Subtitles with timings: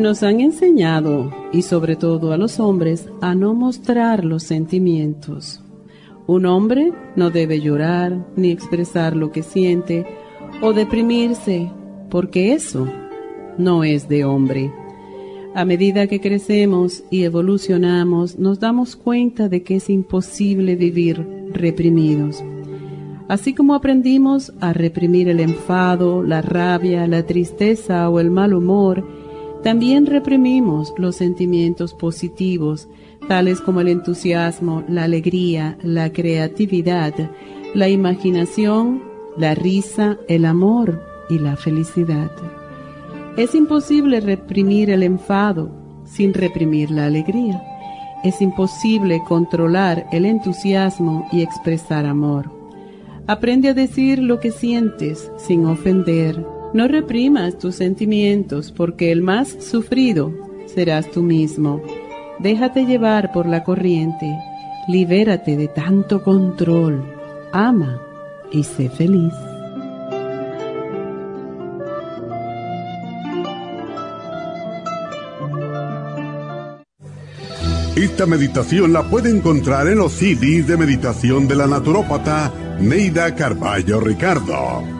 [0.00, 5.62] Nos han enseñado, y sobre todo a los hombres, a no mostrar los sentimientos.
[6.26, 10.06] Un hombre no debe llorar ni expresar lo que siente
[10.62, 11.70] o deprimirse,
[12.08, 12.88] porque eso
[13.58, 14.72] no es de hombre.
[15.54, 22.42] A medida que crecemos y evolucionamos, nos damos cuenta de que es imposible vivir reprimidos.
[23.28, 29.20] Así como aprendimos a reprimir el enfado, la rabia, la tristeza o el mal humor,
[29.62, 32.88] también reprimimos los sentimientos positivos,
[33.28, 37.12] tales como el entusiasmo, la alegría, la creatividad,
[37.74, 39.02] la imaginación,
[39.36, 42.30] la risa, el amor y la felicidad.
[43.36, 45.70] Es imposible reprimir el enfado
[46.04, 47.62] sin reprimir la alegría.
[48.24, 52.50] Es imposible controlar el entusiasmo y expresar amor.
[53.26, 59.48] Aprende a decir lo que sientes sin ofender no reprimas tus sentimientos porque el más
[59.60, 60.32] sufrido
[60.66, 61.82] serás tú mismo.
[62.38, 64.38] Déjate llevar por la corriente,
[64.88, 67.04] libérate de tanto control,
[67.52, 68.00] ama
[68.52, 69.32] y sé feliz.
[77.96, 84.00] Esta meditación la puede encontrar en los CDs de meditación de la naturópata Neida Carballo
[84.00, 84.99] Ricardo.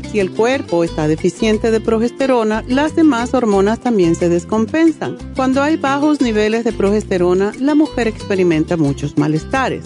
[0.11, 5.17] Si el cuerpo está deficiente de progesterona, las demás hormonas también se descompensan.
[5.37, 9.85] Cuando hay bajos niveles de progesterona, la mujer experimenta muchos malestares.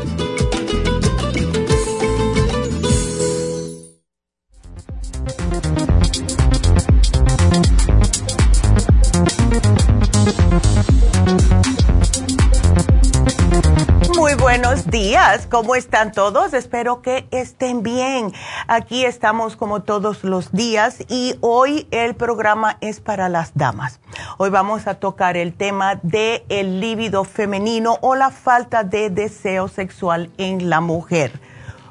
[15.51, 16.51] ¿Cómo están todos?
[16.55, 18.33] Espero que estén bien.
[18.67, 23.99] Aquí estamos como todos los días y hoy el programa es para las damas.
[24.39, 29.67] Hoy vamos a tocar el tema de el líbido femenino o la falta de deseo
[29.67, 31.39] sexual en la mujer.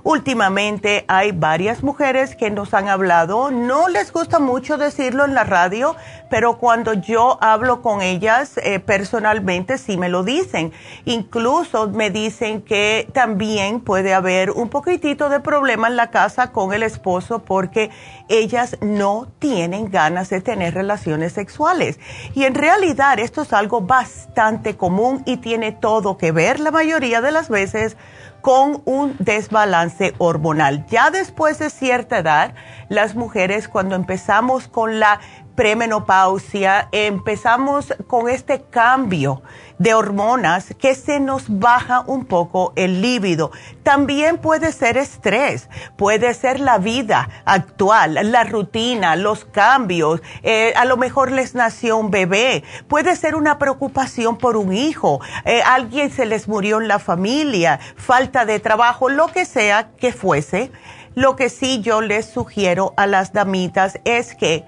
[0.03, 5.45] Últimamente hay varias mujeres que nos han hablado, no les gusta mucho decirlo en la
[5.45, 5.95] radio,
[6.31, 10.73] pero cuando yo hablo con ellas eh, personalmente sí me lo dicen.
[11.05, 16.73] Incluso me dicen que también puede haber un poquitito de problema en la casa con
[16.73, 17.91] el esposo porque
[18.29, 21.99] ellas no tienen ganas de tener relaciones sexuales.
[22.35, 27.21] Y en realidad esto es algo bastante común y tiene todo que ver la mayoría
[27.21, 27.99] de las veces
[28.41, 30.87] con un desbalance hormonal.
[30.87, 32.55] Ya después de cierta edad,
[32.89, 35.21] las mujeres cuando empezamos con la
[35.55, 39.43] premenopausia, empezamos con este cambio
[39.81, 43.51] de hormonas que se nos baja un poco el líbido.
[43.83, 50.85] También puede ser estrés, puede ser la vida actual, la rutina, los cambios, eh, a
[50.85, 56.11] lo mejor les nació un bebé, puede ser una preocupación por un hijo, eh, alguien
[56.11, 60.71] se les murió en la familia, falta de trabajo, lo que sea que fuese.
[61.17, 64.65] Lo que sí yo les sugiero a las damitas es que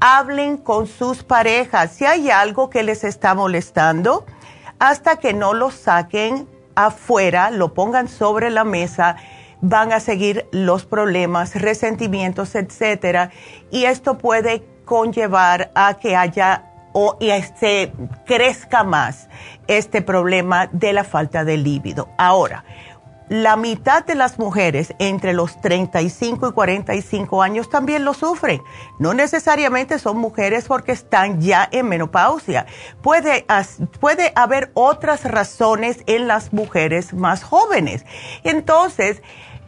[0.00, 4.26] hablen con sus parejas si hay algo que les está molestando,
[4.78, 9.16] hasta que no lo saquen afuera, lo pongan sobre la mesa,
[9.60, 13.30] van a seguir los problemas, resentimientos, etcétera,
[13.70, 17.92] y esto puede conllevar a que haya o y se
[18.24, 19.28] crezca más
[19.66, 22.08] este problema de la falta de líbido.
[22.16, 22.64] Ahora,
[23.28, 28.62] la mitad de las mujeres entre los 35 y 45 años también lo sufren.
[28.98, 32.66] No necesariamente son mujeres porque están ya en menopausia.
[33.02, 33.44] Puede,
[34.00, 38.04] puede haber otras razones en las mujeres más jóvenes.
[38.44, 39.22] Entonces,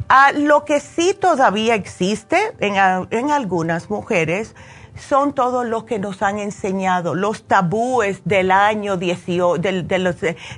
[0.09, 2.77] a lo que sí todavía existe en,
[3.11, 4.55] en algunas mujeres
[4.99, 9.87] son todos los que nos han enseñado, los tabúes del año 18, del,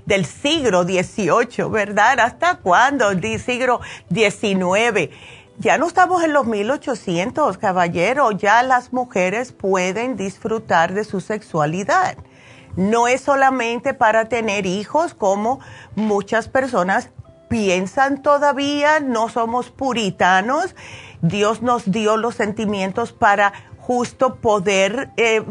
[0.07, 2.21] del siglo XVIII, ¿verdad?
[2.21, 3.15] ¿Hasta cuándo?
[3.15, 3.81] Del siglo
[4.13, 5.11] XIX.
[5.59, 12.17] Ya no estamos en los 1800, caballero, ya las mujeres pueden disfrutar de su sexualidad.
[12.77, 15.61] No es solamente para tener hijos como
[15.97, 17.11] muchas personas
[17.51, 20.75] piensan todavía, no somos puritanos.
[21.21, 23.53] Dios nos dio los sentimientos para
[23.91, 25.43] justo poder, eh,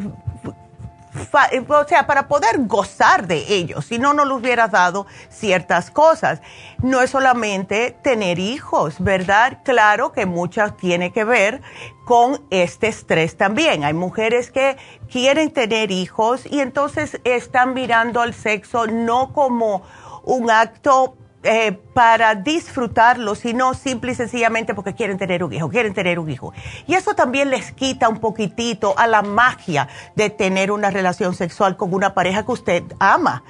[1.68, 6.41] o sea, para poder gozar de ellos, si no, no le hubiera dado ciertas cosas.
[6.81, 9.57] No es solamente tener hijos, ¿verdad?
[9.65, 11.62] Claro que muchas tiene que ver
[12.06, 13.83] con este estrés también.
[13.83, 14.77] Hay mujeres que
[15.12, 19.83] quieren tener hijos y entonces están mirando al sexo no como
[20.24, 25.94] un acto eh, para disfrutarlo, sino simple y sencillamente porque quieren tener un hijo, quieren
[25.94, 26.53] tener un hijo.
[26.86, 31.77] Y eso también les quita un poquitito a la magia de tener una relación sexual
[31.77, 33.44] con una pareja que usted ama.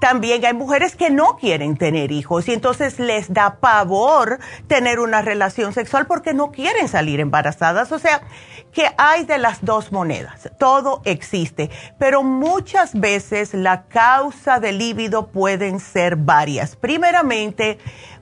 [0.00, 5.22] También hay mujeres que no quieren tener hijos y entonces les da pavor tener una
[5.22, 7.90] relación sexual porque no quieren salir embarazadas.
[7.92, 8.20] O sea,
[8.72, 10.50] que hay de las dos monedas.
[10.58, 16.76] Todo existe, pero muchas veces la causa del líbido pueden ser varias.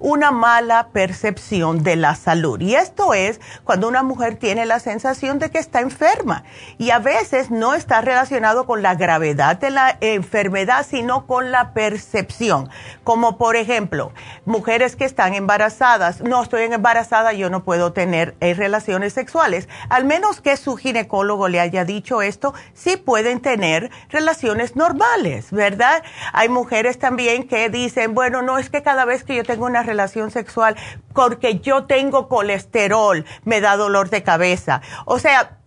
[0.01, 2.61] Una mala percepción de la salud.
[2.61, 6.45] Y esto es cuando una mujer tiene la sensación de que está enferma.
[6.79, 11.73] Y a veces no está relacionado con la gravedad de la enfermedad, sino con la
[11.73, 12.69] percepción.
[13.05, 14.13] Como por ejemplo,
[14.45, 16.21] mujeres que están embarazadas.
[16.21, 19.69] No estoy embarazada, yo no puedo tener eh, relaciones sexuales.
[19.89, 26.03] Al menos que su ginecólogo le haya dicho esto, sí pueden tener relaciones normales, ¿verdad?
[26.33, 29.83] Hay mujeres también que dicen, bueno, no es que cada vez que yo tengo una
[29.83, 30.77] relación sexual
[31.13, 34.81] porque yo tengo colesterol, me da dolor de cabeza.
[35.05, 35.59] O sea,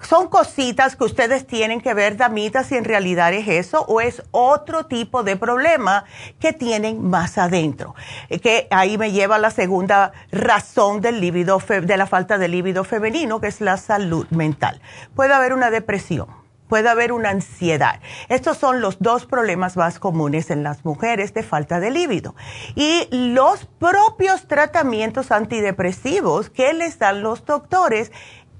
[0.00, 4.22] son cositas que ustedes tienen que ver, damitas, si en realidad es eso o es
[4.30, 6.04] otro tipo de problema
[6.40, 7.94] que tienen más adentro.
[8.42, 12.84] Que ahí me lleva a la segunda razón del líbido, de la falta de líbido
[12.84, 14.80] femenino, que es la salud mental.
[15.14, 18.00] Puede haber una depresión puede haber una ansiedad.
[18.28, 22.34] Estos son los dos problemas más comunes en las mujeres de falta de líbido.
[22.74, 28.12] Y los propios tratamientos antidepresivos que les dan los doctores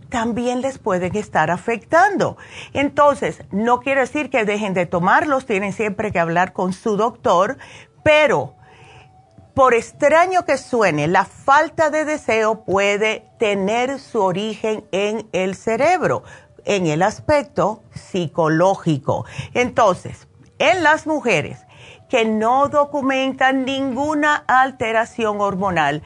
[0.08, 2.36] también les pueden estar afectando.
[2.72, 7.58] Entonces, no quiere decir que dejen de tomarlos, tienen siempre que hablar con su doctor,
[8.04, 8.54] pero
[9.54, 16.22] por extraño que suene, la falta de deseo puede tener su origen en el cerebro
[16.66, 19.24] en el aspecto psicológico.
[19.54, 21.60] Entonces, en las mujeres
[22.10, 26.02] que no documentan ninguna alteración hormonal,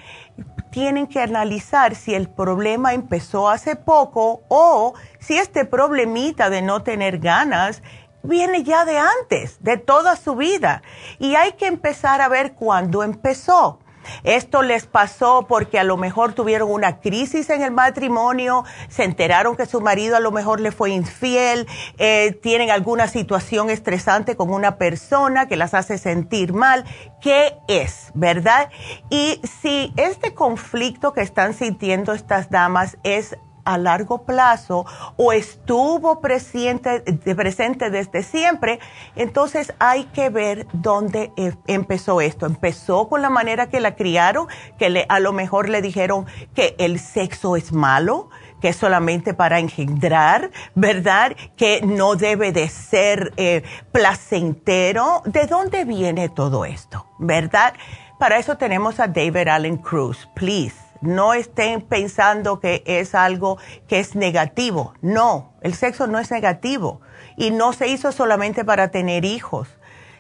[0.71, 6.83] tienen que analizar si el problema empezó hace poco o si este problemita de no
[6.83, 7.83] tener ganas
[8.23, 10.83] viene ya de antes, de toda su vida.
[11.19, 13.81] Y hay que empezar a ver cuándo empezó.
[14.25, 19.57] Esto les pasó porque a lo mejor tuvieron una crisis en el matrimonio, se enteraron
[19.57, 21.67] que su marido a lo mejor le fue infiel,
[21.99, 26.85] eh, tienen alguna situación estresante con una persona que las hace sentir mal.
[27.21, 28.71] ¿Qué es, verdad?
[29.11, 34.87] Y si este conflicto que están sintiendo estas damas es a largo plazo
[35.17, 37.01] o estuvo presente,
[37.35, 38.81] presente desde siempre,
[39.17, 42.47] entonces hay que ver dónde e, empezó esto.
[42.47, 44.47] Empezó con la manera que la criaron,
[44.79, 48.29] que le, a lo mejor le dijeron que el sexo es malo,
[48.61, 51.37] que es solamente para engendrar, ¿verdad?
[51.57, 53.63] Que no debe de ser eh,
[53.93, 55.23] placentero.
[55.25, 57.07] ¿De dónde viene todo esto?
[57.19, 57.75] ¿Verdad?
[58.19, 60.29] Para eso tenemos a David Allen Cruz.
[60.35, 64.95] Please, no estén pensando que es algo que es negativo.
[65.01, 67.01] No, el sexo no es negativo
[67.37, 69.69] y no se hizo solamente para tener hijos.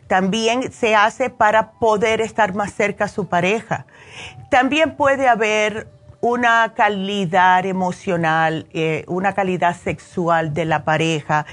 [0.07, 3.87] También se hace para poder estar más cerca a su pareja.
[4.51, 5.89] También puede haber
[6.21, 11.47] una calidad emocional, eh, una calidad sexual de la pareja.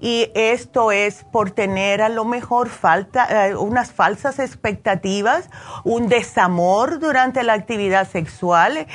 [0.00, 5.50] Y esto es por tener a lo mejor falta, eh, unas falsas expectativas,
[5.84, 8.86] un desamor durante la actividad sexual,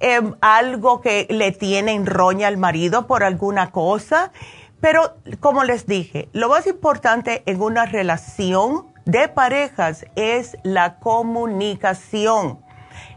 [0.00, 4.32] em, algo que le tiene en roña al marido por alguna cosa.
[4.80, 12.60] Pero como les dije, lo más importante en una relación de parejas es la comunicación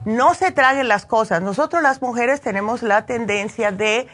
[0.05, 1.41] no se traguen las cosas.
[1.41, 4.07] Nosotros las mujeres tenemos la tendencia de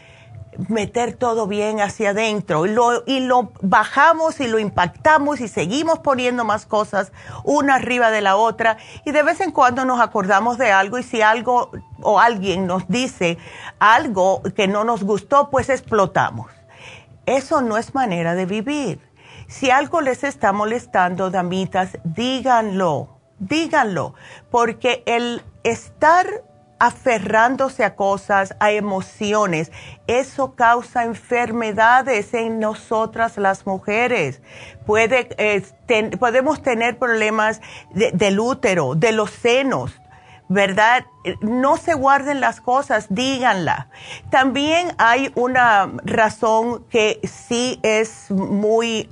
[0.67, 5.99] meter todo bien hacia adentro y lo, y lo bajamos y lo impactamos y seguimos
[5.99, 10.57] poniendo más cosas una arriba de la otra y de vez en cuando nos acordamos
[10.57, 13.37] de algo y si algo o alguien nos dice
[13.79, 16.51] algo que no nos gustó, pues explotamos.
[17.25, 18.99] Eso no es manera de vivir.
[19.47, 24.13] Si algo les está molestando, damitas, díganlo, díganlo,
[24.51, 26.43] porque el estar
[26.79, 29.71] aferrándose a cosas, a emociones,
[30.07, 34.41] eso causa enfermedades en nosotras las mujeres.
[34.85, 35.29] Puede,
[36.17, 37.61] podemos tener problemas
[37.93, 40.01] del útero, de los senos,
[40.47, 41.05] ¿verdad?
[41.41, 43.89] No se guarden las cosas, díganla.
[44.29, 49.07] También hay una razón que sí es muy...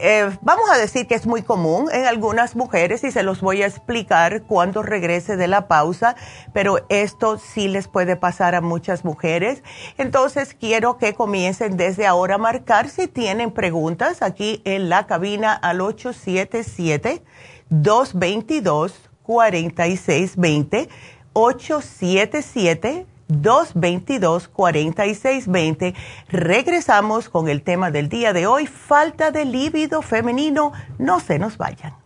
[0.00, 3.62] eh, vamos a decir que es muy común en algunas mujeres y se los voy
[3.62, 6.16] a explicar cuando regrese de la pausa,
[6.52, 9.62] pero esto sí les puede pasar a muchas mujeres.
[9.98, 15.52] Entonces quiero que comiencen desde ahora a marcar si tienen preguntas aquí en la cabina
[15.52, 17.22] al 877
[17.70, 20.88] 222 4620
[21.32, 25.94] 877 222-4620.
[26.28, 30.72] Regresamos con el tema del día de hoy, falta de líbido femenino.
[30.98, 32.05] No se nos vayan.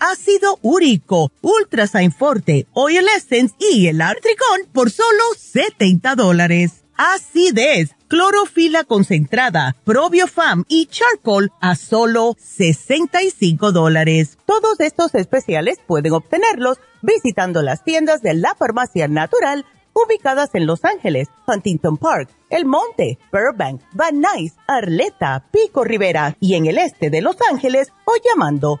[0.00, 6.84] Ácido úrico, Ultrasign Forte, Oil Essence y el Artricón por solo 70 dólares.
[6.96, 14.38] Acidez clorofila concentrada, probiofam y charcoal a solo 65 dólares.
[14.46, 20.84] Todos estos especiales pueden obtenerlos visitando las tiendas de la farmacia natural ubicadas en Los
[20.84, 27.10] Ángeles, Huntington Park, El Monte, Burbank, Van Nuys, Arleta, Pico Rivera y en el este
[27.10, 28.80] de Los Ángeles o llamando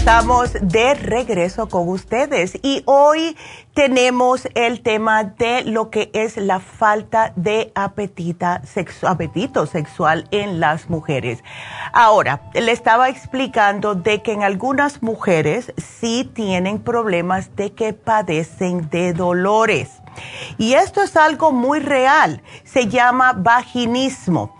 [0.00, 3.36] Estamos de regreso con ustedes y hoy
[3.74, 8.62] tenemos el tema de lo que es la falta de apetita
[9.02, 11.44] apetito sexual en las mujeres.
[11.92, 18.88] Ahora, le estaba explicando de que en algunas mujeres sí tienen problemas de que padecen
[18.88, 19.99] de dolores.
[20.58, 24.54] Y esto es algo muy real, se llama vaginismo.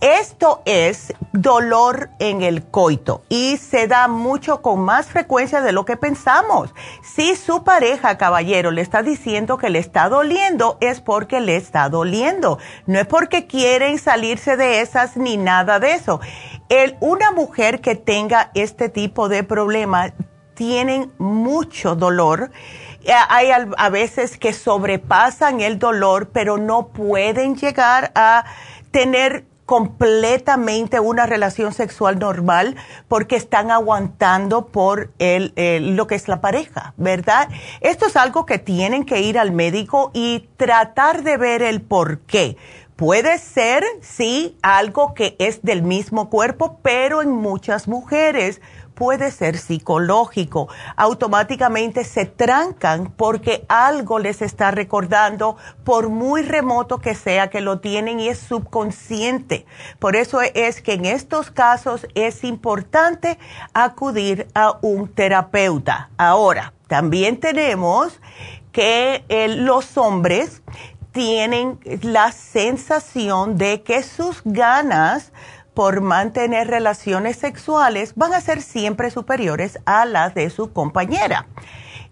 [0.00, 5.86] Esto es dolor en el coito y se da mucho con más frecuencia de lo
[5.86, 6.74] que pensamos.
[7.02, 11.88] Si su pareja, caballero, le está diciendo que le está doliendo, es porque le está
[11.88, 12.58] doliendo.
[12.86, 16.20] No es porque quieren salirse de esas ni nada de eso.
[17.00, 20.12] Una mujer que tenga este tipo de problema
[20.54, 22.50] tienen mucho dolor
[23.10, 28.44] hay a veces que sobrepasan el dolor, pero no pueden llegar a
[28.90, 32.76] tener completamente una relación sexual normal
[33.08, 35.52] porque están aguantando por el,
[35.96, 37.48] lo que es la pareja, ¿verdad?
[37.80, 42.20] Esto es algo que tienen que ir al médico y tratar de ver el por
[42.20, 42.56] qué.
[42.96, 48.60] Puede ser, sí, algo que es del mismo cuerpo, pero en muchas mujeres
[48.94, 50.68] puede ser psicológico.
[50.96, 57.80] Automáticamente se trancan porque algo les está recordando, por muy remoto que sea que lo
[57.80, 59.66] tienen y es subconsciente.
[59.98, 63.38] Por eso es que en estos casos es importante
[63.72, 66.10] acudir a un terapeuta.
[66.16, 68.20] Ahora, también tenemos
[68.72, 70.62] que eh, los hombres
[71.12, 75.32] tienen la sensación de que sus ganas
[75.74, 81.46] por mantener relaciones sexuales van a ser siempre superiores a las de su compañera.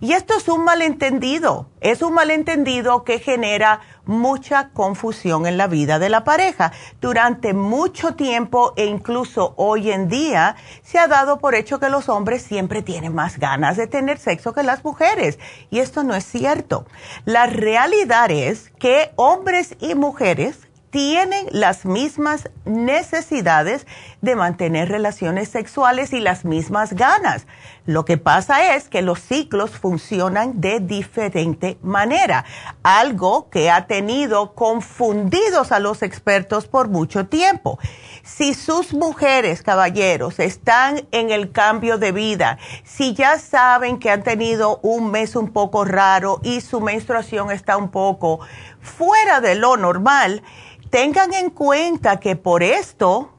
[0.02, 6.00] Y esto es un malentendido, es un malentendido que genera mucha confusión en la vida
[6.00, 6.72] de la pareja.
[7.00, 12.08] Durante mucho tiempo e incluso hoy en día se ha dado por hecho que los
[12.08, 15.38] hombres siempre tienen más ganas de tener sexo que las mujeres.
[15.70, 16.84] Y esto no es cierto.
[17.24, 20.58] La realidad es que hombres y mujeres
[20.92, 23.86] tienen las mismas necesidades
[24.20, 27.46] de mantener relaciones sexuales y las mismas ganas.
[27.86, 32.44] Lo que pasa es que los ciclos funcionan de diferente manera,
[32.82, 37.78] algo que ha tenido confundidos a los expertos por mucho tiempo.
[38.22, 44.22] Si sus mujeres, caballeros, están en el cambio de vida, si ya saben que han
[44.22, 48.40] tenido un mes un poco raro y su menstruación está un poco
[48.82, 50.42] fuera de lo normal,
[50.90, 53.32] tengan en cuenta que por esto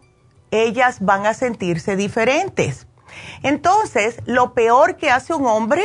[0.49, 2.87] ellas van a sentirse diferentes.
[3.43, 5.83] Entonces, lo peor que hace un hombre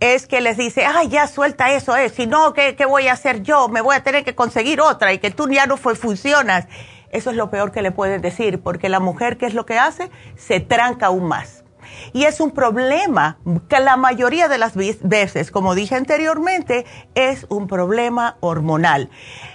[0.00, 2.08] es que les dice, ay, ya suelta eso, eh.
[2.08, 3.68] si no, ¿qué, ¿qué, voy a hacer yo?
[3.68, 6.66] Me voy a tener que conseguir otra y que tú ya no funcionas.
[7.10, 9.78] Eso es lo peor que le pueden decir, porque la mujer, ¿qué es lo que
[9.78, 10.10] hace?
[10.36, 11.64] Se tranca aún más.
[12.12, 17.66] Y es un problema que la mayoría de las veces, como dije anteriormente, es un
[17.66, 19.10] problema hormonal.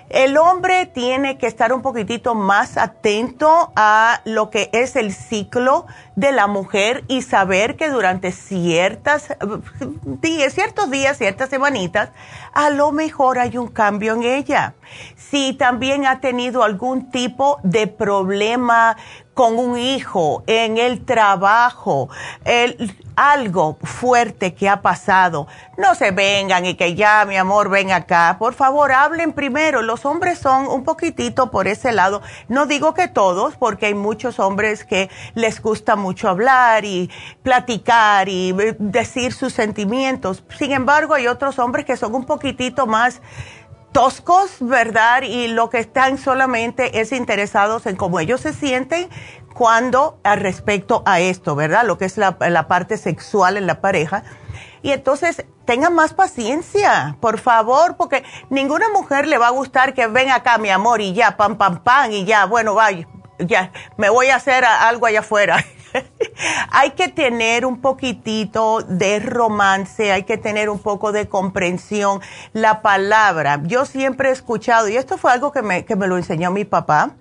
[0.09, 5.85] El hombre tiene que estar un poquitito más atento a lo que es el ciclo
[6.15, 9.35] de la mujer y saber que durante ciertas
[10.21, 12.11] ciertos días, ciertas semanitas,
[12.53, 14.75] a lo mejor hay un cambio en ella.
[15.15, 18.95] Si también ha tenido algún tipo de problema
[19.33, 22.09] con un hijo, en el trabajo,
[23.15, 28.35] algo fuerte que ha pasado, no se vengan y que ya, mi amor, ven acá.
[28.37, 29.81] Por favor, hablen primero.
[29.81, 32.21] Los hombres son un poquitito por ese lado.
[32.47, 37.09] No digo que todos, porque hay muchos hombres que les gusta mucho hablar y
[37.41, 40.43] platicar y decir sus sentimientos.
[40.57, 43.21] Sin embargo, hay otros hombres que son un poquitito más
[43.93, 45.21] toscos, ¿verdad?
[45.21, 49.07] Y lo que están solamente es interesados en cómo ellos se sienten
[49.53, 51.85] cuando al respecto a esto, ¿verdad?
[51.85, 54.23] Lo que es la, la parte sexual en la pareja.
[54.81, 60.07] Y entonces tengan más paciencia, por favor, porque ninguna mujer le va a gustar que
[60.07, 63.07] ven acá, mi amor, y ya, pam, pam, pam, y ya, bueno, vaya,
[63.39, 65.63] ya, me voy a hacer algo allá afuera.
[66.71, 72.19] hay que tener un poquitito de romance, hay que tener un poco de comprensión.
[72.51, 76.17] La palabra, yo siempre he escuchado, y esto fue algo que me, que me lo
[76.17, 77.11] enseñó mi papá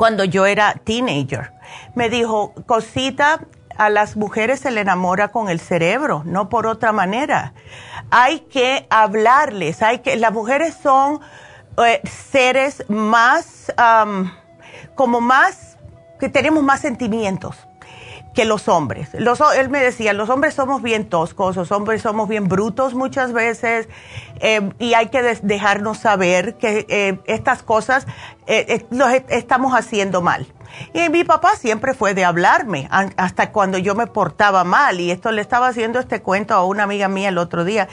[0.00, 1.52] cuando yo era teenager.
[1.94, 3.40] Me dijo, cosita,
[3.76, 7.52] a las mujeres se le enamora con el cerebro, no por otra manera.
[8.10, 11.20] Hay que hablarles, hay que, las mujeres son
[11.84, 13.70] eh, seres más,
[14.94, 15.76] como más,
[16.18, 17.68] que tenemos más sentimientos
[18.34, 19.10] que los hombres.
[19.14, 23.32] Los, él me decía, los hombres somos bien toscos, los hombres somos bien brutos muchas
[23.32, 23.88] veces
[24.40, 28.06] eh, y hay que dejarnos saber que eh, estas cosas
[28.46, 30.46] eh, los estamos haciendo mal.
[30.94, 35.32] Y mi papá siempre fue de hablarme hasta cuando yo me portaba mal y esto
[35.32, 37.88] le estaba haciendo este cuento a una amiga mía el otro día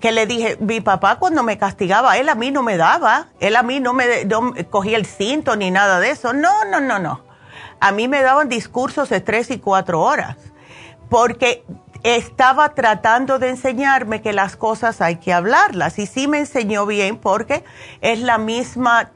[0.00, 3.54] que le dije, mi papá cuando me castigaba, él a mí no me daba, él
[3.54, 6.32] a mí no me no cogía el cinto ni nada de eso.
[6.32, 7.31] No, no, no, no
[7.82, 10.36] a mí me daban discursos de tres y cuatro horas,
[11.10, 11.64] porque
[12.04, 15.98] estaba tratando de enseñarme que las cosas hay que hablarlas.
[15.98, 17.64] Y sí me enseñó bien porque
[18.00, 19.10] es la misma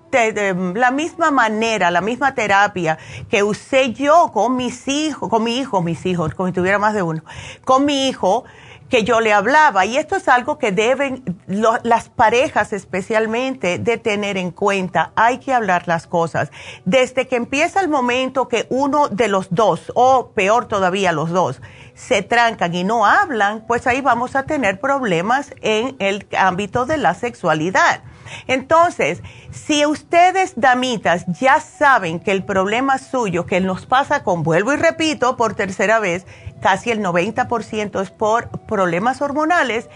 [0.74, 2.98] la misma manera, la misma terapia
[3.28, 6.94] que usé yo con mis hijos, con mi hijo, mis hijos, como si tuviera más
[6.94, 7.22] de uno,
[7.64, 8.44] con mi hijo
[8.88, 9.84] que yo le hablaba.
[9.84, 15.12] Y esto es algo que deben las parejas especialmente de tener en cuenta.
[15.16, 16.50] Hay que hablar las cosas.
[16.84, 21.60] Desde que empieza el momento que uno de los dos, o peor todavía los dos,
[21.94, 26.98] se trancan y no hablan, pues ahí vamos a tener problemas en el ámbito de
[26.98, 28.02] la sexualidad.
[28.46, 34.72] Entonces, si ustedes, damitas, ya saben que el problema suyo, que nos pasa con, vuelvo
[34.72, 36.26] y repito por tercera vez,
[36.60, 39.88] casi el 90% es por problemas hormonales,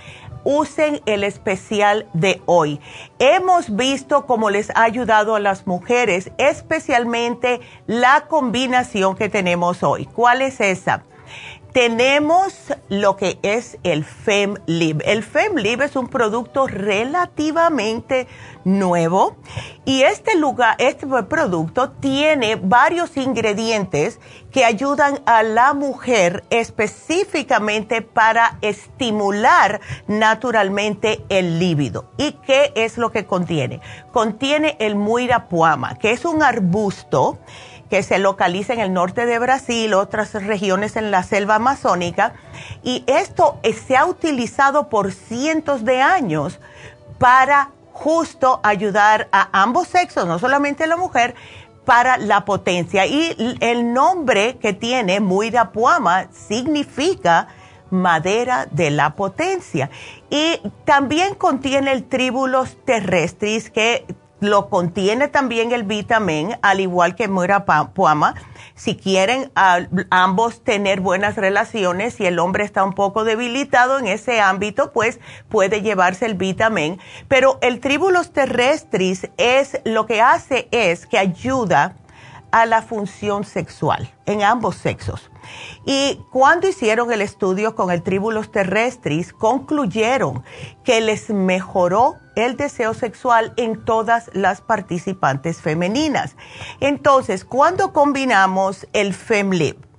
[0.45, 2.81] usen el especial de hoy.
[3.19, 10.07] Hemos visto cómo les ha ayudado a las mujeres, especialmente la combinación que tenemos hoy.
[10.07, 11.05] ¿Cuál es esa?
[11.73, 12.55] Tenemos
[12.89, 15.03] lo que es el FemLib.
[15.05, 18.27] El FemLib es un producto relativamente
[18.65, 19.37] nuevo
[19.85, 28.59] y este lugar, este producto tiene varios ingredientes que ayudan a la mujer específicamente para
[28.61, 32.11] estimular naturalmente el líbido.
[32.17, 33.81] ¿Y qué es lo que contiene?
[34.13, 37.39] Contiene el muirapuama, que es un arbusto
[37.91, 42.35] que se localiza en el norte de Brasil, otras regiones en la selva amazónica,
[42.83, 46.61] y esto se ha utilizado por cientos de años
[47.19, 51.35] para justo ayudar a ambos sexos, no solamente a la mujer,
[51.85, 53.07] para la potencia.
[53.07, 57.49] Y el nombre que tiene, Muirapuama, significa
[57.91, 59.91] madera de la potencia.
[60.31, 64.07] Y también contiene el tríbulos terrestris, que
[64.41, 68.35] lo contiene también el vitamin, al igual que Muira Puama.
[68.75, 69.53] Si quieren
[70.11, 75.21] ambos tener buenas relaciones y el hombre está un poco debilitado en ese ámbito, pues
[75.49, 76.99] puede llevarse el vitamin.
[77.29, 81.97] Pero el tribulus terrestris es lo que hace es que ayuda
[82.53, 85.31] a la función sexual en ambos sexos.
[85.85, 90.45] Y cuando hicieron el estudio con el tribulus terrestris, concluyeron
[90.85, 96.37] que les mejoró el deseo sexual en todas las participantes femeninas.
[96.81, 99.90] Entonces, cuando combinamos el FemLib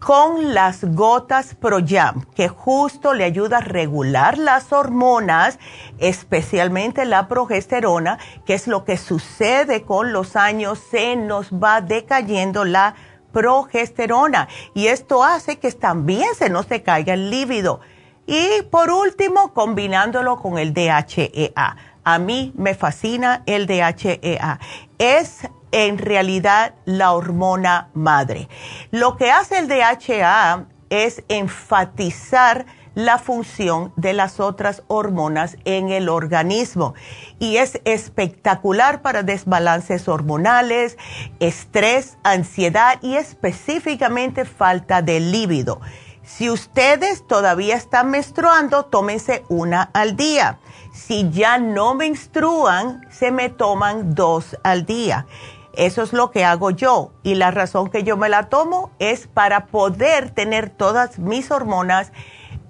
[0.00, 5.58] con las gotas ProYam, que justo le ayuda a regular las hormonas,
[5.98, 12.64] especialmente la progesterona, que es lo que sucede con los años, se nos va decayendo
[12.64, 12.94] la
[13.30, 17.80] progesterona y esto hace que también se nos decaiga el líbido.
[18.26, 21.76] Y por último, combinándolo con el DHEA.
[22.02, 24.58] A mí me fascina el DHEA.
[24.98, 28.48] Es en realidad la hormona madre.
[28.90, 36.08] Lo que hace el DHEA es enfatizar la función de las otras hormonas en el
[36.08, 36.94] organismo.
[37.38, 40.98] Y es espectacular para desbalances hormonales,
[41.38, 45.80] estrés, ansiedad y específicamente falta de líbido.
[46.22, 50.60] Si ustedes todavía están menstruando, tómense una al día.
[50.92, 55.26] Si ya no menstruan, se me toman dos al día.
[55.74, 59.26] Eso es lo que hago yo y la razón que yo me la tomo es
[59.26, 62.12] para poder tener todas mis hormonas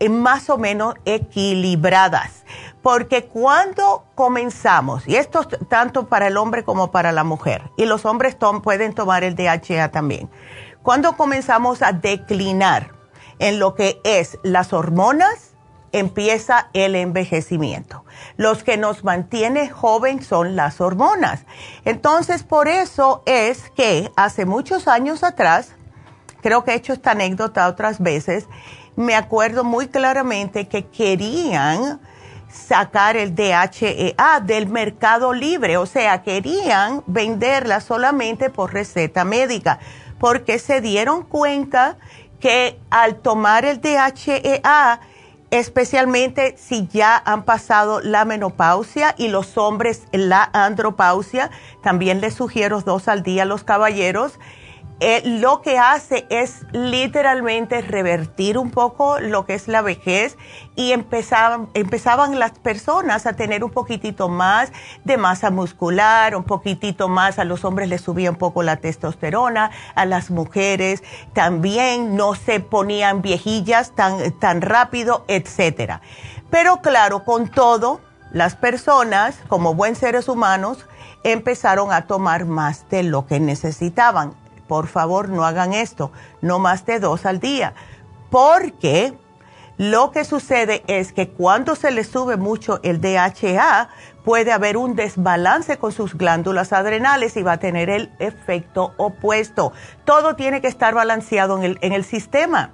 [0.08, 2.44] más o menos equilibradas.
[2.82, 7.84] Porque cuando comenzamos, y esto es tanto para el hombre como para la mujer, y
[7.84, 10.30] los hombres pueden tomar el DHA también,
[10.82, 12.92] cuando comenzamos a declinar
[13.38, 15.49] en lo que es las hormonas,
[15.92, 18.04] empieza el envejecimiento.
[18.36, 21.44] Los que nos mantiene joven son las hormonas.
[21.84, 25.72] Entonces, por eso es que hace muchos años atrás,
[26.42, 28.46] creo que he hecho esta anécdota otras veces,
[28.96, 32.00] me acuerdo muy claramente que querían
[32.50, 39.78] sacar el DHEA del mercado libre, o sea, querían venderla solamente por receta médica,
[40.18, 41.96] porque se dieron cuenta
[42.40, 45.00] que al tomar el DHEA
[45.50, 51.50] especialmente si ya han pasado la menopausia y los hombres la andropausia.
[51.82, 54.38] También les sugiero dos al día a los caballeros
[55.02, 60.36] eh, lo que hace es literalmente revertir un poco lo que es la vejez
[60.76, 64.70] y empezaban, empezaban las personas a tener un poquitito más
[65.04, 69.70] de masa muscular, un poquitito más, a los hombres les subía un poco la testosterona,
[69.94, 76.02] a las mujeres también no se ponían viejillas tan, tan rápido, etcétera.
[76.50, 78.00] Pero claro, con todo,
[78.32, 80.86] las personas, como buen seres humanos,
[81.24, 84.34] empezaron a tomar más de lo que necesitaban
[84.70, 87.74] por favor no hagan esto, no más de dos al día,
[88.30, 89.14] porque
[89.78, 93.88] lo que sucede es que cuando se le sube mucho el DHA,
[94.24, 99.72] puede haber un desbalance con sus glándulas adrenales y va a tener el efecto opuesto.
[100.04, 102.70] Todo tiene que estar balanceado en el, en el sistema.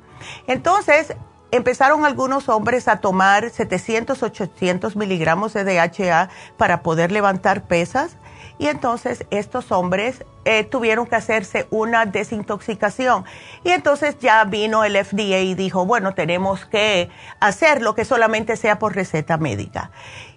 [0.46, 1.16] Entonces,
[1.50, 6.28] empezaron algunos hombres a tomar 700, 800 miligramos de DHA
[6.58, 8.18] para poder levantar pesas
[8.58, 13.24] y entonces estos hombres eh, tuvieron que hacerse una desintoxicación.
[13.64, 18.56] Y entonces ya vino el FDA y dijo, bueno, tenemos que hacer lo que solamente
[18.56, 19.90] sea por receta médica.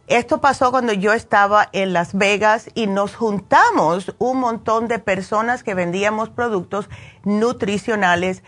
[0.08, 5.62] Esto pasó cuando yo estaba en Las Vegas y nos juntamos un montón de personas
[5.62, 6.90] que vendíamos productos
[7.24, 8.42] nutricionales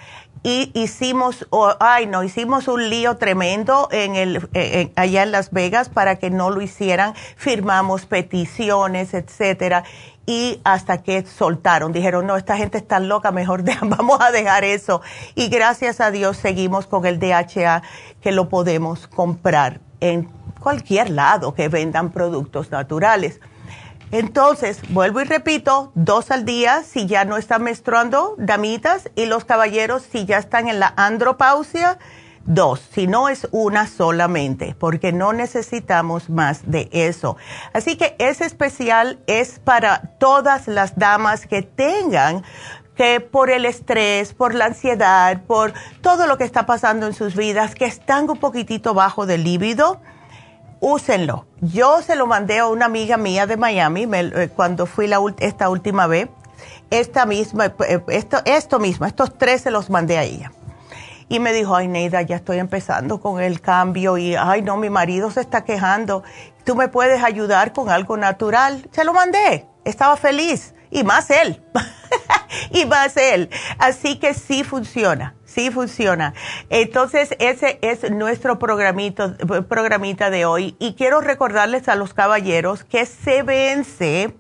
[0.44, 1.48] y hicimos,
[1.80, 4.50] ay no, hicimos un lío tremendo en el,
[4.96, 9.84] allá en Las Vegas para que no lo hicieran, firmamos peticiones, etcétera,
[10.26, 15.02] y hasta que soltaron, dijeron, no, esta gente está loca, mejor vamos a dejar eso.
[15.36, 17.84] Y gracias a Dios seguimos con el DHA
[18.22, 23.42] que lo podemos comprar en cualquier lado que vendan productos naturales.
[24.12, 29.46] Entonces, vuelvo y repito, dos al día si ya no están menstruando, damitas, y los
[29.46, 31.98] caballeros si ya están en la andropausia,
[32.44, 37.38] dos, si no es una solamente, porque no necesitamos más de eso.
[37.72, 42.44] Así que ese especial es para todas las damas que tengan
[42.96, 47.36] que por el estrés, por la ansiedad, por todo lo que está pasando en sus
[47.36, 50.02] vidas, que están un poquitito bajo del líbido,
[50.82, 51.46] úsenlo.
[51.62, 56.08] Yo se lo mandé a una amiga mía de Miami eh, cuando fui esta última
[56.08, 56.28] vez.
[56.90, 60.52] Esta misma, eh, esto, esto mismo, estos tres se los mandé a ella.
[61.30, 64.90] Y me dijo, ay Neida, ya estoy empezando con el cambio y, ay no, mi
[64.90, 66.24] marido se está quejando.
[66.66, 68.90] ¿Tú me puedes ayudar con algo natural?
[68.92, 69.68] Se lo mandé.
[69.86, 70.74] Estaba feliz.
[70.90, 71.64] Y más él.
[72.72, 73.50] y más él.
[73.78, 76.34] Así que sí funciona Sí funciona.
[76.70, 79.36] Entonces, ese es nuestro programito,
[79.68, 80.76] programita de hoy.
[80.80, 84.34] Y quiero recordarles a los caballeros que se vence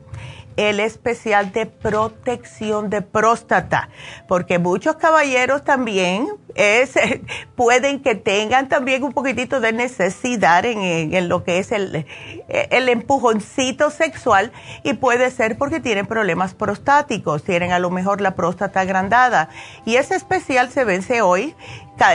[0.58, 3.90] el especial de protección de próstata,
[4.28, 6.28] porque muchos caballeros también
[7.56, 12.06] pueden que tengan también un poquitito de necesidad en, lo que es el,
[12.50, 14.52] el, empujoncito sexual
[14.84, 19.50] y puede ser porque tienen problemas prostáticos, tienen a lo mejor la próstata agrandada.
[19.86, 21.56] Y ese especial se vence hoy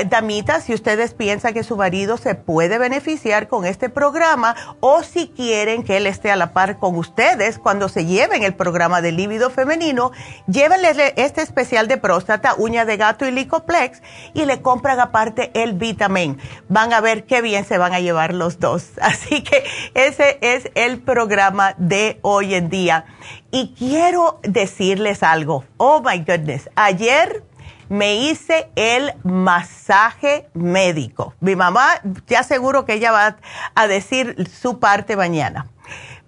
[0.09, 5.29] Damitas, si ustedes piensan que su marido se puede beneficiar con este programa o si
[5.29, 9.13] quieren que él esté a la par con ustedes cuando se lleven el programa de
[9.13, 10.11] líbido femenino,
[10.49, 14.03] llévenle este especial de próstata, uña de gato y licoplex
[14.35, 16.37] y le compran aparte el vitamin.
[16.69, 18.91] Van a ver qué bien se van a llevar los dos.
[19.01, 19.63] Así que
[19.95, 23.05] ese es el programa de hoy en día.
[23.53, 25.65] Y quiero decirles algo.
[25.77, 26.69] Oh my goodness.
[26.75, 27.46] Ayer
[27.89, 31.35] me hice el masaje médico.
[31.41, 33.37] Mi mamá, ya seguro que ella va
[33.75, 35.69] a decir su parte mañana.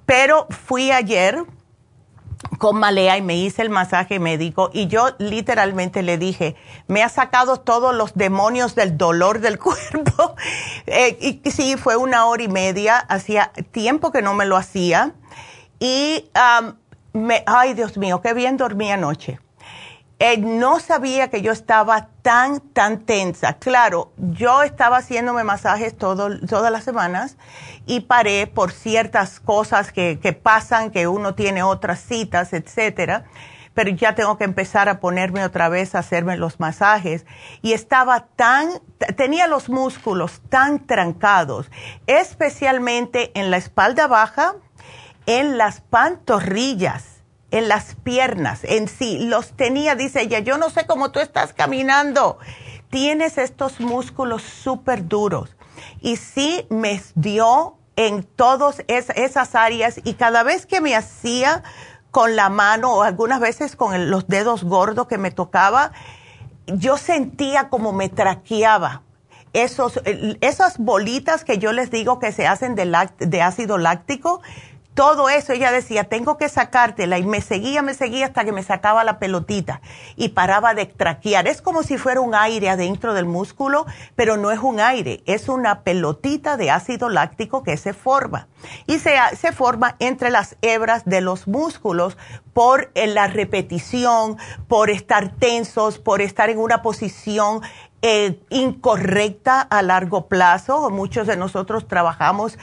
[0.07, 1.45] Pero fui ayer
[2.59, 7.09] con Malea y me hice el masaje médico y yo literalmente le dije, me ha
[7.09, 10.35] sacado todos los demonios del dolor del cuerpo.
[10.87, 15.13] Eh, y sí, fue una hora y media, hacía tiempo que no me lo hacía.
[15.81, 16.31] Y,
[17.13, 19.39] me, ay Dios mío, qué bien dormí anoche
[20.39, 23.55] no sabía que yo estaba tan, tan tensa.
[23.55, 27.37] Claro, yo estaba haciéndome masajes todas las semanas
[27.87, 33.25] y paré por ciertas cosas que, que pasan, que uno tiene otras citas, etcétera.
[33.75, 37.25] Pero ya tengo que empezar a ponerme otra vez a hacerme los masajes.
[37.63, 38.71] Y estaba tan,
[39.17, 41.71] tenía los músculos tan trancados,
[42.09, 44.57] especialmente en la espalda baja,
[45.27, 47.18] en las pantorrillas
[47.51, 49.19] en las piernas, en sí.
[49.27, 52.39] Los tenía, dice ella, yo no sé cómo tú estás caminando.
[52.91, 55.57] Tienes estos músculos súper duros.
[56.01, 61.65] Y sí me dio en todas esas áreas y cada vez que me hacía
[62.11, 65.93] con la mano o algunas veces con los dedos gordos que me tocaba,
[66.67, 69.03] yo sentía como me traqueaba
[69.53, 70.01] esos,
[70.41, 74.43] esas bolitas que yo les digo que se hacen de, de ácido láctico,
[74.99, 78.65] todo eso, ella decía, tengo que sacártela y me seguía, me seguía hasta que me
[78.65, 79.81] sacaba la pelotita
[80.17, 81.47] y paraba de traquear.
[81.47, 85.49] Es como si fuera un aire adentro del músculo, pero no es un aire, es
[85.49, 88.49] una pelotita de ácido láctico que se forma
[88.89, 92.17] y se, se forma entre las hebras de los músculos
[92.53, 97.61] por eh, la repetición, por estar tensos, por estar en una posición
[98.03, 100.91] eh, incorrecta a largo plazo.
[100.91, 102.59] Muchos de nosotros trabajamos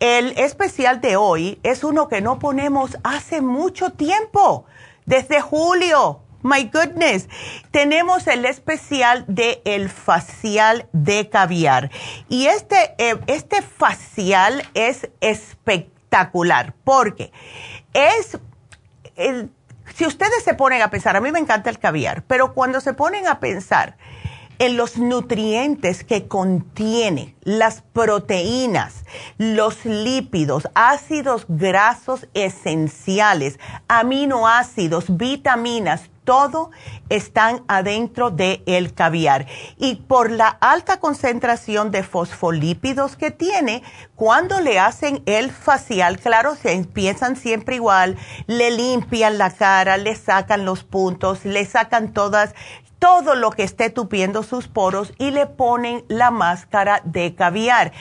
[0.00, 4.66] El especial de hoy es uno que no ponemos hace mucho tiempo,
[5.06, 6.20] desde julio.
[6.42, 7.30] My goodness,
[7.70, 11.90] tenemos el especial de el facial de caviar.
[12.28, 17.32] Y este, eh, este facial es espectacular espectacular, porque
[17.94, 18.38] es,
[19.94, 22.92] si ustedes se ponen a pensar, a mí me encanta el caviar, pero cuando se
[22.92, 23.96] ponen a pensar
[24.58, 29.04] en los nutrientes que contiene, las proteínas,
[29.38, 36.70] los lípidos, ácidos grasos esenciales, aminoácidos, vitaminas, todo
[37.08, 39.46] están adentro del el caviar.
[39.76, 43.82] Y por la alta concentración de fosfolípidos que tiene,
[44.14, 50.14] cuando le hacen el facial, claro, se empiezan siempre igual, le limpian la cara, le
[50.14, 52.54] sacan los puntos, le sacan todas
[52.98, 57.92] todo lo que esté tupiendo sus poros y le ponen la máscara de caviar.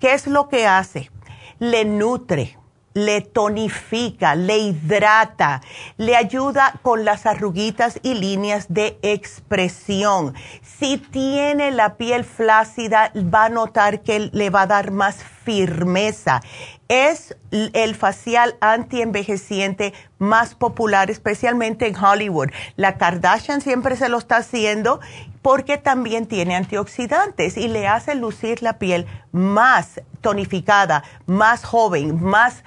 [0.00, 1.10] ¿Qué es lo que hace?
[1.58, 2.56] Le nutre
[2.96, 5.60] le tonifica, le hidrata,
[5.98, 10.32] le ayuda con las arruguitas y líneas de expresión.
[10.62, 16.40] Si tiene la piel flácida, va a notar que le va a dar más firmeza.
[16.88, 22.50] Es el facial anti-envejeciente más popular, especialmente en Hollywood.
[22.76, 25.00] La Kardashian siempre se lo está haciendo
[25.42, 32.62] porque también tiene antioxidantes y le hace lucir la piel más tonificada, más joven, más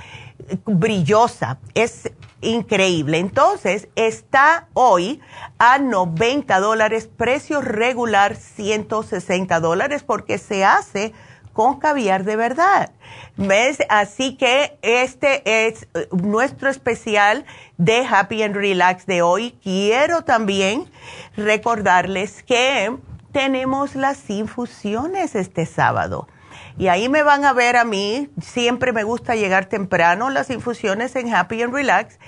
[0.66, 1.60] brillosa.
[1.74, 3.20] Es increíble.
[3.20, 5.22] Entonces, está hoy
[5.58, 11.14] a 90 dólares, precio regular 160 dólares porque se hace
[11.60, 12.94] con caviar de verdad.
[13.36, 13.80] ¿Ves?
[13.90, 17.44] Así que este es eh, nuestro especial
[17.78, 19.60] de Happy and Relax de hoy.
[19.62, 20.90] Quiero también
[21.36, 22.96] recordarles que
[23.34, 26.30] tenemos las infusiones este sábado.
[26.78, 31.14] Y ahí me van a ver a mí, siempre me gusta llegar temprano, las infusiones
[31.18, 32.20] en Happy and Relax.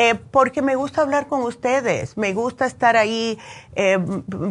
[0.00, 3.36] Eh, porque me gusta hablar con ustedes, me gusta estar ahí,
[3.74, 3.98] eh,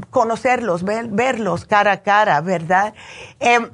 [0.10, 2.94] conocerlos, verlos cara a cara, ¿verdad?
[3.40, 3.72] Em,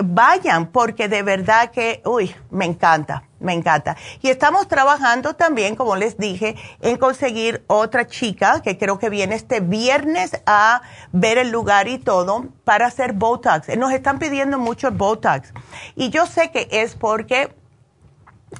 [0.03, 3.99] vayan porque de verdad que, uy, me encanta, me encanta.
[4.23, 9.35] Y estamos trabajando también, como les dije, en conseguir otra chica que creo que viene
[9.35, 10.81] este viernes a
[11.13, 13.77] ver el lugar y todo para hacer Botox.
[13.77, 15.53] Nos están pidiendo mucho el Botox.
[15.97, 17.55] Y yo sé que es porque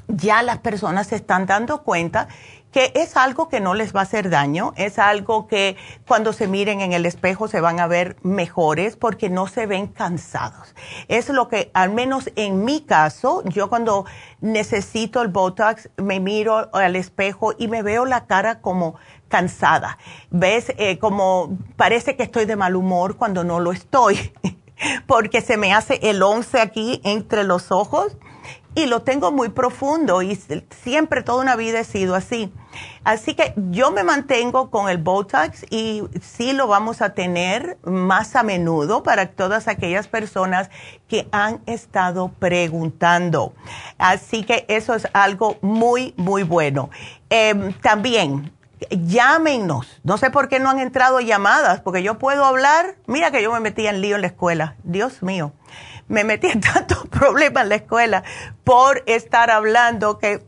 [0.07, 2.27] ya las personas se están dando cuenta
[2.75, 6.45] que es algo que no les va a hacer daño, es algo que cuando se
[6.49, 10.75] miren en el espejo se van a ver mejores porque no se ven cansados.
[11.07, 14.05] Es lo que, al menos en mi caso, yo cuando
[14.41, 18.95] necesito el Botox me miro al espejo y me veo la cara como
[19.29, 19.97] cansada.
[20.29, 20.73] ¿Ves?
[20.77, 24.33] Eh, como parece que estoy de mal humor cuando no lo estoy.
[25.07, 28.17] porque se me hace el once aquí entre los ojos
[28.75, 30.35] y lo tengo muy profundo y
[30.69, 32.51] siempre toda una vida he sido así.
[33.05, 38.35] Así que yo me mantengo con el Botox y sí lo vamos a tener más
[38.35, 40.69] a menudo para todas aquellas personas
[41.07, 43.53] que han estado preguntando.
[43.97, 46.89] Así que eso es algo muy, muy bueno.
[47.29, 48.51] Em, también
[48.89, 49.99] llámenos.
[50.03, 52.95] No sé por qué no han entrado llamadas, porque yo puedo hablar.
[53.07, 54.75] Mira que yo me metí en lío en la escuela.
[54.83, 55.53] Dios mío
[56.07, 58.23] me metí en tantos problemas en la escuela
[58.63, 60.43] por estar hablando que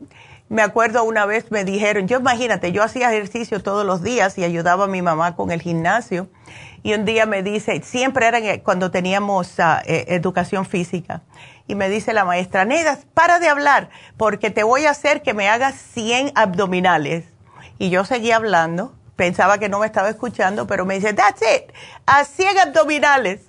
[0.49, 4.45] me acuerdo una vez me dijeron, yo imagínate, yo hacía ejercicio todos los días y
[4.45, 6.29] ayudaba a mi mamá con el gimnasio
[6.83, 11.21] y un día me dice, siempre era cuando teníamos eh, educación física
[11.67, 15.33] y me dice la maestra, Nedas, para de hablar porque te voy a hacer que
[15.33, 17.25] me hagas 100 abdominales.
[17.77, 21.71] Y yo seguía hablando, pensaba que no me estaba escuchando, pero me dice, that's it,
[22.05, 23.41] a 100 abdominales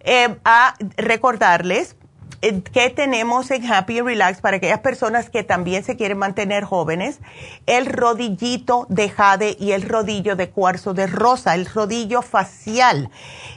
[0.00, 1.96] eh, a recordarles
[2.40, 7.18] eh, que tenemos en Happy Relax para aquellas personas que también se quieren mantener jóvenes,
[7.66, 13.10] el rodillito de jade y el rodillo de cuarzo de rosa, el rodillo facial.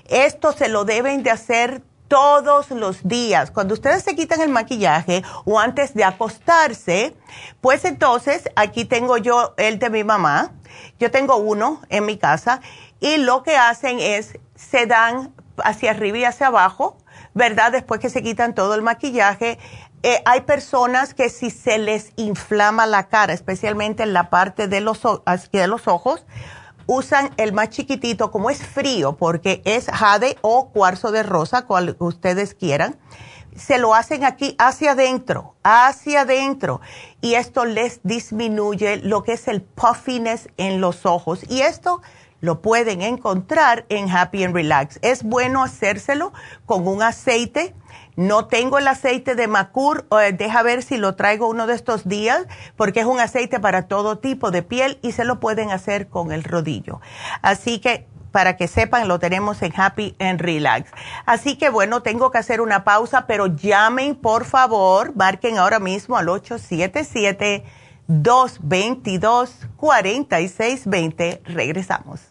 [0.10, 3.52] Esto se lo deben de hacer todos los días.
[3.52, 7.16] Cuando ustedes se quitan el maquillaje o antes de acostarse,
[7.62, 10.52] pues entonces aquí tengo yo el de mi mamá.
[11.00, 12.62] Yo tengo uno en mi casa
[13.00, 15.34] y lo que hacen es se dan
[15.64, 16.98] hacia arriba y hacia abajo
[17.34, 17.72] ¿verdad?
[17.72, 19.58] Después que se quitan todo el maquillaje.
[20.04, 24.82] Eh, hay personas que si se les inflama la cara, especialmente en la parte de
[24.82, 25.02] los,
[25.52, 26.26] de los ojos,
[26.88, 31.96] usan el más chiquitito como es frío, porque es jade o cuarzo de rosa, cual
[32.00, 32.98] ustedes quieran.
[33.56, 36.80] Se lo hacen aquí hacia adentro, hacia adentro.
[37.20, 41.42] Y esto les disminuye lo que es el puffiness en los ojos.
[41.50, 42.02] Y esto
[42.42, 45.00] lo pueden encontrar en Happy and Relax.
[45.02, 46.34] Es bueno hacérselo
[46.66, 47.74] con un aceite.
[48.18, 52.08] No tengo el aceite de Macur, eh, deja ver si lo traigo uno de estos
[52.08, 56.10] días, porque es un aceite para todo tipo de piel y se lo pueden hacer
[56.10, 57.00] con el rodillo.
[57.42, 60.90] Así que para que sepan, lo tenemos en Happy and Relax.
[61.26, 66.18] Así que bueno, tengo que hacer una pausa, pero llamen por favor, marquen ahora mismo
[66.18, 67.64] al 877
[68.08, 71.42] 222 4620.
[71.46, 72.31] Regresamos.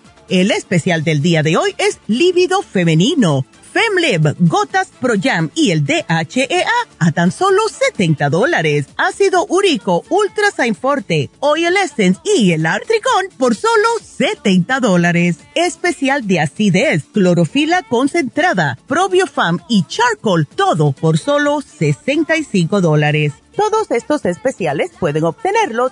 [0.29, 5.85] El especial del día de hoy es lívido femenino Femlib, Gotas Pro Jam y el
[5.85, 6.69] DHEA
[6.99, 8.87] a tan solo 70 dólares.
[8.97, 15.37] Ácido úrico Ultra Forte, Oil Essence y el Artricón por solo 70 dólares.
[15.55, 23.33] Especial de acidez, clorofila concentrada, probiofam y charcoal, todo por solo 65 dólares.
[23.55, 25.91] Todos estos especiales pueden obtenerlos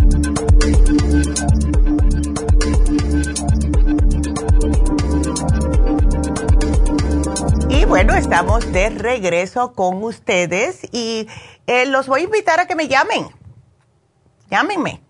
[7.91, 11.27] Bueno, estamos de regreso con ustedes y
[11.67, 13.27] eh, los voy a invitar a que me llamen.
[14.49, 15.03] Llámenme.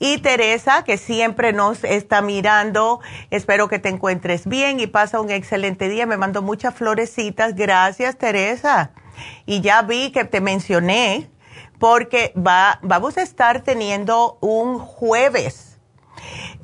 [0.00, 5.30] Y Teresa, que siempre nos está mirando, espero que te encuentres bien y pasa un
[5.30, 6.04] excelente día.
[6.04, 7.54] Me mandó muchas florecitas.
[7.54, 8.90] Gracias, Teresa.
[9.46, 11.30] Y ya vi que te mencioné
[11.78, 15.69] porque va, vamos a estar teniendo un jueves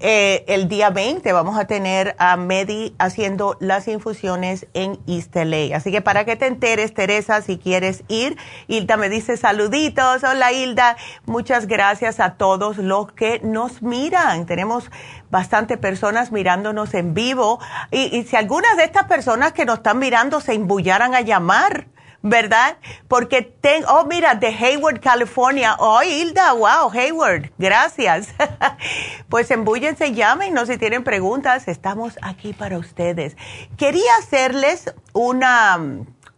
[0.01, 5.37] eh, el día 20 vamos a tener a Medi haciendo las infusiones en East
[5.75, 8.37] Así que para que te enteres, Teresa, si quieres ir,
[8.69, 10.25] Hilda me dice saluditos.
[10.25, 10.97] Hola Hilda,
[11.27, 14.47] muchas gracias a todos los que nos miran.
[14.47, 14.91] Tenemos
[15.31, 17.59] bastante personas mirándonos en vivo.
[17.91, 21.87] Y, y si algunas de estas personas que nos están mirando se embullaran a llamar,
[22.29, 22.79] ¿verdad?
[23.09, 25.77] Porque tengo, oh, mira, de Hayward, California.
[25.79, 28.35] Oh, Hilda, wow, Hayward, gracias.
[29.29, 33.37] pues embúyense, llámenos si tienen preguntas, estamos aquí para ustedes.
[33.77, 35.79] Quería hacerles una,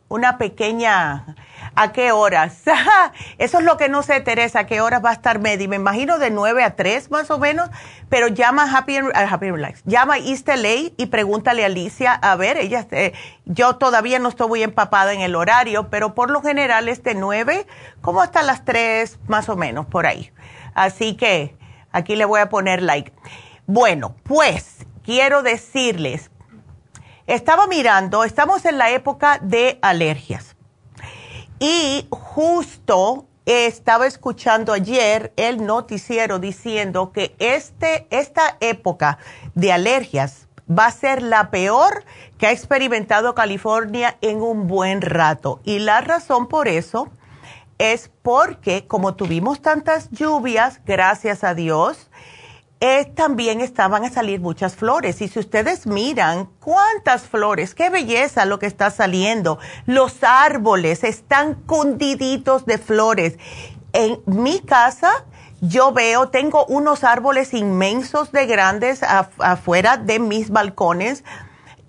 [0.09, 1.37] una pequeña
[1.81, 2.63] ¿A qué horas?
[3.39, 5.69] Eso es lo que no sé, Teresa, ¿a qué horas va a estar Medi?
[5.69, 7.71] Me imagino de 9 a 3 más o menos,
[8.09, 12.35] pero llama a Happy, Happy Relax, llama a East LA y pregúntale a Alicia, a
[12.35, 13.13] ver, ella, eh,
[13.45, 17.15] yo todavía no estoy muy empapada en el horario, pero por lo general es de
[17.15, 17.65] 9
[18.01, 20.33] como hasta las 3 más o menos, por ahí.
[20.75, 21.57] Así que
[21.93, 23.13] aquí le voy a poner like.
[23.69, 26.33] Bueno, pues quiero decirles,
[27.29, 30.58] estaba mirando, estamos en la época de alergias
[31.61, 39.19] y justo estaba escuchando ayer el noticiero diciendo que este, esta época
[39.55, 42.05] de alergias va a ser la peor
[42.37, 45.61] que ha experimentado California en un buen rato.
[45.65, 47.09] Y la razón por eso
[47.79, 52.08] es porque como tuvimos tantas lluvias, gracias a Dios,
[53.15, 55.21] también estaban a salir muchas flores.
[55.21, 59.59] Y si ustedes miran cuántas flores, qué belleza lo que está saliendo.
[59.87, 63.39] Los árboles están cundiditos de flores.
[63.93, 65.25] En mi casa
[65.61, 71.25] yo veo, tengo unos árboles inmensos de grandes afuera de mis balcones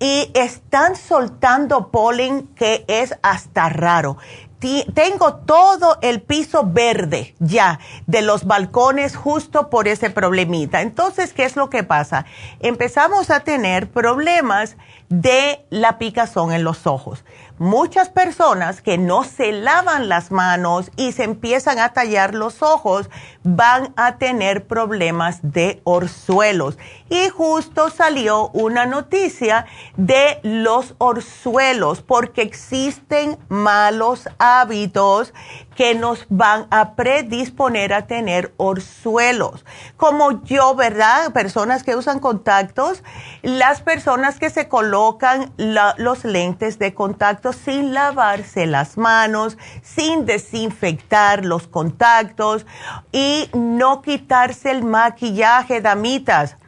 [0.00, 4.16] y están soltando polen que es hasta raro
[4.60, 10.82] tengo todo el piso verde ya de los balcones justo por ese problemita.
[10.82, 12.26] Entonces, ¿qué es lo que pasa?
[12.60, 14.76] Empezamos a tener problemas
[15.10, 17.24] de la picazón en los ojos.
[17.58, 23.10] muchas personas que no se lavan las manos y se empiezan a tallar los ojos
[23.42, 26.78] van a tener problemas de orzuelos.
[27.10, 29.66] Y justo salió una noticia
[29.98, 35.34] de los orzuelos porque existen malos hábitos
[35.80, 39.64] que nos van a predisponer a tener orzuelos.
[39.96, 41.32] Como yo, ¿verdad?
[41.32, 43.02] Personas que usan contactos,
[43.40, 51.46] las personas que se colocan los lentes de contacto sin lavarse las manos, sin desinfectar
[51.46, 52.66] los contactos
[53.10, 56.58] y no quitarse el maquillaje, damitas.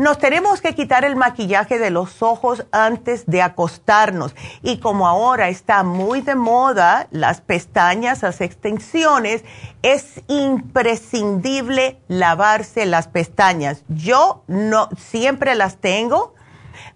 [0.00, 4.34] Nos tenemos que quitar el maquillaje de los ojos antes de acostarnos.
[4.62, 9.44] Y como ahora está muy de moda las pestañas, las extensiones,
[9.82, 13.84] es imprescindible lavarse las pestañas.
[13.88, 16.34] Yo no siempre las tengo,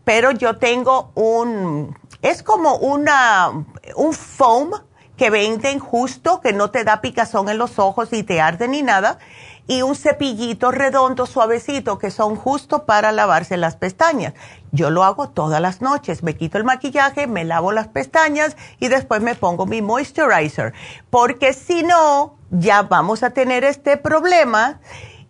[0.05, 4.71] pero yo tengo un es como una un foam
[5.19, 8.83] que venden justo que no te da picazón en los ojos y te arde ni
[8.83, 9.19] nada
[9.67, 14.35] y un cepillito redondo suavecito que son justo para lavarse las pestañas.
[14.73, 18.89] Yo lo hago todas las noches, me quito el maquillaje, me lavo las pestañas y
[18.89, 20.75] después me pongo mi moisturizer,
[21.11, 24.81] porque si no, ya vamos a tener este problema.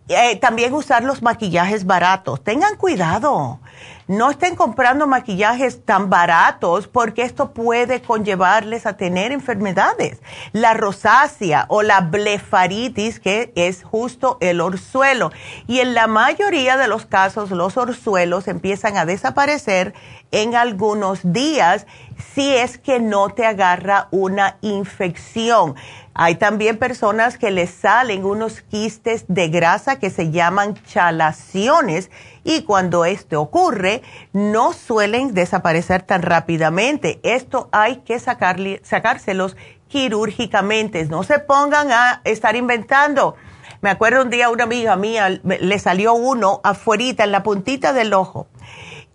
[0.07, 2.43] Eh, también usar los maquillajes baratos.
[2.43, 3.59] Tengan cuidado
[4.07, 10.21] no estén comprando maquillajes tan baratos porque esto puede conllevarles a tener enfermedades.
[10.51, 15.31] La rosácea o la blefaritis, que es justo el orzuelo.
[15.67, 19.93] Y en la mayoría de los casos los orzuelos empiezan a desaparecer
[20.31, 21.87] en algunos días
[22.33, 25.75] si es que no te agarra una infección.
[26.17, 32.09] Hay también personas que les salen unos quistes de grasa que se llaman chalaciones
[32.45, 34.01] y cuando esto ocurre
[34.31, 37.19] no suelen desaparecer tan rápidamente.
[37.23, 39.57] Esto hay que sacarle, sacárselos
[39.89, 41.03] quirúrgicamente.
[41.03, 43.35] No se pongan a estar inventando.
[43.81, 48.13] Me acuerdo un día una amiga mía le salió uno afuerita en la puntita del
[48.13, 48.47] ojo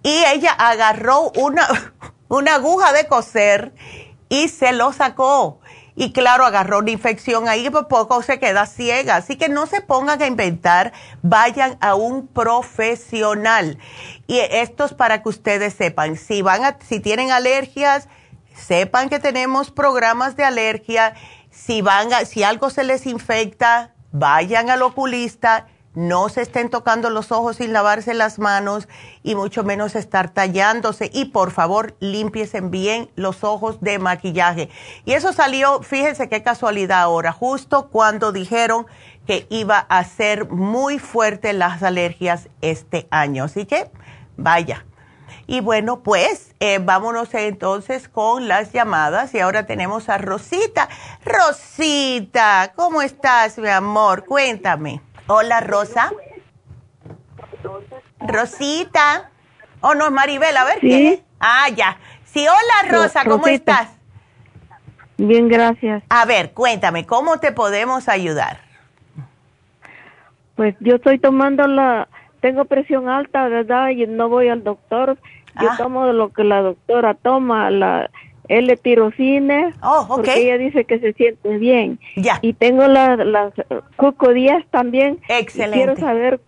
[0.02, 1.66] y ella agarró una,
[2.28, 3.72] una aguja de coser
[4.28, 5.59] y se lo sacó
[6.00, 9.16] y claro, agarró una infección ahí y por poco se queda ciega.
[9.16, 13.76] Así que no se pongan a inventar, vayan a un profesional.
[14.26, 18.08] Y esto es para que ustedes sepan, si, van a, si tienen alergias,
[18.54, 21.12] sepan que tenemos programas de alergia.
[21.50, 27.10] Si, van a, si algo se les infecta, vayan al oculista no se estén tocando
[27.10, 28.88] los ojos sin lavarse las manos
[29.22, 31.10] y mucho menos estar tallándose.
[31.12, 34.70] Y por favor, limpiesen bien los ojos de maquillaje.
[35.04, 38.86] Y eso salió, fíjense qué casualidad ahora, justo cuando dijeron
[39.26, 43.44] que iba a ser muy fuerte las alergias este año.
[43.44, 43.90] Así que,
[44.36, 44.86] vaya.
[45.46, 49.34] Y bueno, pues eh, vámonos entonces con las llamadas.
[49.34, 50.88] Y ahora tenemos a Rosita.
[51.24, 54.24] Rosita, ¿cómo estás, mi amor?
[54.24, 55.09] Cuéntame.
[55.32, 56.10] Hola, Rosa.
[58.18, 59.30] Rosita.
[59.80, 61.22] Oh, no, Maribel, a ver qué.
[61.38, 61.98] Ah, ya.
[62.24, 63.96] Sí, hola, Rosa, ¿cómo estás?
[65.18, 66.02] Bien, gracias.
[66.08, 68.58] A ver, cuéntame, ¿cómo te podemos ayudar?
[70.56, 72.08] Pues yo estoy tomando la,
[72.40, 73.90] tengo presión alta, ¿verdad?
[73.90, 75.16] Y no voy al doctor.
[75.60, 75.76] Yo ah.
[75.78, 78.10] tomo lo que la doctora toma, la
[78.48, 82.00] L-tirocine, oh, porque ella dice que se siente bien.
[82.16, 82.38] Ya.
[82.42, 83.52] Y tengo las la
[83.96, 85.20] Coco 10 también.
[85.28, 85.76] Excelente.
[85.76, 86.40] quiero saber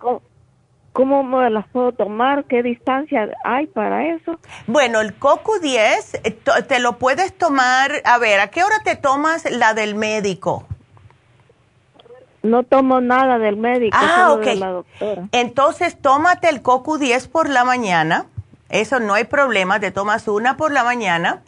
[0.93, 4.39] cómo, me las puedo tomar, qué distancia hay para eso.
[4.67, 8.97] Bueno, el Coco 10 eh, te lo puedes tomar, a ver, ¿a qué hora te
[8.97, 10.67] tomas la del médico?
[12.43, 15.29] No tomo nada del médico, ah, solo de la doctora.
[15.31, 18.27] Entonces, tómate el Coco 10 por la mañana.
[18.69, 21.43] Eso no hay problema, te tomas una por la mañana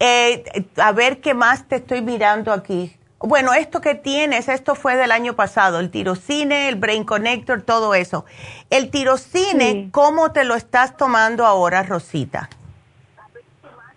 [0.00, 0.44] eh,
[0.76, 2.96] a ver qué más te estoy mirando aquí.
[3.18, 7.94] Bueno, esto que tienes, esto fue del año pasado, el tirocine, el brain connector, todo
[7.94, 8.26] eso.
[8.68, 12.50] El tirocine, ¿cómo te lo estás tomando ahora, Rosita?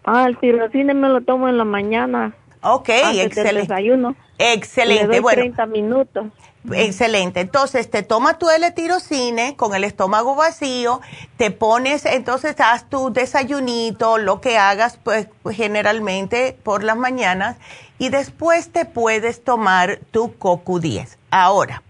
[0.06, 2.34] Ah, el tirocine me lo tomo en la mañana.
[2.62, 3.62] Ok, excelente.
[3.62, 4.16] desayuno.
[4.38, 5.42] Excelente, bueno.
[5.42, 6.28] 30 minutos.
[6.72, 7.40] Excelente.
[7.40, 11.00] Entonces, te toma tu L-tirocine con el estómago vacío,
[11.38, 17.56] te pones, entonces haz tu desayunito, lo que hagas, pues generalmente por las mañanas,
[17.98, 21.18] y después te puedes tomar tu CoQ10.
[21.32, 21.82] Ahora,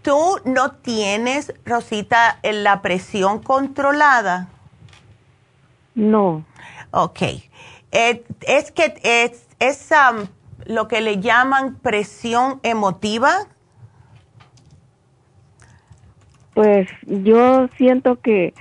[0.00, 4.48] tú no tienes, Rosita, la presión controlada.
[5.94, 6.44] No.
[6.92, 7.22] Ok.
[7.92, 9.90] Eh, es que es, es
[10.64, 13.46] lo que le llaman presión emotiva
[16.54, 18.54] pues yo siento que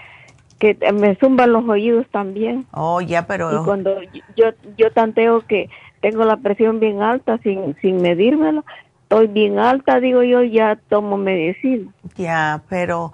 [0.61, 2.67] que me zumban los oídos también.
[2.71, 3.61] Oh, ya, pero...
[3.61, 3.99] Y cuando
[4.37, 5.71] yo, yo tanteo que
[6.01, 8.63] tengo la presión bien alta sin, sin medírmela,
[9.01, 11.91] estoy bien alta, digo yo, ya tomo medicina.
[12.15, 13.11] Ya, pero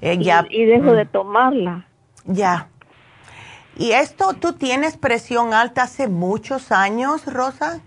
[0.00, 0.44] eh, ya...
[0.50, 1.08] Y, dejo de mm.
[1.08, 1.86] tomarla.
[2.24, 2.66] Ya.
[3.76, 7.80] ¿Y esto, tú tienes presión alta hace muchos años, Rosa?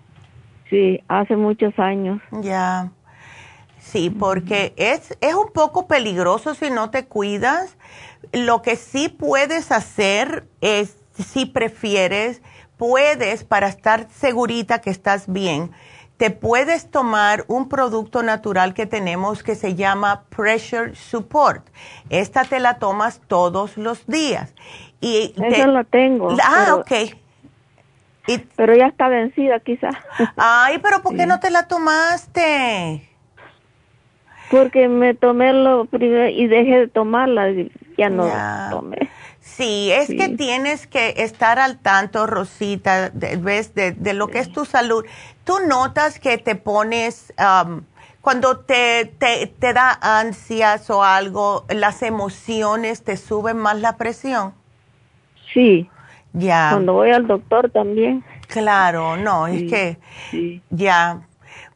[0.70, 2.22] Sí, hace muchos años.
[2.42, 2.92] Ya.
[3.92, 7.76] Sí, porque es, es un poco peligroso si no te cuidas.
[8.32, 12.42] Lo que sí puedes hacer es, si prefieres,
[12.78, 15.72] puedes, para estar segurita que estás bien,
[16.16, 21.68] te puedes tomar un producto natural que tenemos que se llama Pressure Support.
[22.10, 24.54] Esta te la tomas todos los días.
[25.02, 26.30] Y Eso lo tengo.
[26.42, 27.18] Ah, ok.
[28.56, 29.96] pero ya está vencida quizás.
[30.38, 33.11] Ay, pero ¿por qué no te la tomaste?
[34.52, 38.30] Porque me tomé lo primero y dejé de tomarla, y ya no
[38.70, 39.10] tomé.
[39.39, 43.74] Sí, es que tienes que estar al tanto, Rosita, de, ¿ves?
[43.74, 45.04] De, lo que es tu salud.
[45.43, 47.34] ¿Tú notas que te pones,
[48.22, 54.54] cuando te, te, te, da ansias o algo, las emociones te suben más la presión?
[55.54, 55.89] Sí.
[56.34, 56.70] Ya.
[56.72, 58.24] Cuando voy al doctor también.
[58.47, 59.97] Claro, no, es que
[60.70, 61.22] ya.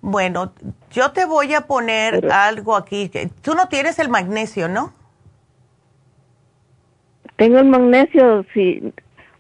[0.08, 0.54] Bueno,
[0.92, 3.12] yo te voy a poner algo aquí.
[3.42, 4.94] Tú no tienes el magnesio, ¿no?
[7.38, 8.94] Tengo el magnesio, sí.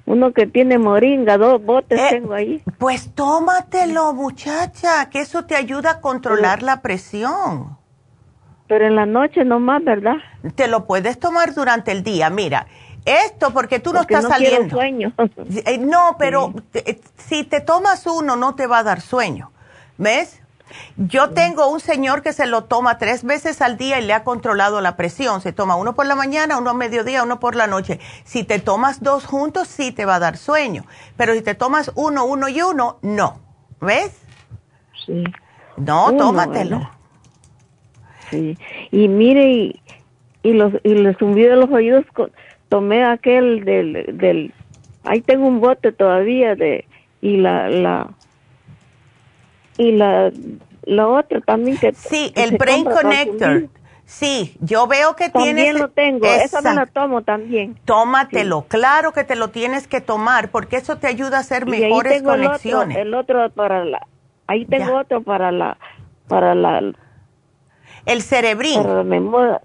[0.08, 2.64] Uno que tiene moringa, dos botes eh, tengo ahí.
[2.80, 7.78] Pues tómatelo, muchacha, que eso te ayuda a controlar la presión.
[8.68, 10.16] Pero en la noche nomás, ¿verdad?
[10.56, 12.32] Te lo puedes tomar durante el día.
[12.32, 12.66] Mira,
[13.06, 14.76] esto porque tú no estás no saliendo.
[14.76, 15.14] sueño.
[15.68, 16.56] Eh, no, pero
[17.18, 19.52] si te tomas uno no te va a dar sueño.
[20.00, 20.42] ¿Ves?
[20.98, 24.24] Yo tengo un señor que se lo toma tres veces al día y le ha
[24.24, 25.42] controlado la presión.
[25.42, 28.00] Se toma uno por la mañana, uno a mediodía, uno por la noche.
[28.24, 30.86] Si te tomas dos juntos, sí te va a dar sueño.
[31.18, 33.40] Pero si te tomas uno, uno y uno, no.
[33.82, 34.20] ¿Ves?
[35.06, 35.24] Sí.
[35.78, 36.90] No, tómatelo.
[38.30, 38.58] Sí.
[38.92, 39.82] Y mire, y,
[40.44, 42.06] y los y los zumbidos de los oídos
[42.70, 44.54] tomé aquel del, del,
[45.04, 46.86] ahí tengo un bote todavía de,
[47.22, 48.10] y la, la,
[49.78, 50.32] y la,
[50.84, 51.94] la otra también que.
[51.94, 53.70] Sí, el Brain Connector.
[54.08, 55.82] Sí, yo veo que también tienes.
[55.82, 57.76] También lo tengo, esa me la tomo también.
[57.86, 62.22] Tómatelo, claro que te lo tienes que tomar, porque eso te ayuda a hacer mejores
[62.22, 62.98] conexiones.
[62.98, 64.06] El otro, para la,
[64.46, 65.78] ahí tengo otro para la,
[66.28, 66.94] para la.
[68.06, 68.84] El cerebrín.
[68.84, 69.62] Para la memoria.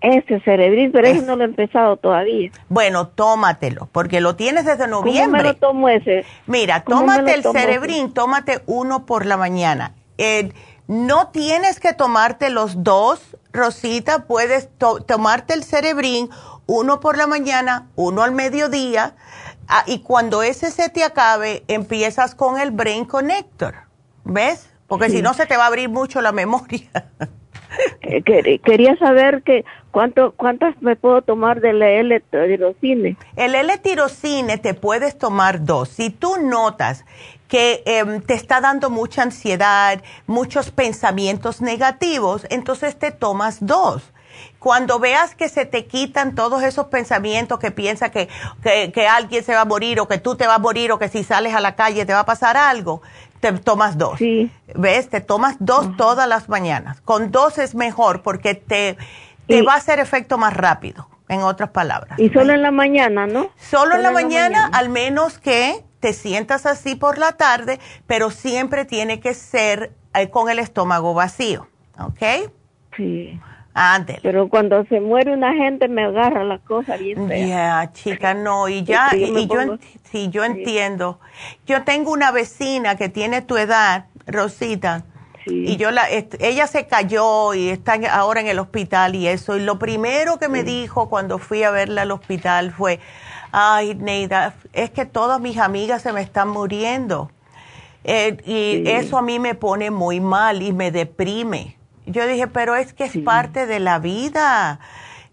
[0.00, 2.50] Ese cerebrín, pero ese no lo he empezado todavía.
[2.68, 5.24] Bueno, tómatelo, porque lo tienes desde noviembre.
[5.24, 6.24] ¿Cómo me lo tomo ese?
[6.46, 9.94] Mira, tómate el cerebrín, tómate uno por la mañana.
[10.16, 10.52] Eh,
[10.88, 14.68] no tienes que tomarte los dos, Rosita, puedes
[15.06, 16.30] tomarte el cerebrín,
[16.66, 19.14] uno por la mañana, uno al mediodía,
[19.68, 23.74] ah, y cuando ese se te acabe, empiezas con el Brain Connector,
[24.24, 24.70] ¿ves?
[24.86, 26.88] Porque si no se te va a abrir mucho la memoria.
[28.00, 28.22] Eh,
[28.64, 33.16] quería saber que cuánto cuántas me puedo tomar del L-tirocine.
[33.36, 35.88] El L-tirocine te puedes tomar dos.
[35.88, 37.04] Si tú notas
[37.48, 44.12] que em, te está dando mucha ansiedad, muchos pensamientos negativos, entonces te tomas dos.
[44.60, 48.28] Cuando veas que se te quitan todos esos pensamientos que piensa que,
[48.62, 50.98] que, que, alguien se va a morir o que tú te vas a morir o
[50.98, 53.02] que si sales a la calle te va a pasar algo,
[53.40, 54.18] te tomas dos.
[54.18, 54.50] Sí.
[54.74, 55.08] ¿Ves?
[55.08, 57.00] Te tomas dos todas las mañanas.
[57.00, 58.96] Con dos es mejor porque te,
[59.48, 62.18] te va a hacer efecto más rápido, en otras palabras.
[62.18, 63.50] Y solo en la mañana, ¿no?
[63.56, 68.84] Solo, en, la, mañana, al menos que te sientas así por la tarde, pero siempre
[68.84, 71.66] tiene que ser eh, con el estómago vacío,
[71.98, 72.50] ¿ok?
[72.96, 73.40] Sí.
[73.74, 74.18] Ándale.
[74.22, 77.28] Pero cuando se muere una gente me agarra la cosa bien.
[77.28, 79.78] Ya, chica, no, y ya, y, yo,
[80.10, 81.20] sí, yo entiendo.
[81.64, 85.04] Yo tengo una vecina que tiene tu edad, Rosita,
[85.50, 89.60] y yo la, ella se cayó y está ahora en el hospital y eso, y
[89.60, 93.00] lo primero que me dijo cuando fui a verla al hospital fue,
[93.52, 97.30] ay, Neida, es que todas mis amigas se me están muriendo.
[98.04, 101.76] Eh, y eso a mí me pone muy mal y me deprime.
[102.06, 104.80] Yo dije, pero es que es parte de la vida.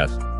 [0.00, 0.39] Gracias.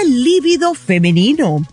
[0.00, 1.66] el líbido femenino?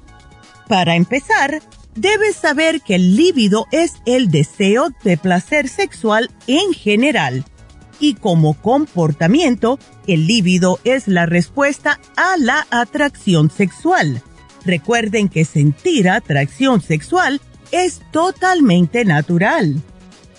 [0.68, 1.62] Para empezar,
[1.96, 7.46] debes saber que el líbido es el deseo de placer sexual en general
[8.00, 14.22] y como comportamiento, el líbido es la respuesta a la atracción sexual.
[14.64, 19.82] Recuerden que sentir atracción sexual es totalmente natural.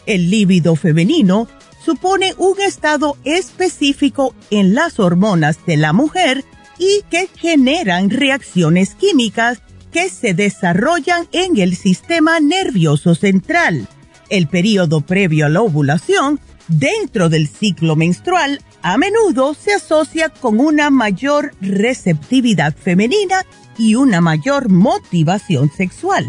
[0.07, 1.49] El líbido femenino
[1.85, 6.45] supone un estado específico en las hormonas de la mujer
[6.79, 9.63] y que generan reacciones químicas
[9.93, 13.89] que se desarrollan en el sistema nervioso central.
[14.29, 20.61] El periodo previo a la ovulación, dentro del ciclo menstrual, a menudo se asocia con
[20.61, 23.47] una mayor receptividad femenina
[23.79, 26.27] y una mayor motivación sexual.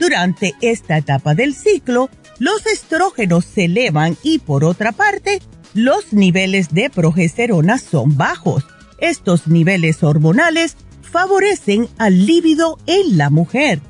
[0.00, 5.40] Durante esta etapa del ciclo, los estrógenos se elevan y por otra parte,
[5.74, 8.64] los niveles de progesterona son bajos
[8.98, 13.80] estos niveles hormonales favorecen al líbido en la mujer.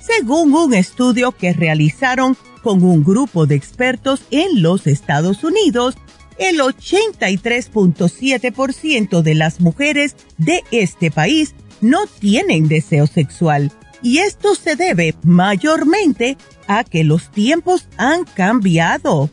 [0.00, 5.96] Según un estudio que realizaron con un grupo de expertos en los Estados Unidos,
[6.38, 13.72] el 83.7% de las mujeres de este país no tienen deseo sexual
[14.02, 16.36] y esto se debe mayormente
[16.66, 19.30] a que los tiempos han cambiado.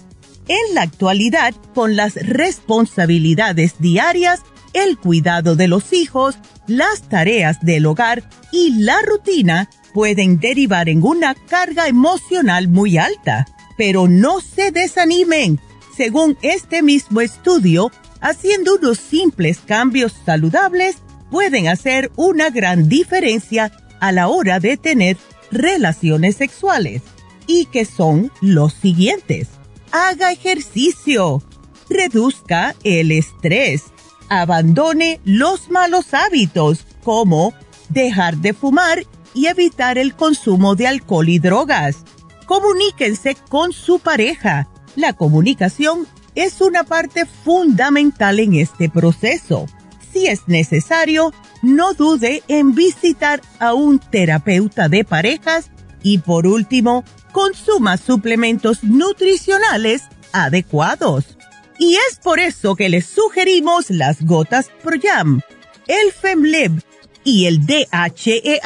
[0.48, 4.42] En la actualidad, con las responsabilidades diarias,
[4.84, 6.36] el cuidado de los hijos,
[6.68, 13.48] las tareas del hogar y la rutina pueden derivar en una carga emocional muy alta.
[13.78, 15.60] Pero no se desanimen.
[15.96, 20.98] Según este mismo estudio, haciendo unos simples cambios saludables
[21.32, 25.18] pueden hacer una gran diferencia a la hora de tener
[25.52, 27.02] relaciones sexuales.
[27.48, 29.48] Y que son los siguientes.
[29.92, 31.42] Haga ejercicio.
[31.90, 33.84] Reduzca el estrés
[34.30, 37.54] abandone los malos hábitos como
[37.90, 39.04] dejar de fumar
[39.34, 41.98] y evitar el consumo de alcohol y drogas.
[42.46, 44.68] Comuníquense con su pareja.
[44.96, 49.68] La comunicación es una parte fundamental en este proceso.
[50.12, 55.70] Si es necesario, no dude en visitar a un terapeuta de parejas
[56.04, 61.37] y por último, consuma suplementos nutricionales adecuados.
[61.80, 65.42] Y es por eso que les sugerimos las gotas ProYam,
[65.88, 66.82] el FemLib
[67.24, 68.60] y el DHEA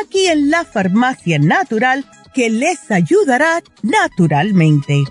[0.00, 2.04] aquí en la farmacia natural
[2.34, 5.02] que les ayudará naturalmente.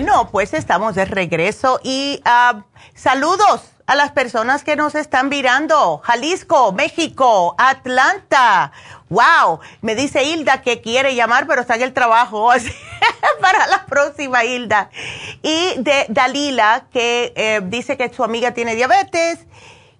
[0.00, 2.62] Bueno, pues estamos de regreso y ah,
[2.94, 6.00] saludos a las personas que nos están mirando.
[6.04, 8.70] Jalisco, México, Atlanta.
[9.08, 12.48] Wow, me dice Hilda que quiere llamar, pero está en el trabajo.
[13.40, 14.88] para la próxima, Hilda.
[15.42, 19.40] Y de Dalila, que eh, dice que su amiga tiene diabetes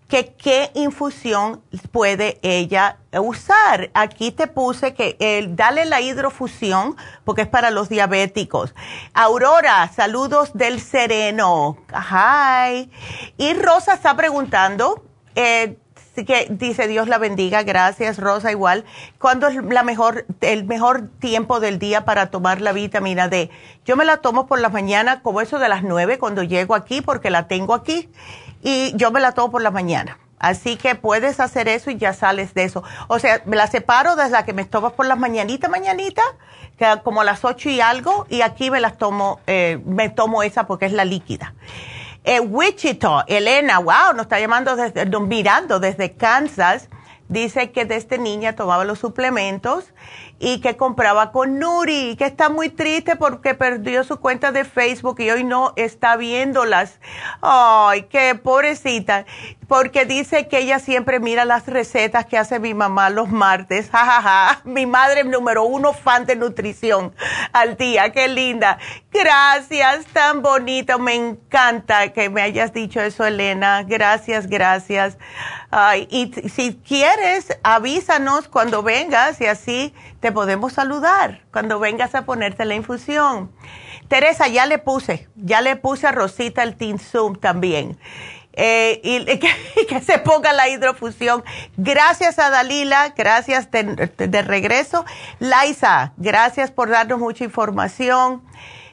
[0.08, 3.90] que qué infusión puede ella usar.
[3.92, 8.74] Aquí te puse que el, dale la hidrofusión porque es para los diabéticos.
[9.12, 11.76] Aurora, saludos del sereno.
[11.92, 12.90] Hi.
[13.36, 15.04] Y Rosa está preguntando,
[15.34, 15.76] eh,
[16.24, 18.84] que dice Dios la bendiga, gracias Rosa igual.
[19.18, 23.50] ¿Cuándo es la mejor, el mejor tiempo del día para tomar la vitamina D?
[23.84, 27.00] Yo me la tomo por la mañana como eso de las nueve cuando llego aquí
[27.02, 28.08] porque la tengo aquí
[28.62, 30.18] y yo me la tomo por la mañana.
[30.38, 32.84] Así que puedes hacer eso y ya sales de eso.
[33.08, 36.22] O sea, me la separo desde la que me tomas por las mañanitas, mañanita,
[36.78, 40.42] que como a las ocho y algo, y aquí me las tomo, eh, me tomo
[40.42, 41.54] esa porque es la líquida.
[42.24, 46.88] Eh, Wichita, Elena, wow, nos está llamando desde, mirando desde Kansas.
[47.28, 49.92] Dice que desde niña tomaba los suplementos
[50.38, 55.20] y que compraba con Nuri, que está muy triste porque perdió su cuenta de Facebook
[55.20, 57.00] y hoy no está viéndolas.
[57.40, 59.24] Ay, qué pobrecita
[59.68, 63.90] porque dice que ella siempre mira las recetas que hace mi mamá los martes.
[64.18, 67.14] Ja, Mi madre número uno fan de nutrición
[67.52, 68.10] al día.
[68.10, 68.78] Qué linda.
[69.12, 70.98] Gracias, tan bonito.
[70.98, 73.82] Me encanta que me hayas dicho eso, Elena.
[73.82, 75.18] Gracias, gracias.
[75.70, 82.24] Ay, y si quieres, avísanos cuando vengas y así te podemos saludar cuando vengas a
[82.24, 83.52] ponerte la infusión.
[84.08, 87.98] Teresa, ya le puse, ya le puse a Rosita el Zoom también.
[88.54, 89.24] Eh, y,
[89.86, 91.44] que, se ponga la hidrofusión.
[91.76, 95.04] Gracias a Dalila, gracias de, regreso.
[95.38, 98.42] Laisa, gracias por darnos mucha información.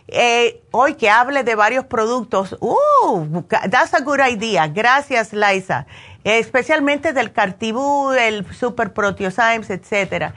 [0.08, 2.56] Eh, hoy que hable de varios productos.
[2.60, 4.68] Uh, that's a good idea.
[4.68, 5.88] Gracias, Laisa.
[6.24, 10.36] especialmente del Cartibú, del Super Proteosymes, etcétera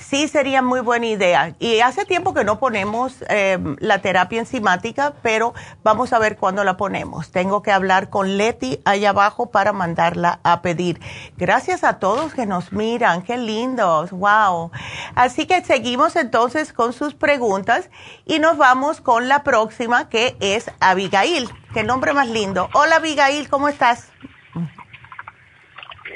[0.00, 1.54] sí sería muy buena idea.
[1.58, 6.64] Y hace tiempo que no ponemos em, la terapia enzimática, pero vamos a ver cuándo
[6.64, 7.30] la ponemos.
[7.30, 11.00] Tengo que hablar con Leti allá abajo para mandarla a pedir.
[11.36, 14.70] Gracias a todos que nos miran, qué lindos, wow.
[15.14, 17.90] Así que seguimos entonces con sus preguntas
[18.24, 21.48] y nos vamos con la próxima que es Abigail.
[21.74, 22.68] Qué nombre más lindo.
[22.74, 24.08] Hola Abigail, ¿cómo estás?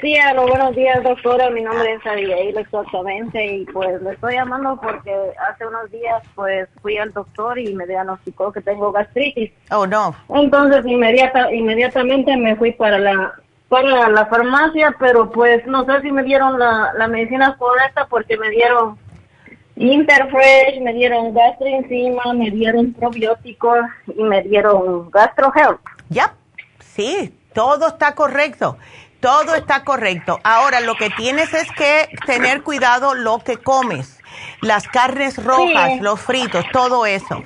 [0.01, 1.49] Sí, buenos días, doctora.
[1.49, 3.45] Mi nombre es Abigail, exactamente.
[3.45, 5.13] Y pues le estoy llamando porque
[5.49, 9.51] hace unos días pues fui al doctor y me diagnosticó que tengo gastritis.
[9.71, 10.15] Oh, no.
[10.29, 13.33] Entonces inmediata, inmediatamente me fui para la
[13.69, 18.37] para la farmacia, pero pues no sé si me dieron la, la medicina correcta porque
[18.37, 18.97] me dieron
[19.75, 25.81] Interfresh, me dieron gastroenzima, me dieron probióticos y me dieron gastrohealth.
[26.09, 26.33] Ya,
[26.79, 28.77] sí, todo está correcto.
[29.19, 30.39] Todo está correcto.
[30.43, 34.19] Ahora, lo que tienes es que tener cuidado lo que comes.
[34.61, 37.43] Las carnes rojas, los fritos, todo eso.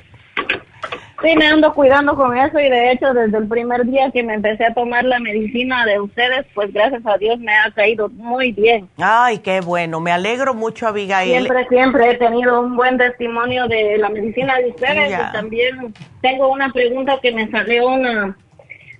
[1.21, 4.35] Sí, me ando cuidando con eso y de hecho desde el primer día que me
[4.35, 8.53] empecé a tomar la medicina de ustedes, pues gracias a Dios me ha caído muy
[8.53, 8.87] bien.
[8.97, 11.29] Ay, qué bueno, me alegro mucho, Abigail.
[11.29, 16.47] Siempre, siempre he tenido un buen testimonio de la medicina de ustedes y también tengo
[16.47, 18.37] una pregunta que me salió una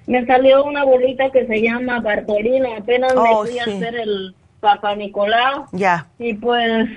[0.10, 2.78] me salió una bolita que se llama Bartolina.
[2.78, 5.68] Apenas me oh, fui a hacer el Papa Nicolau.
[5.72, 6.08] Ya.
[6.18, 6.90] Y pues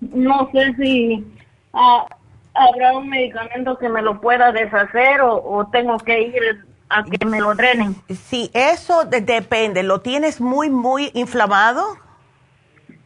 [0.00, 1.24] no sé si
[1.72, 2.04] ah,
[2.52, 7.40] habrá un medicamento que me lo pueda deshacer o, tengo que ir a que me
[7.40, 7.96] lo drenen.
[8.10, 9.82] Sí, eso depende.
[9.82, 11.96] ¿Lo tienes muy, muy inflamado?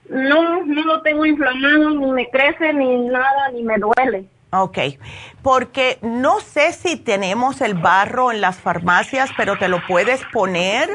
[0.09, 4.27] No, no lo tengo inflamado, ni me crece, ni nada, ni me duele.
[4.55, 4.79] Ok,
[5.41, 10.91] porque no sé si tenemos el barro en las farmacias, pero te lo puedes poner.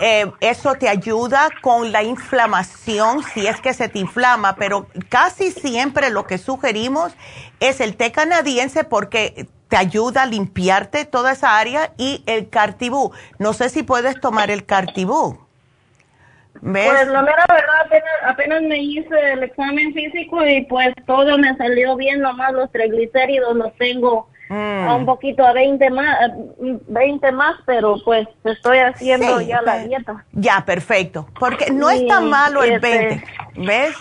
[0.00, 5.52] Eh, eso te ayuda con la inflamación si es que se te inflama, pero casi
[5.52, 7.14] siempre lo que sugerimos
[7.60, 13.12] es el té canadiense porque te ayuda a limpiarte toda esa área y el cartibú.
[13.38, 15.38] No sé si puedes tomar el cartibú.
[16.64, 16.88] ¿Ves?
[16.88, 21.54] Pues la mera verdad, apenas, apenas me hice el examen físico y pues todo me
[21.56, 24.86] salió bien, nomás los triglicéridos los tengo Mm.
[24.88, 26.28] a un poquito a 20 más, a
[26.88, 30.24] 20 más, pero pues estoy haciendo Sí, ya la dieta.
[30.32, 31.26] Ya, perfecto.
[31.40, 33.24] Porque no es Sí, tan malo el este- 20.
[33.56, 33.94] ¿Ves?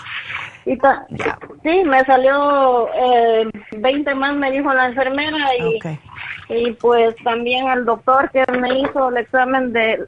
[0.66, 1.39] Y ta- Ya.
[1.64, 5.80] sí, me salió eh, 20 más, me dijo la enfermera, y,
[6.49, 10.05] y pues también el doctor que me hizo el examen de,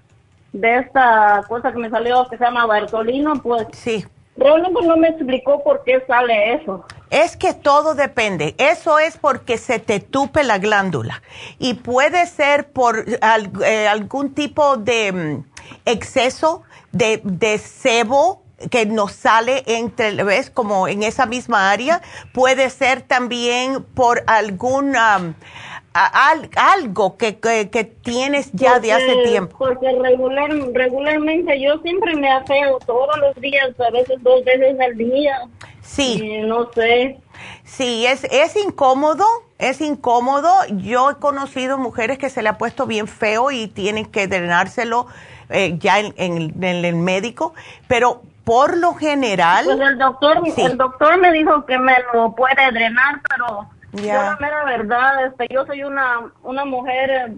[0.54, 4.06] de esta cosa que me salió que se llama Bartolino, pues Sí.
[4.38, 6.86] realmente no me explicó por qué sale eso.
[7.10, 8.56] Es que todo depende.
[8.58, 11.22] Eso es porque se te tupe la glándula.
[11.60, 15.44] Y puede ser por al- eh, algún tipo de mm,
[15.86, 18.42] exceso de, de sebo
[18.72, 20.50] que nos sale entre, ¿ves?
[20.50, 22.02] Como en esa misma área.
[22.34, 28.94] Puede ser también por algún am, a- al- algo que, que, que tienes ya de
[28.94, 29.56] hace tiempo.
[29.58, 34.98] Porque regular, regularmente yo siempre me afeo todos los días, a veces dos veces al
[34.98, 35.38] día.
[35.82, 36.20] Sí.
[36.24, 37.18] Y no sé.
[37.64, 39.26] Sí, es, es incómodo,
[39.60, 40.50] es incómodo.
[40.78, 45.08] Yo he conocido mujeres que se le ha puesto bien feo y tienen que drenárselo
[45.50, 47.54] eh, ya en, en- en el médico,
[47.88, 50.62] pero por lo general, Pues el doctor, Sí.
[50.62, 54.16] el doctor me dijo que me lo puede drenar, pero Ya.
[54.16, 57.38] yo la mera verdad, este, yo soy una, una mujer eh,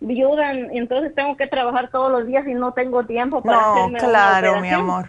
[0.00, 3.72] viuda, y entonces tengo que trabajar todos los días y no tengo tiempo para no,
[3.72, 5.08] hacerme una claro, mi amor,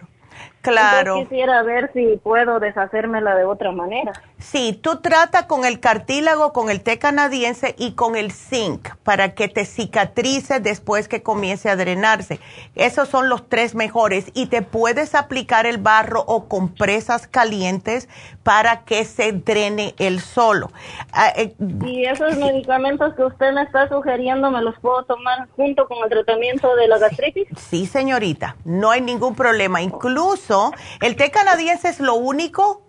[0.70, 0.98] claro.
[0.98, 4.12] Entonces quisiera ver si puedo deshacérmela de otra manera.
[4.38, 9.34] Sí, tú trata con el cartílago, con el té canadiense y con el zinc para
[9.34, 12.40] que te cicatrice después que comience a drenarse.
[12.74, 18.08] Esos son los tres mejores y te puedes aplicar el barro o compresas calientes
[18.42, 20.70] para que se drene el solo.
[21.12, 21.54] Ah, eh,
[21.84, 26.08] Y esos medicamentos que usted me está sugiriendo, ¿me los puedo tomar junto con el
[26.10, 27.46] tratamiento de la gastritis?
[27.56, 29.82] Sí, señorita, no hay ningún problema.
[29.82, 30.57] Incluso
[31.00, 32.88] el té canadiense es lo único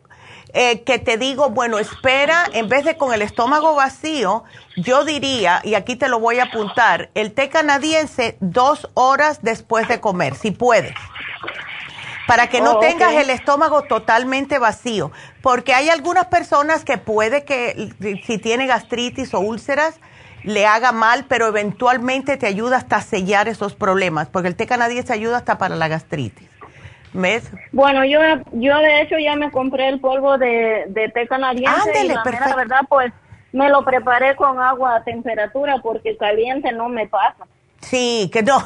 [0.54, 4.44] eh, que te digo, bueno, espera, en vez de con el estómago vacío,
[4.78, 9.88] yo diría, y aquí te lo voy a apuntar, el té canadiense dos horas después
[9.88, 10.96] de comer, si puedes.
[12.26, 15.12] Para que no Oh, tengas el estómago totalmente vacío.
[15.42, 17.92] Porque hay algunas personas que puede que
[18.24, 20.00] si tiene gastritis o úlceras,
[20.44, 24.68] le haga mal, pero eventualmente te ayuda hasta a sellar esos problemas, porque el té
[24.68, 26.49] canadiense ayuda hasta para la gastritis.
[27.14, 27.50] ¿Ves?
[27.72, 28.20] Bueno, yo,
[28.52, 32.24] yo de hecho ya me compré el polvo de, de té canadiense Ándele, y la
[32.24, 33.12] mera verdad pues
[33.52, 37.46] me lo preparé con agua a temperatura porque caliente no me pasa.
[37.82, 38.64] Sí, que no.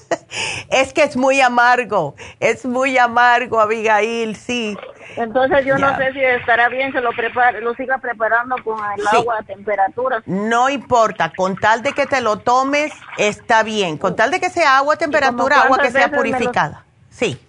[0.70, 4.76] es que es muy amargo, es muy amargo, Abigail, sí.
[5.16, 5.92] Entonces yo Ya.
[5.92, 9.16] no sé si estará bien que lo prepare, lo siga preparando con el Sí.
[9.16, 10.22] agua a temperatura.
[10.26, 13.96] No importa, con tal de que te lo tomes, está bien.
[13.96, 16.84] Con tal de que sea agua a temperatura, agua que sea lo- purificada.
[17.10, 17.40] Sí.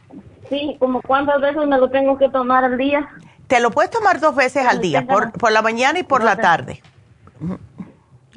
[0.49, 3.07] Sí, como cuántas veces me lo tengo que tomar al día.
[3.47, 6.35] Te lo puedes tomar dos veces al día, por, por la mañana y por la
[6.35, 6.81] tarde.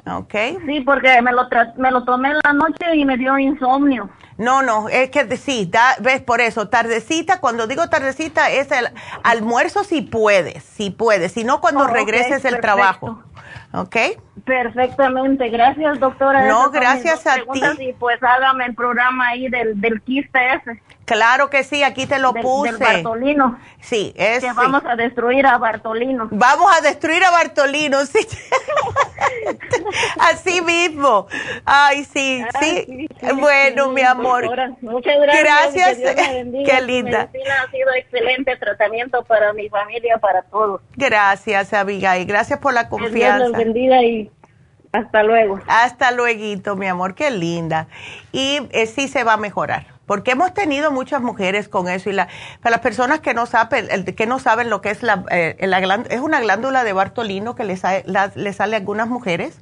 [0.07, 0.33] ¿Ok?
[0.65, 4.09] Sí, porque me lo, tra- me lo tomé en la noche y me dio insomnio.
[4.37, 8.87] No, no, es que sí, da, ves por eso, tardecita, cuando digo tardecita es el
[9.23, 13.21] almuerzo si puedes, si puedes, si no cuando Oh, regreses del trabajo.
[13.73, 13.95] ¿Ok?
[14.43, 16.47] Perfectamente, gracias doctora.
[16.47, 17.61] No, gracias a ti.
[17.79, 20.81] Y pues hágame el programa ahí del, del quiste ese,
[21.11, 22.71] Claro que sí, aquí te lo del, puse.
[22.71, 24.55] del Bartolino, sí, es que sí.
[24.55, 26.27] vamos a destruir a Bartolino.
[26.31, 28.19] Vamos a destruir a Bartolino, sí.
[30.19, 31.27] Así mismo.
[31.65, 32.85] Ay, sí, Ah, sí.
[32.87, 34.45] sí, sí, bueno, mi amor.
[34.81, 35.97] Muchas gracias.
[35.97, 36.15] Gracias.
[36.15, 36.63] que.
[36.65, 37.29] Qué linda.
[37.31, 40.81] medicina ha sido excelente tratamiento para mi familia, para todos.
[40.95, 42.25] Gracias, Abigail.
[42.25, 43.57] Gracias por la Que Dios los confianza.
[43.57, 44.31] bendiga y
[44.93, 45.59] hasta luego.
[45.67, 47.15] Hasta luego, mi amor.
[47.15, 47.87] Qué linda.
[48.31, 49.87] Y eh, sí se va a mejorar.
[50.11, 52.09] Porque hemos tenido muchas mujeres con eso.
[52.09, 52.27] Y la,
[52.61, 55.79] para las personas que no saben, que no saben lo que es la, eh, la
[55.79, 58.03] glán- es una glándula de Bartolino que le sale,
[58.35, 59.61] le sale a algunas mujeres.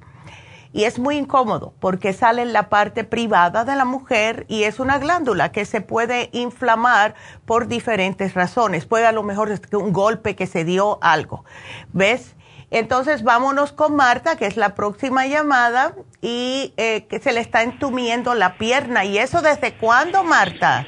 [0.74, 4.80] Y es muy incómodo porque sale en la parte privada de la mujer y es
[4.80, 7.14] una glándula que se puede inflamar
[7.46, 8.88] por diferentes razones.
[8.88, 11.46] Puede a lo mejor un golpe que se dio algo.
[11.94, 12.36] ¿Ves?
[12.72, 17.64] Entonces vámonos con Marta, que es la próxima llamada, y eh, que se le está
[17.64, 19.06] entumiendo la pierna.
[19.06, 20.86] ¿Y eso desde cuándo, Marta?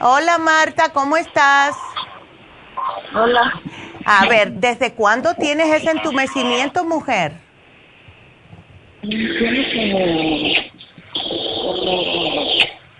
[0.00, 1.76] Hola Marta, ¿cómo estás?
[3.14, 3.60] Hola.
[4.04, 7.34] A ver, ¿desde cuándo tienes ese entumecimiento, mujer?
[9.02, 10.60] Tiene
[11.74, 11.98] como,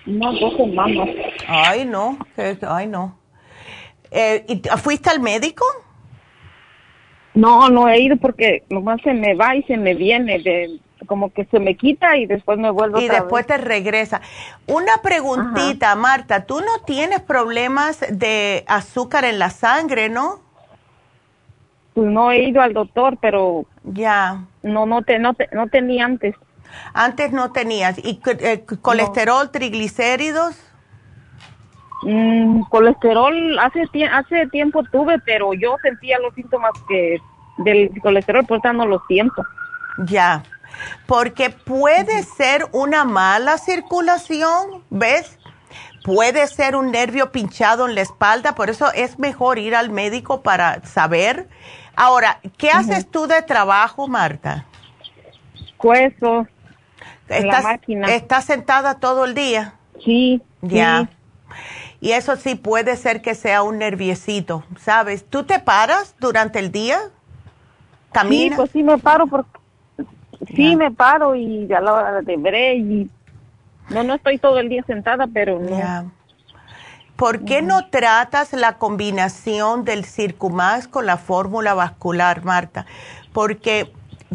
[0.06, 1.08] unas dos semanas.
[1.48, 2.18] Ay, no,
[2.68, 3.18] ay, no.
[4.10, 5.64] Eh, ¿y t- ¿Fuiste al médico?
[7.34, 11.32] No, no he ido porque nomás se me va y se me viene, de, como
[11.32, 13.56] que se me quita y después me vuelve Y otra después vez.
[13.58, 14.20] te regresa.
[14.66, 20.40] Una preguntita, Marta, tú no tienes problemas de azúcar en la sangre, ¿no?
[21.94, 24.44] Pues no he ido al doctor, pero Ya.
[24.62, 26.34] no, no, te, no, te, no tenía antes.
[26.94, 27.98] Antes no tenías.
[27.98, 30.56] ¿Y eh, colesterol, triglicéridos?
[32.02, 37.18] Mm, colesterol hace, tie- hace tiempo tuve, pero yo sentía los síntomas que
[37.58, 39.44] del colesterol, por eso no los siento.
[40.06, 40.42] Ya.
[41.06, 45.38] Porque puede ser una mala circulación, ¿ves?
[46.04, 50.40] Puede ser un nervio pinchado en la espalda, por eso es mejor ir al médico
[50.42, 51.48] para saber.
[51.96, 54.64] Ahora, ¿qué haces tú de trabajo, Marta?
[55.76, 56.46] Cueso,
[57.28, 58.08] en la ¿Estás, máquina.
[58.08, 59.74] ¿Estás sentada todo el día?
[60.02, 61.06] sí, Ya.
[61.10, 61.16] sí.
[62.00, 65.24] Y eso sí puede ser que sea un nerviecito, ¿sabes?
[65.24, 66.98] ¿Tú te paras durante el día?
[67.02, 67.10] Sí,
[68.12, 68.56] ¿Caminas?
[68.56, 69.60] pues sí me paro porque
[70.54, 73.10] sí me paro y a la hora de break y
[73.90, 75.78] no no estoy todo el día sentada, pero no.
[75.78, 76.04] Ya.
[77.16, 82.86] ¿Por qué no tratas la combinación del Circumax con la fórmula vascular, Marta?
[83.34, 83.92] Porque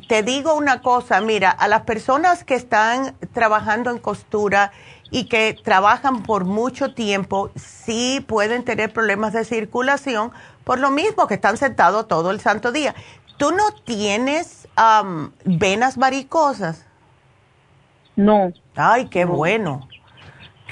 [0.08, 4.72] te digo una cosa, mira, a las personas que están trabajando en costura
[5.12, 10.32] y que trabajan por mucho tiempo, sí pueden tener problemas de circulación
[10.64, 12.96] por lo mismo que están sentados todo el santo día.
[13.38, 16.86] ¿Tú no tienes am, venas varicosas?
[18.16, 18.52] No.
[18.76, 19.88] Ay, qué bueno,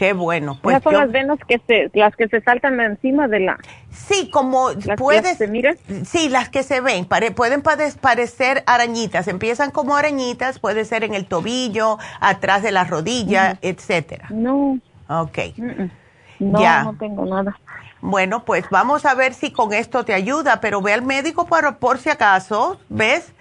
[0.03, 0.57] qué bueno.
[0.61, 3.57] Pues Esas son yo- las venas que se las que se saltan encima de la
[3.91, 5.77] Sí, como las puedes, que se miran.
[6.05, 11.05] sí, las que se ven, pare- pueden pare- parecer arañitas, empiezan como arañitas, puede ser
[11.05, 14.27] en el tobillo, atrás de la rodilla, etcétera.
[14.29, 14.77] No.
[15.07, 15.91] Ok, mm, mm.
[16.39, 16.83] No, Ya.
[16.83, 17.57] no tengo nada.
[18.01, 21.77] bueno, pues vamos a ver si con esto te ayuda, pero ve al médico por,
[21.77, 23.31] por si acaso, ¿ves?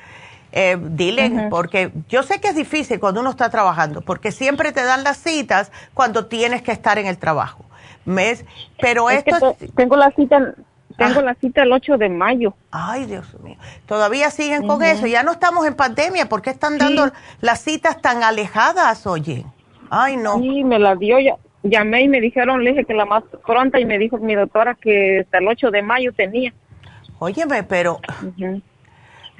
[0.53, 4.85] Eh, dile, porque yo sé que es difícil cuando uno está trabajando, porque siempre te
[4.85, 7.65] dan las citas cuando tienes que estar en el trabajo,
[8.05, 8.45] ¿ves?
[8.81, 9.57] Pero Es esto...
[9.59, 10.55] te- tengo la cita
[10.99, 11.23] tengo Ah.
[11.23, 12.55] la cita el 8 de mayo.
[12.71, 13.57] Ay, Dios mío.
[13.87, 15.07] Todavía siguen con eso.
[15.07, 16.29] Ya no estamos en pandemia.
[16.29, 17.11] ¿Por qué están dando
[17.41, 19.47] las citas tan alejadas, oye?
[19.89, 20.39] Ay, no.
[20.39, 21.37] Sí, me la dio ya.
[21.63, 24.75] Llamé y me dijeron, le dije que la más pronta y me dijo mi doctora
[24.75, 26.53] que hasta el 8 de mayo tenía.
[27.19, 27.99] Óyeme, pero.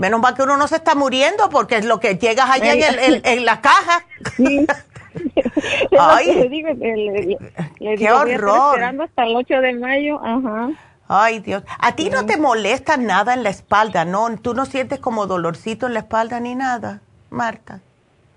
[0.03, 2.83] Menos mal que uno no se está muriendo porque es lo que llegas allá en,
[2.83, 4.05] el- en- en la caja.
[4.37, 4.67] Sí.
[5.99, 6.27] Ay.
[6.27, 7.39] que le digo, le, le-
[7.79, 8.75] le Qué digo, horror.
[8.75, 10.21] esperando hasta el 8 de mayo.
[10.25, 10.71] Ajá.
[11.09, 11.63] Ay, Dios.
[11.79, 14.27] ¿A ti no te molesta nada en la espalda, no?
[14.39, 17.01] ¿Tú no sientes como dolorcito en la espalda ni nada,
[17.31, 17.81] Marta?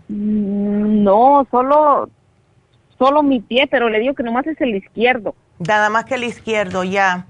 [0.10, 2.10] Mm, No, solo,
[3.00, 5.34] solo mi pie, pero le digo que nomás es el izquierdo.
[5.60, 7.26] Nada más que el izquierdo, ya.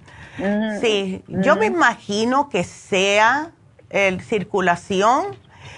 [0.81, 3.51] Sí, yo me imagino que sea
[3.95, 5.37] el circulación,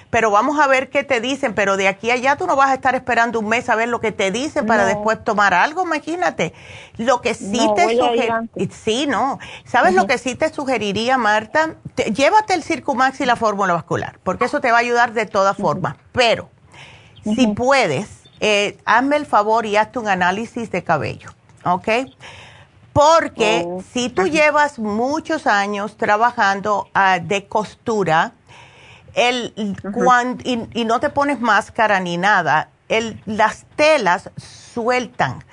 [0.09, 2.69] pero vamos a ver qué te dicen, pero de aquí a allá tú no vas
[2.69, 4.87] a estar esperando un mes a ver lo que te dicen para No.
[4.89, 6.53] después tomar algo, imagínate.
[6.97, 8.41] Lo que sí No, te sugeriría,
[8.71, 11.75] sí, no, ¿sabes lo que sí te sugeriría, Marta?
[11.95, 15.25] Te- llévate el Circumax y la fórmula vascular, porque eso te va a ayudar de
[15.25, 16.49] todas formas, pero
[17.23, 18.07] si puedes,
[18.39, 21.29] eh, hazme el favor y hazte un análisis de cabello,
[21.65, 21.87] ¿ok?
[22.97, 23.83] Porque Oh.
[23.93, 28.31] si tú llevas muchos años trabajando ah, de costura
[29.13, 29.53] el,
[29.93, 35.43] cuan- y, y no te pones máscara ni nada, el, las telas sueltan.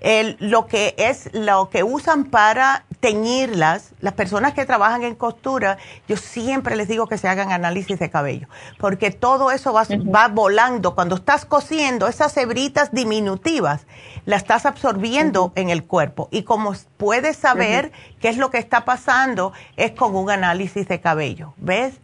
[0.00, 5.76] El- lo que es lo que usan para teñirlas, las personas que trabajan en costura,
[6.06, 8.46] yo siempre les digo que se hagan análisis de cabello,
[8.78, 9.84] porque todo eso va,
[10.14, 10.94] va volando.
[10.94, 13.88] Cuando estás cosiendo, esas hebritas diminutivas,
[14.24, 16.28] las estás absorbiendo en el cuerpo.
[16.30, 21.00] Y como puedes saber qué es lo que está pasando, es con un análisis de
[21.00, 21.94] cabello, ¿ves?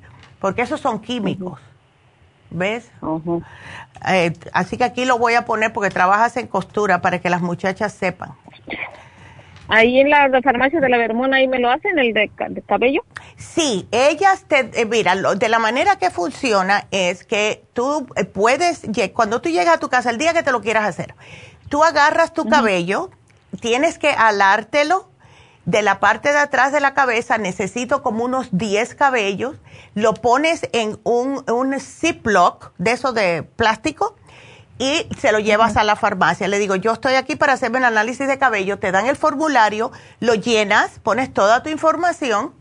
[0.40, 1.60] Porque esos son químicos,
[2.50, 2.90] ¿ves?
[4.08, 7.40] Eh, así que aquí lo voy a poner porque trabajas en costura para que las
[7.40, 8.34] muchachas sepan.
[9.68, 12.62] Ahí en la, farmacia de la Vermona, ahí me lo hacen, el de, ca- de
[12.62, 13.02] cabello.
[13.36, 18.24] Sí, ellas te, eh, mira, lo- de la manera que funciona es que tú eh,
[18.24, 18.82] puedes,
[19.12, 21.14] cuando tú llegas a tu casa, el día que te lo quieras hacer,
[21.68, 23.10] tú agarras tu cabello,
[23.60, 25.08] tienes que alártelo
[25.66, 29.56] de la parte de atrás de la cabeza, necesito como unos 10 cabellos,
[29.94, 34.16] lo pones en un, un Ziploc de eso de plástico
[34.78, 36.48] y se lo llevas a la farmacia.
[36.48, 39.90] Le digo, yo estoy aquí para hacerme el análisis de cabello, te dan el formulario,
[40.20, 42.52] lo llenas, pones toda tu información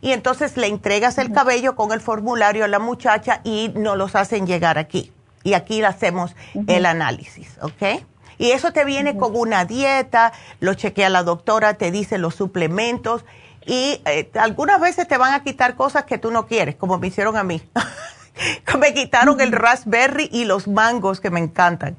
[0.00, 4.14] y entonces le entregas el cabello con el formulario a la muchacha y nos los
[4.14, 5.12] hacen llegar aquí.
[5.42, 6.34] Y aquí le hacemos
[6.68, 8.02] el análisis, ¿ok?
[8.38, 13.24] Y eso te viene con una dieta, lo chequea la doctora, te dice los suplementos
[13.66, 17.08] y eh, algunas veces te van a quitar cosas que tú no quieres, como me
[17.08, 17.62] hicieron a mí.
[18.78, 21.96] me quitaron el raspberry y los mangos que me encantan.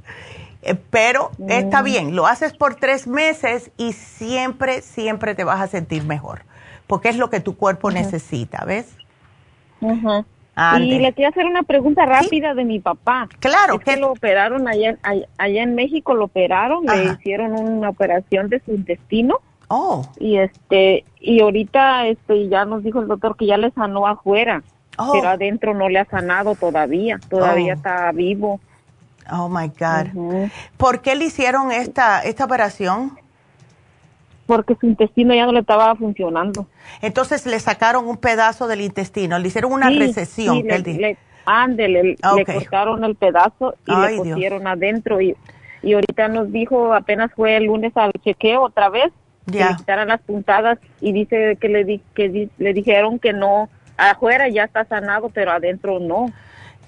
[0.62, 5.68] Eh, pero está bien, lo haces por tres meses y siempre, siempre te vas a
[5.68, 6.42] sentir mejor,
[6.88, 8.98] porque es lo que tu cuerpo necesita, ¿ves?
[10.80, 13.28] Y le quería hacer una pregunta rápida de mi papá.
[13.40, 13.78] Claro.
[13.78, 14.98] que lo operaron allá,
[15.38, 19.40] allá en México, lo operaron, le hicieron una operación de su intestino.
[19.68, 20.08] Oh.
[20.20, 24.64] Y este, y ahorita este ya nos dijo el doctor que ya le sanó afuera,
[24.98, 25.12] Oh.
[25.14, 27.78] pero adentro no le ha sanado todavía, todavía Oh.
[27.78, 28.60] está vivo.
[29.32, 30.50] Oh my God.
[30.78, 33.18] ¿Por qué le hicieron esta, esta operación?
[34.46, 36.68] Porque su intestino ya no le estaba funcionando.
[37.02, 40.58] Entonces le sacaron un pedazo del intestino, le hicieron una Sí, recesión.
[40.58, 41.18] sí, le, le-
[41.48, 44.34] ándele, le- cortaron el pedazo y Ay, le Dios.
[44.36, 45.36] pusieron adentro y,
[45.82, 49.12] y ahorita nos dijo, apenas fue el lunes al chequeo otra vez,
[49.48, 49.72] Ya.
[49.72, 53.70] le quitaran las puntadas y dice que le, di- que di- le dijeron que no,
[53.98, 56.32] afuera ya está sanado, pero adentro no.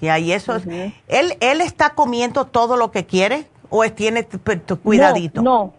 [0.00, 0.66] Ya, y eso es.
[0.66, 5.42] ¿Él, ¿Él está comiendo todo lo que quiere o tiene tu, cuidadito?
[5.42, 5.74] No,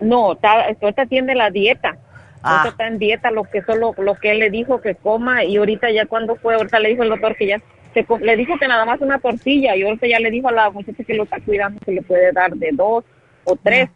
[0.00, 1.96] no, está, ahorita tiene la dieta.
[2.42, 2.58] Ah.
[2.58, 5.56] Ahorita está en dieta, lo que solo lo que él le dijo que coma y
[5.56, 7.62] ahorita ya cuando fue, ahorita le dijo el doctor que ya
[7.94, 10.70] se, le dijo que nada más una tortilla y ahorita ya le dijo a la
[10.70, 13.04] muchacha que lo está cuidando que le puede dar de dos
[13.44, 13.88] o tres.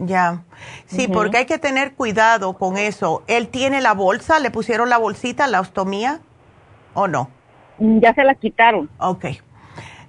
[0.00, 0.42] Ya.
[0.86, 3.22] Sí, porque hay que tener cuidado con eso.
[3.26, 4.38] ¿Él tiene la bolsa?
[4.38, 6.20] ¿Le pusieron la bolsita, la ostomía?
[6.94, 7.28] ¿O no?
[7.78, 8.88] Mm, Ya se la quitaron.
[8.98, 9.26] Ok.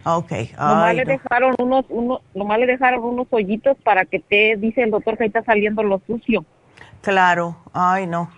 [0.05, 0.31] Ok.
[0.57, 1.11] Nomás Ay, le no.
[1.11, 5.23] dejaron unos, unos, nomás le dejaron unos hoyitos para que te dice el doctor que
[5.26, 6.45] ahí está saliendo lo sucio.
[7.01, 7.57] Claro.
[7.73, 8.31] Ay, no.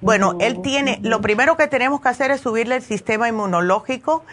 [0.00, 4.24] Bueno, él tiene, lo primero que tenemos que hacer es subirle el sistema inmunológico.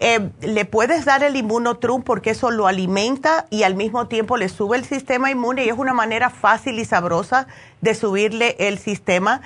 [0.00, 4.48] Eh, le puedes dar el inmunotrum porque eso lo alimenta y al mismo tiempo le
[4.48, 7.46] sube el sistema inmune y es una manera fácil y sabrosa
[7.80, 9.40] de subirle el sistema.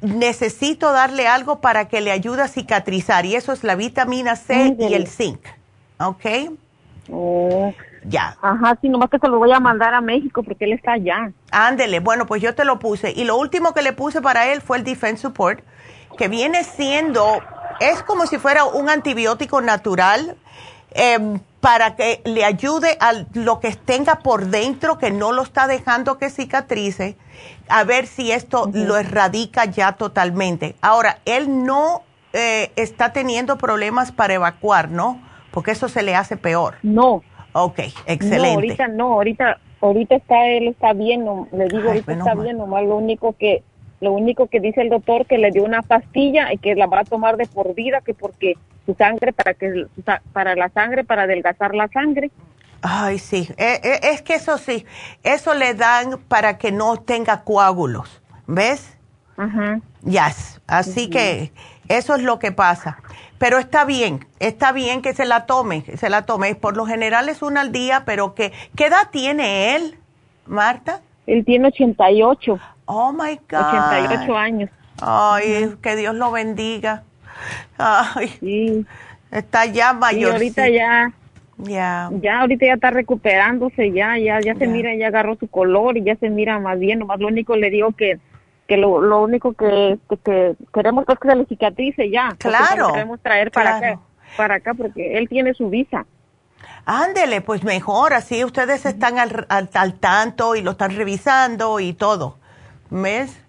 [0.00, 4.74] Necesito darle algo para que le ayude a cicatrizar y eso es la vitamina C
[4.78, 5.40] y el zinc.
[5.98, 6.24] ¿Ok?
[7.10, 7.72] Oh.
[8.04, 8.36] Ya.
[8.40, 11.32] Ajá, sí, nomás que se lo voy a mandar a México porque él está allá.
[11.50, 13.12] Ándele, bueno, pues yo te lo puse.
[13.12, 15.60] Y lo último que le puse para él fue el Defense Support,
[16.16, 17.40] que viene siendo,
[17.78, 20.36] es como si fuera un antibiótico natural
[20.92, 25.66] em, para que le ayude a lo que tenga por dentro, que no lo está
[25.66, 27.16] dejando que cicatrice,
[27.68, 30.74] a ver si esto lo erradica ya totalmente.
[30.80, 32.02] Ahora, él no
[32.32, 35.20] eh, está teniendo problemas para evacuar, ¿no?
[35.50, 36.76] Porque eso se le hace peor.
[36.82, 37.22] No.
[37.52, 38.48] Ok, excelente.
[38.48, 42.34] No, ahorita no, ahorita, ahorita está, él está bien, no, le digo, Ay, ahorita está
[42.34, 42.44] mal.
[42.44, 43.64] bien, nomás lo único que,
[44.00, 47.00] lo único que dice el doctor que le dio una pastilla y que la va
[47.00, 48.54] a tomar de por vida, que porque
[48.86, 49.86] su sangre, para que,
[50.32, 52.30] para la sangre, para adelgazar la sangre.
[52.82, 54.86] Ay, sí, Eh, eh, es que eso sí,
[55.22, 58.96] eso le dan para que no tenga coágulos, ¿ves?
[59.36, 59.80] Ajá.
[60.04, 60.60] Yes.
[60.66, 61.52] Así que
[61.88, 62.98] eso es lo que pasa.
[63.38, 66.54] Pero está bien, está bien que se la tome, que se la tome.
[66.54, 69.98] Por lo general es una al día, pero que, ¿qué edad tiene él,
[70.46, 71.00] Marta?
[71.32, 72.58] Él tiene 88.
[72.86, 73.60] Oh, my God.
[73.60, 74.70] 88 años.
[75.00, 77.02] Ay, que Dios lo bendiga.
[77.78, 78.86] Ay, Sí.
[79.30, 80.32] está ya Y mayor.
[80.32, 81.12] ahorita ya,
[81.58, 82.10] Ya.
[82.20, 86.02] ya ahorita ya está recuperándose, ya, ya, ya se mira, ya agarró su color y
[86.04, 88.18] ya se mira más bien, nomás lo único le digo que,
[88.66, 92.34] que lo, lo único que, que, que queremos es que se le cicatrice ya.
[92.38, 93.94] Claro, queremos traer para claro.
[93.94, 94.02] acá,
[94.36, 96.06] para acá porque él tiene su visa.
[96.92, 101.92] Ándele, pues mejor, así ustedes están al, al, al tanto y lo están revisando y
[101.92, 102.36] todo.
[102.90, 103.40] ¿Ves?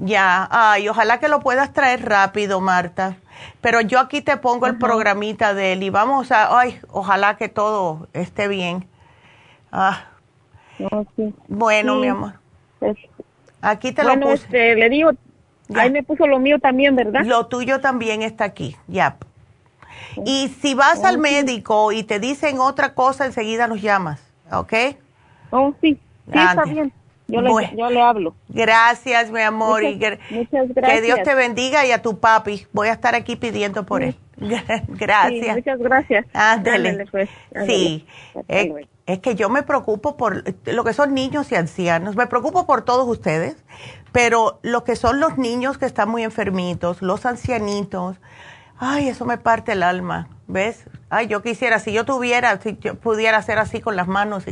[0.00, 3.18] Ya, ay, ojalá que lo puedas traer rápido, Marta.
[3.60, 7.48] Pero yo aquí te pongo el programita de él y vamos a, ay, ojalá que
[7.48, 8.88] todo esté bien.
[9.70, 10.06] Ah,
[11.14, 11.32] sí.
[11.46, 12.00] bueno, Sí.
[12.00, 12.32] mi amor,
[12.80, 12.96] Es-
[13.62, 14.44] aquí te bueno, lo puse.
[14.46, 15.12] este, le digo,
[15.68, 15.82] Ya.
[15.82, 17.20] ahí me puso lo mío también, ¿verdad?
[17.24, 19.18] Lo tuyo también está aquí, ya.
[20.24, 24.20] Y si vas al médico y te dicen otra cosa, enseguida nos llamas,
[24.50, 24.72] ¿ok?
[25.50, 25.98] Oh, sí,
[26.32, 26.92] sí, está bien.
[27.28, 27.70] Yo le, Bueno.
[27.76, 28.34] yo le hablo.
[28.48, 29.82] Gracias, mi amor.
[29.82, 31.22] y Muchas- que, muchas Que Dios gracias.
[31.24, 32.66] te bendiga y a tu papi.
[32.72, 34.16] Voy a estar aquí pidiendo por él.
[34.36, 35.44] Gracias.
[35.46, 36.26] Sí, muchas gracias.
[36.34, 36.90] Ándele.
[36.90, 37.66] Ándele, pues, ándele.
[37.74, 38.06] Sí,
[38.48, 38.86] es, luego.
[39.06, 42.84] es que yo me preocupo por lo que son niños y ancianos, me preocupo por
[42.84, 43.56] todos ustedes,
[44.12, 48.18] pero lo que son los niños que están muy enfermitos, los ancianitos,
[48.78, 50.28] ay, eso me parte el alma.
[50.48, 50.84] ¿Ves?
[51.10, 54.50] Ay, yo quisiera, si yo tuviera, si yo pudiera hacer así con las manos, y,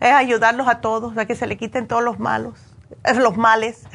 [0.00, 2.58] es ayudarlos a todos, a que se le quiten todos los malos,
[3.04, 3.86] eh, los males.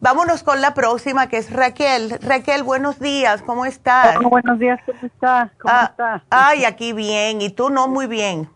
[0.00, 2.18] Vámonos con la próxima, que es Raquel.
[2.20, 4.16] Raquel, buenos días, ¿cómo estás?
[4.22, 5.50] Oh, buenos días, ¿cómo estás?
[5.60, 6.22] ¿Cómo Ah, estás?
[6.28, 8.48] Ay, aquí bien, y tú no muy bien.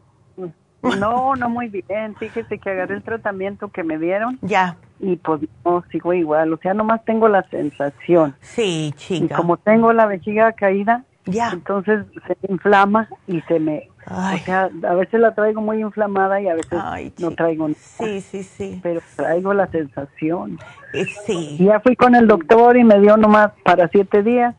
[0.82, 2.16] No, no muy bien.
[2.16, 6.52] Fíjese que agarré el tratamiento que me dieron Ya, y pues no sigo igual.
[6.52, 8.34] O sea, nomás tengo la sensación.
[8.40, 9.36] sí, Y chica.
[9.36, 11.50] como tengo la vejiga caída, Ya.
[11.52, 13.88] entonces se inflama y se me...
[14.06, 14.40] Ay.
[14.40, 17.78] O sea, a veces la traigo muy inflamada y a veces Ay, no traigo nada.
[17.80, 18.80] Sí, sí, sí.
[18.82, 20.58] Pero traigo la sensación.
[20.94, 21.56] Eh, Y Sí.
[21.60, 24.54] ya fui con el doctor y me dio nomás para siete días,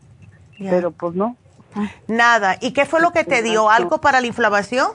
[0.59, 0.69] ya.
[0.69, 1.35] pero pues no.
[2.07, 2.55] Nada.
[2.61, 3.69] ¿Y qué fue lo que te dio?
[3.69, 4.87] ¿Algo para la inflamación?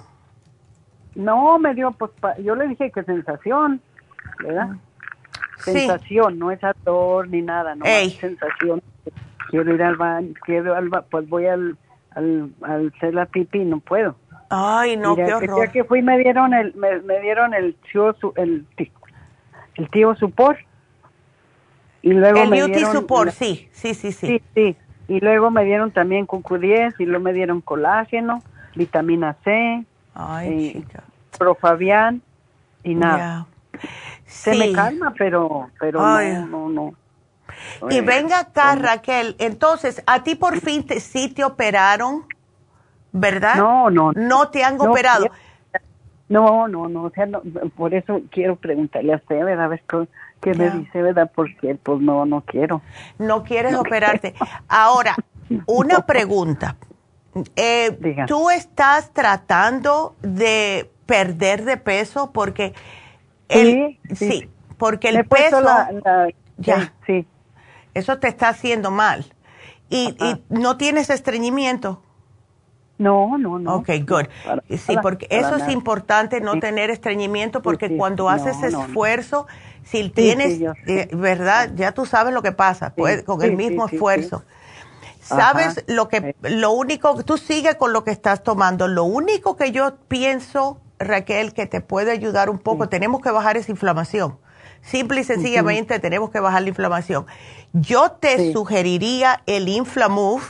[1.14, 3.80] No, me dio, pues pa- yo le dije que sensación,
[4.42, 4.76] ¿verdad?
[5.58, 5.72] Sí.
[5.72, 8.82] sensación, no es ardor ni nada, no es sensación.
[9.50, 11.76] Quiero ir al baño, quiero al ba- pues voy al,
[12.10, 14.16] al, al hacer la pipí, no puedo.
[14.50, 15.70] Ay, no, Mira, qué horror.
[15.72, 18.64] que fui me dieron el, me, me dieron el tío, su- el,
[19.76, 20.58] el tío supor.
[22.02, 24.26] Y luego El me UT dieron Support, la- sí, sí, sí, sí.
[24.26, 24.76] sí, sí.
[25.08, 28.42] Y luego me dieron también CoQ10 y luego me dieron colágeno,
[28.74, 29.84] vitamina C,
[30.14, 30.72] Ay, Sí.
[30.80, 31.02] chica.
[31.38, 32.22] profabián
[32.84, 33.46] y nada.
[33.72, 33.80] Ya.
[34.26, 34.58] Se Sí.
[34.58, 36.32] me calma, pero, pero Ay.
[36.32, 36.94] no, no, no.
[37.90, 42.24] Y Eh, venga acá, Raquel, entonces, a ti por fin te, sí te operaron,
[43.12, 43.56] ¿verdad?
[43.56, 44.12] No, no.
[44.12, 45.30] No te han No, operado.
[46.28, 47.40] No, no, no, o sea, no,
[47.76, 49.66] por eso quiero preguntarle a usted, ¿verdad?
[49.66, 50.08] A ver qué,
[50.40, 51.30] qué me dice, ¿verdad?
[51.32, 52.82] Porque pues no, no quiero.
[53.18, 54.34] No quieres operarte.
[54.68, 55.16] Ahora,
[55.66, 56.74] una pregunta.
[57.54, 58.24] Eh.
[58.26, 62.32] ¿Tú estás tratando de perder de peso?
[62.32, 62.74] Porque
[63.48, 64.30] el, Sí, sí.
[64.30, 66.28] sí, porque el peso, la- la-
[66.58, 66.92] Ya.
[67.06, 67.26] Sí,
[67.94, 69.26] eso te está haciendo mal.
[69.88, 72.02] Y, y no tienes estreñimiento.
[72.98, 73.76] no, no, no.
[73.76, 74.24] Ok, good.
[74.44, 75.72] Para Sí, porque eso es nada.
[75.72, 76.60] importante, no Sí.
[76.60, 77.96] tener estreñimiento, porque sí.
[77.98, 78.84] cuando No, haces no, no.
[78.86, 79.46] esfuerzo,
[79.84, 81.72] si tienes, yo eh, ¿verdad?
[81.74, 84.44] Ya tú sabes lo que pasa, pues, con el mismo esfuerzo.
[85.20, 85.82] ¿Sabes Ajá.
[85.88, 89.96] lo que, lo único, tú sigue con lo que estás tomando, lo único que yo
[90.08, 94.38] pienso, Raquel, que te puede ayudar un poco, tenemos que bajar esa inflamación.
[94.82, 97.26] Simple y sencillamente tenemos que bajar la inflamación.
[97.72, 98.52] Yo te Sí.
[98.52, 100.44] sugeriría el Inflamove,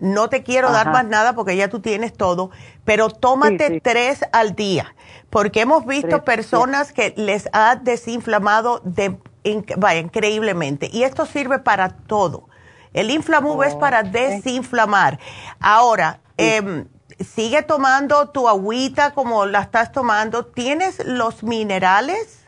[0.00, 2.50] no te quiero dar más nada porque ya tú tienes todo,
[2.84, 3.80] pero tómate Sí, sí.
[3.80, 4.94] tres al día,
[5.30, 10.88] porque hemos visto Tres, personas que les ha desinflamado de, inc- vaya, increíblemente.
[10.92, 12.48] Y esto sirve para todo.
[12.92, 15.18] El Inflamove es para desinflamar.
[15.60, 16.86] Ahora, em,
[17.24, 20.46] sigue tomando tu agüita como la estás tomando.
[20.46, 22.46] ¿Tienes los minerales?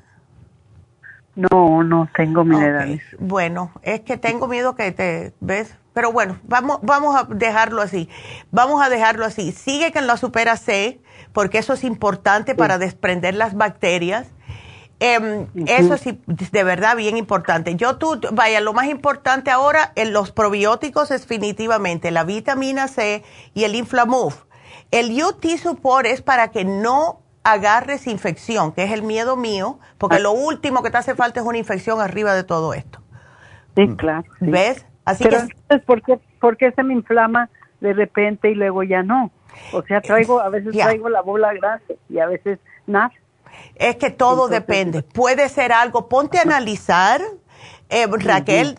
[1.34, 3.02] No, no tengo minerales.
[3.18, 5.74] Bueno, es que tengo miedo que te, ¿ves?
[5.94, 8.08] Pero bueno, vamos, vamos a dejarlo así.
[8.50, 9.52] Vamos a dejarlo así.
[9.52, 11.00] Sigue con la Supera C,
[11.32, 14.28] porque eso es importante para desprender las bacterias.
[15.00, 17.74] Em, Eso sí, de verdad bien importante.
[17.74, 23.64] Yo tú, vaya, lo más importante ahora en los probióticos definitivamente la vitamina C y
[23.64, 24.36] el Inflamove.
[24.92, 30.20] El UT Support es para que no agarres infección, que es el miedo mío, porque
[30.20, 33.00] lo último que te hace falta es una infección arriba de todo esto.
[33.74, 34.24] Sí, claro.
[34.38, 34.46] sí.
[34.46, 34.86] ¿Ves?
[35.04, 37.50] Así Pero que entonces, ¿por qué, por qué se me inflama
[37.80, 39.32] de repente y luego ya no?
[39.72, 40.84] O sea, traigo, a veces Ya.
[40.84, 43.10] traigo la bola grande y a veces nada.
[43.74, 45.02] Es que todo Entonces, depende.
[45.02, 46.08] Puede ser algo.
[46.08, 47.20] Ponte a analizar,
[47.88, 48.78] eh, Raquel,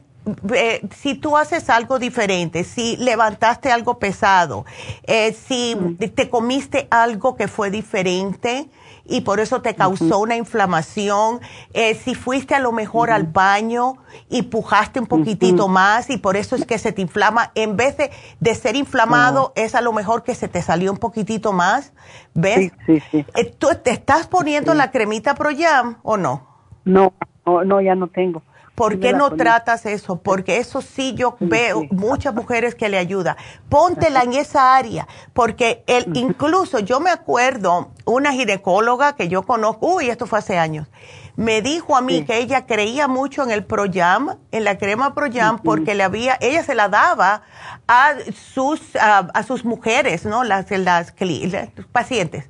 [0.53, 4.65] eh, si tú haces algo diferente, si levantaste algo pesado,
[5.03, 5.75] eh, si
[6.15, 8.69] te comiste algo que fue diferente
[9.05, 11.41] y por eso te causó una inflamación,
[11.73, 13.97] eh, si fuiste a lo mejor al baño
[14.29, 17.97] y pujaste un poquitito más y por eso es que se te inflama, en vez
[17.97, 21.91] de, de ser inflamado, es a lo mejor que se te salió un poquitito más,
[22.33, 22.71] ¿ves?
[22.71, 23.25] Sí, sí, sí.
[23.35, 26.47] Eh, ¿Tú te estás poniendo la cremita Proyam o no?
[26.85, 27.13] No,
[27.45, 28.41] no, no, ya no tengo.
[28.75, 30.15] ¿Por qué no tratas eso?
[30.21, 33.37] Porque eso sí yo veo muchas mujeres que le ayuda.
[33.69, 39.87] Póntela en esa área, porque el, incluso yo me acuerdo una ginecóloga que yo conozco,
[39.95, 40.87] uy, esto fue hace años,
[41.35, 42.25] me dijo a mí Sí.
[42.25, 46.63] que ella creía mucho en el Proyam, en la crema Proyam, porque le había, ella
[46.63, 47.43] se la daba
[47.87, 48.13] a
[48.53, 50.43] sus, a, a sus mujeres, ¿no?
[50.43, 52.49] Las, las, las pacientes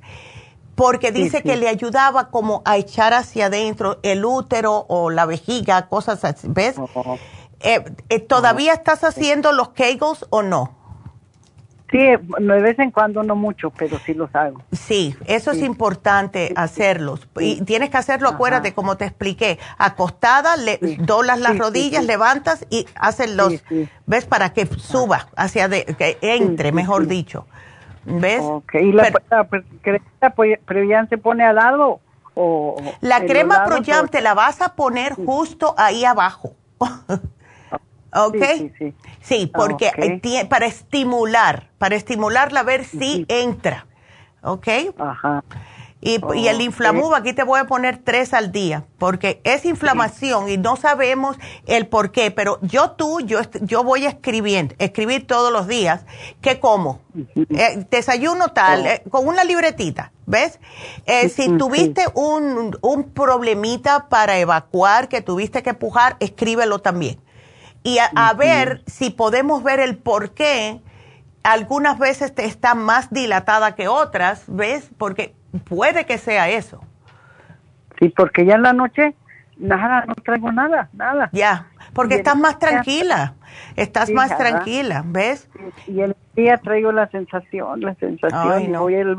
[0.74, 1.42] porque dice sí.
[1.42, 6.48] que le ayudaba como a echar hacia adentro el útero o la vejiga, cosas así,
[6.50, 6.76] ¿ves?
[6.78, 7.18] Oh.
[7.60, 10.84] Eh, eh, ¿Todavía estás haciendo los kegels o no?
[11.90, 14.60] Sí, de vez en cuando no mucho, pero sí los hago.
[14.72, 17.28] Sí, eso es importante hacerlos.
[17.38, 18.34] Y tienes que hacerlo, Ajá.
[18.34, 23.62] acuérdate, como te expliqué, acostada, le, doblas las rodillas, levantas y haces los.
[24.06, 24.24] ¿ves?
[24.24, 27.46] Para que suba hacia, de, que entre, mejor dicho.
[28.06, 28.40] ¿Ves?
[28.42, 29.48] Ok, ¿y la, la
[29.82, 30.34] cremita
[30.66, 32.00] Proyam se pone al lado?
[32.34, 36.54] O, la crema Proyam te la vas a poner justo ahí abajo.
[38.16, 38.36] ¿Ok?
[38.56, 39.46] Sí, sí, sí.
[39.52, 39.90] porque
[40.48, 43.86] para estimular, para estimularla a ver si entra.
[44.42, 44.68] ¿Ok?
[44.98, 45.42] Ajá.
[46.04, 50.50] Y, y, el inflamub, aquí te voy a poner tres al día, porque es inflamación
[50.50, 55.26] y no sabemos el por qué, pero yo tú, yo, yo voy a escribir, escribir
[55.26, 56.04] todos los días
[56.42, 57.00] qué como.
[57.36, 58.86] Eh, desayuno tal, oh.
[58.86, 60.60] eh, con una libretita, ¿ves?
[61.06, 67.18] Eh, si tuviste un, un problemita para evacuar, que tuviste que pujar, escríbelo también.
[67.86, 70.80] Y a, ver si podemos ver el por qué
[71.42, 74.88] algunas veces te está más dilatada que otras, ¿ves?
[74.96, 76.80] Porque puede que sea eso.
[77.98, 79.14] Sí, porque ya en la noche
[79.56, 81.30] nada, no traigo nada, nada.
[81.32, 83.34] Ya, porque estás más tranquila,
[83.76, 85.48] estás más tranquila, ¿ves?
[85.86, 89.16] Y el día traigo la sensación, la sensación, y voy al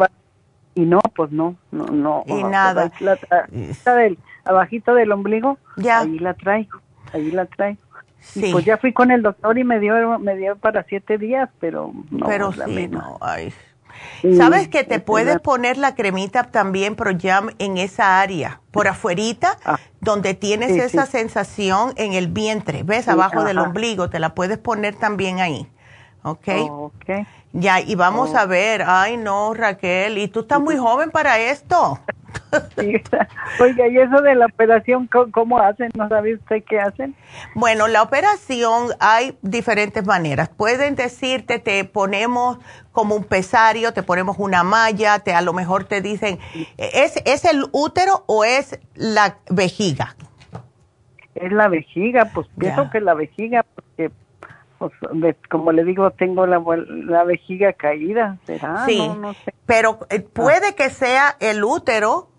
[0.78, 2.24] y no, pues no, no, no.
[2.28, 2.91] Y nada.
[2.99, 3.18] La,
[3.95, 6.02] del, abajito del ombligo, ya.
[6.02, 6.80] ahí la traigo,
[7.14, 7.80] ahí la traigo.
[8.20, 8.49] Sí.
[8.52, 11.94] pues ya fui con el doctor y me dio, me dio para siete días, pero
[12.10, 12.26] no.
[12.26, 13.53] Pero sí, no, ay,
[14.38, 19.77] ¿Sabes que te puedes poner la cremita también Pro-Jam en esa área, por afuerita, ah.
[20.01, 24.95] donde tienes esa sensación en el vientre, ves, abajo del ombligo, te la puedes poner
[24.95, 25.67] también ahí,
[26.23, 26.47] ¿ok?
[26.69, 27.09] ok.
[27.53, 31.99] Ya, y vamos a ver, ay no, Raquel, y tú estás muy joven para esto.
[33.60, 35.90] Oiga, ¿y eso de la operación cómo hacen?
[35.95, 37.15] ¿No sabe usted qué hacen?
[37.53, 40.49] Bueno, la operación hay diferentes maneras.
[40.49, 42.60] Pueden decirte, te ponemos
[42.91, 46.40] como un pesario, te ponemos una malla, te a lo mejor te dicen,
[46.77, 50.15] ¿es, es el útero o es la vejiga?
[51.36, 54.11] Es la vejiga, pues pienso que la vejiga, porque
[54.77, 58.86] pues, como le digo, tengo la, la vejiga caída, ¿será?
[58.86, 59.10] Sí,
[59.65, 62.30] pero eh, puede que sea el útero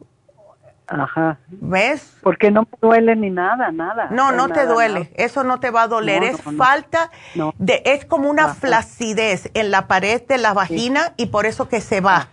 [0.88, 1.38] Ajá.
[1.48, 2.16] ¿Ves?
[2.22, 4.08] Porque no me duele ni nada, nada.
[4.10, 5.10] No, no te duele.
[5.16, 6.22] Eso no te va a doler.
[6.22, 7.10] es falta
[7.58, 11.80] de, es como una flacidez en la pared de la vagina y por eso que
[11.80, 12.28] se va.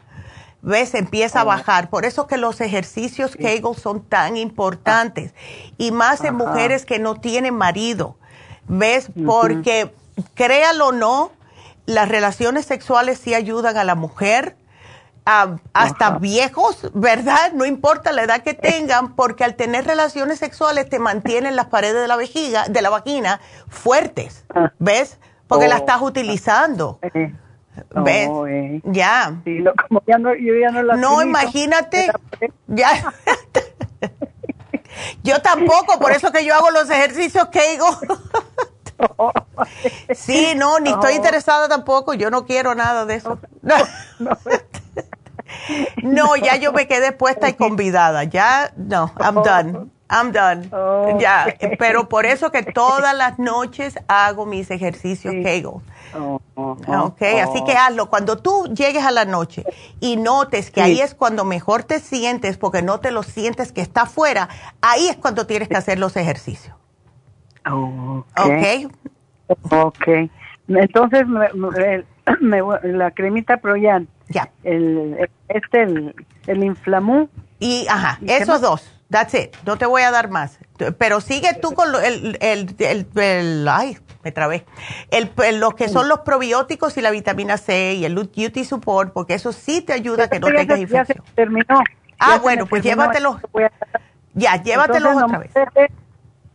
[0.62, 0.94] ¿Ves?
[0.94, 1.90] Empieza a bajar.
[1.90, 5.34] Por eso que los ejercicios Kegel son tan importantes.
[5.78, 8.18] Y más en mujeres que no tienen marido.
[8.68, 9.10] ¿Ves?
[9.26, 9.94] Porque,
[10.36, 11.32] créalo o no,
[11.86, 14.56] las relaciones sexuales sí ayudan a la mujer
[15.26, 17.54] hasta viejos, ¿verdad?
[17.54, 22.02] No importa la edad que tengan, porque al tener relaciones sexuales te mantienen las paredes
[22.02, 23.40] de la vejiga, de la vagina,
[23.70, 24.72] fuertes, ah.
[24.80, 25.20] ¿ves?
[25.48, 25.80] Porque la oh.
[25.80, 27.00] estás utilizando.
[27.96, 28.30] ¿Ves?
[28.50, 28.82] Eh.
[28.86, 29.42] Ya.
[29.88, 32.12] como ya no, yo ya no la No, imagínate.
[32.68, 33.14] Ya.
[35.24, 37.78] yo tampoco, por eso que yo hago los ejercicios que
[40.14, 43.40] sí, no, ni estoy interesada tampoco, yo no quiero nada de eso.
[46.04, 48.24] No, ya yo me quedé puesta y convidada.
[48.24, 49.92] Ya, no, I'm done.
[50.10, 50.70] I'm done.
[51.20, 55.66] Ya, pero por eso que todas las noches hago mis ejercicios Kegel.
[56.56, 58.10] ok, así que hazlo.
[58.10, 59.66] Cuando tú llegues a la noche
[60.00, 63.82] y notes que ahí es cuando mejor te sientes, porque no te lo sientes que
[63.82, 64.50] está afuera,
[64.82, 66.76] ahí es cuando tienes que hacer los ejercicios.
[67.66, 68.92] Ok.
[69.72, 70.08] Ok.
[70.68, 71.24] Entonces,
[72.42, 74.50] la cremita Proyan ya.
[74.64, 76.16] El, este, el,
[76.48, 77.30] el inflamú.
[77.60, 78.90] Y, ajá, esos dos.
[79.10, 79.56] That's it.
[79.66, 80.58] No te voy a dar más.
[80.98, 84.66] Pero sigue tú con el, el, el, ay, me trabé.
[85.12, 85.30] El,
[85.60, 89.52] los que son los probióticos y la vitamina C y el UT Support, porque eso
[89.52, 91.20] sí te ayuda a que no tengas infección.
[91.20, 91.84] Ya se terminó.
[92.18, 93.38] Ah, bueno, pues llévatelos.
[94.34, 95.52] Ya, llévatelos otra vez.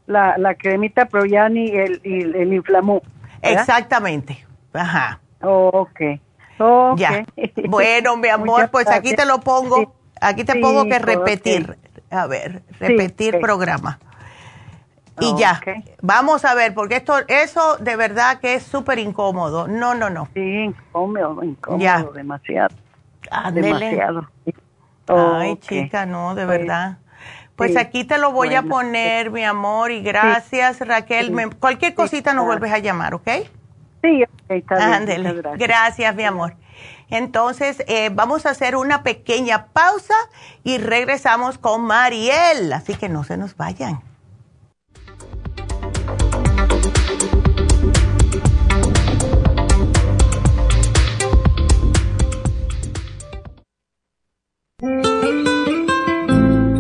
[0.09, 3.01] La, la cremita Proyani y el, el, el inflamú.
[3.43, 4.45] Exactamente.
[4.73, 5.21] Ajá.
[5.41, 6.01] ok.
[6.97, 7.25] Ya.
[7.69, 9.95] Bueno, mi amor, pues aquí te lo pongo.
[10.21, 11.79] Aquí te pongo que repetir.
[12.11, 13.99] A ver, repetir programa.
[15.21, 15.61] Y ya.
[16.01, 19.69] Vamos a ver, porque esto, eso de verdad que es súper incómodo.
[19.69, 20.29] No, no, no.
[20.35, 22.75] Sí, incómodo, incómodo, demasiado.
[23.53, 24.29] Demasiado.
[25.09, 26.99] Ay, chica, no, de pues, verdad.
[27.59, 31.35] Pues aquí te lo voy a poner, mi amor, y gracias, Raquel.
[31.59, 33.29] cualquier cosita nos vuelves a llamar, ¿ok?
[34.01, 35.43] Sí, está bien.
[35.57, 36.15] Gracias.
[36.15, 36.55] mi amor.
[37.11, 40.15] Entonces, eh, vamos a hacer una pequeña pausa
[40.63, 42.73] y regresamos con Mariel.
[42.73, 44.08] Así que no se nos vayan.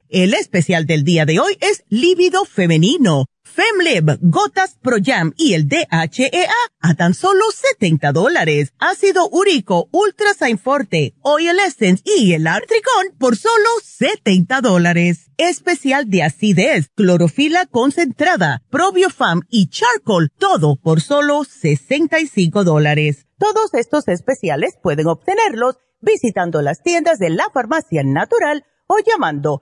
[0.11, 3.27] El especial del día de hoy es lívido femenino.
[3.45, 6.51] Femlib, Gotas Pro Jam y el DHEA
[6.81, 8.73] a tan solo 70 dólares.
[8.77, 10.31] Ácido úrico, Ultra
[10.61, 15.31] Forte, Oil Essence y el Artricón por solo 70 dólares.
[15.37, 23.27] Especial de acidez, clorofila concentrada, probiofam y charcoal, todo por solo 65 dólares.
[23.37, 29.61] Todos estos especiales pueden obtenerlos visitando las tiendas de la farmacia natural o llamando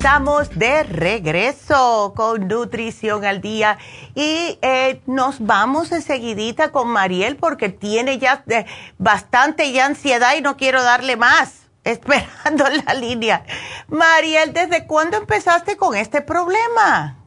[0.00, 3.76] Estamos de regreso con Nutrición al Día
[4.14, 8.64] y eh, nos vamos enseguidita con Mariel porque tiene ya eh,
[8.96, 13.44] bastante ya ansiedad y no quiero darle más, esperando la línea.
[13.88, 17.18] Mariel, ¿desde cuándo empezaste con este problema?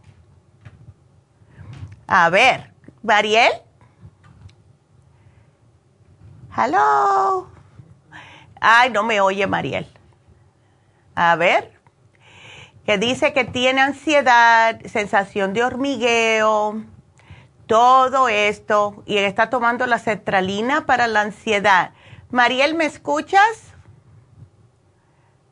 [2.07, 2.73] A ver,
[3.03, 3.51] Mariel.
[6.57, 7.51] Hello.
[8.59, 9.87] Ay, no me oye Mariel.
[11.13, 11.72] A ver
[12.85, 16.83] que dice que tiene ansiedad, sensación de hormigueo,
[17.65, 21.91] todo esto, y está tomando la cetralina para la ansiedad.
[22.29, 23.73] Mariel, ¿me escuchas?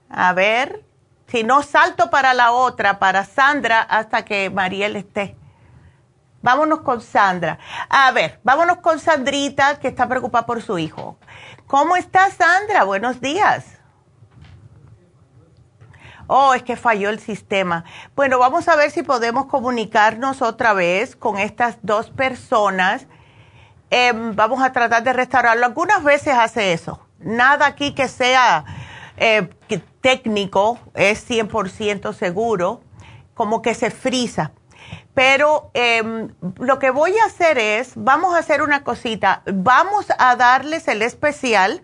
[0.10, 0.84] A ver,
[1.28, 5.38] si no salto para la otra, para Sandra, hasta que Mariel esté.
[6.42, 7.60] Vámonos con Sandra.
[7.88, 11.18] A ver, vámonos con Sandrita, que está preocupada por su hijo.
[11.68, 12.84] ¿Cómo está Sandra?
[12.84, 13.81] Buenos días.
[16.34, 17.84] Oh, es que falló el sistema.
[18.16, 23.06] Bueno, vamos a ver si podemos comunicarnos otra vez con estas dos personas.
[23.90, 25.66] Em, vamos a tratar de restaurarlo.
[25.66, 27.06] Algunas veces hace eso.
[27.20, 28.64] Nada aquí que sea
[29.18, 29.50] eh,
[30.00, 32.80] técnico, es 100% seguro,
[33.34, 34.54] como que se frisa.
[35.14, 36.30] Pero em,
[36.60, 41.02] lo que voy a hacer es, vamos a hacer una cosita, vamos a darles el
[41.02, 41.84] especial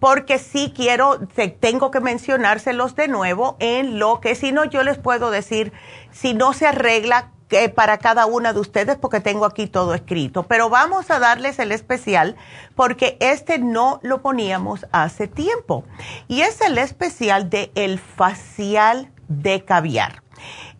[0.00, 1.18] porque sí quiero,
[1.60, 5.72] tengo que mencionárselos de nuevo en lo que si no yo les puedo decir,
[6.10, 10.42] si no se arregla que para cada una de ustedes porque tengo aquí todo escrito.
[10.44, 12.36] Pero vamos a darles el especial
[12.76, 15.84] porque este no lo poníamos hace tiempo.
[16.28, 20.22] Y es el especial de el facial de caviar.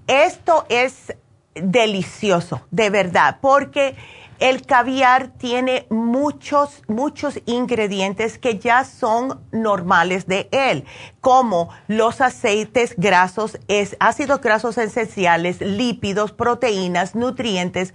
[0.06, 1.14] Esto es
[1.54, 3.96] delicioso, de verdad, porque
[4.40, 10.84] el caviar tiene muchos, muchos ingredientes que ya son normales de él,
[11.20, 13.58] como los aceites grasos,
[13.98, 17.94] ácidos grasos esenciales, lípidos, proteínas, nutrientes,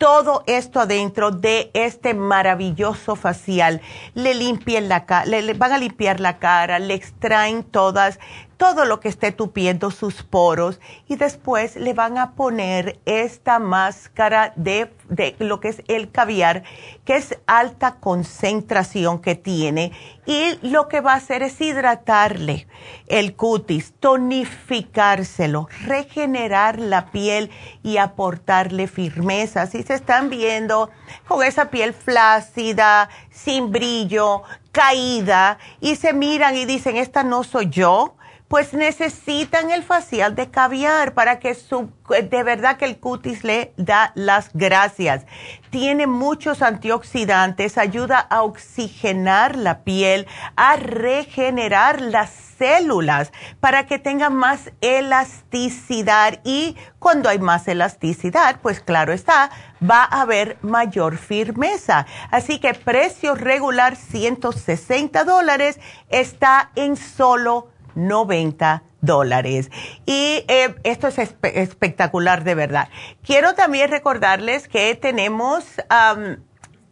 [0.00, 3.82] todo esto adentro de este maravilloso facial.
[4.14, 8.18] Le limpian la le, van a limpiar la cara, le extraen todas
[8.60, 14.52] todo lo que esté tupiendo sus poros y después le van a poner esta máscara
[14.54, 16.64] de, de, lo que es el caviar,
[17.06, 19.92] que es alta concentración que tiene
[20.26, 22.66] y lo que va a hacer es hidratarle
[23.06, 27.50] el cutis, tonificárselo, regenerar la piel
[27.82, 29.68] y aportarle firmeza.
[29.68, 30.90] Si se están viendo
[31.26, 37.70] con esa piel flácida, sin brillo, caída y se miran y dicen, esta no soy
[37.70, 38.16] yo
[38.50, 43.72] pues necesitan el facial de caviar para que su, de verdad que el cutis le
[43.76, 45.24] da las gracias.
[45.70, 54.30] Tiene muchos antioxidantes, ayuda a oxigenar la piel, a regenerar las células para que tenga
[54.30, 62.04] más elasticidad y cuando hay más elasticidad, pues claro está, va a haber mayor firmeza.
[62.32, 65.78] Así que precio regular 160 dólares
[66.08, 67.68] está en solo
[68.08, 69.70] 90 dólares.
[70.06, 72.88] Y eh, esto es espectacular de verdad.
[73.22, 75.64] Quiero también recordarles que tenemos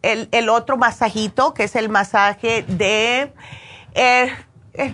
[0.01, 3.33] el, otro masajito, que es el masaje de
[3.93, 4.33] eh,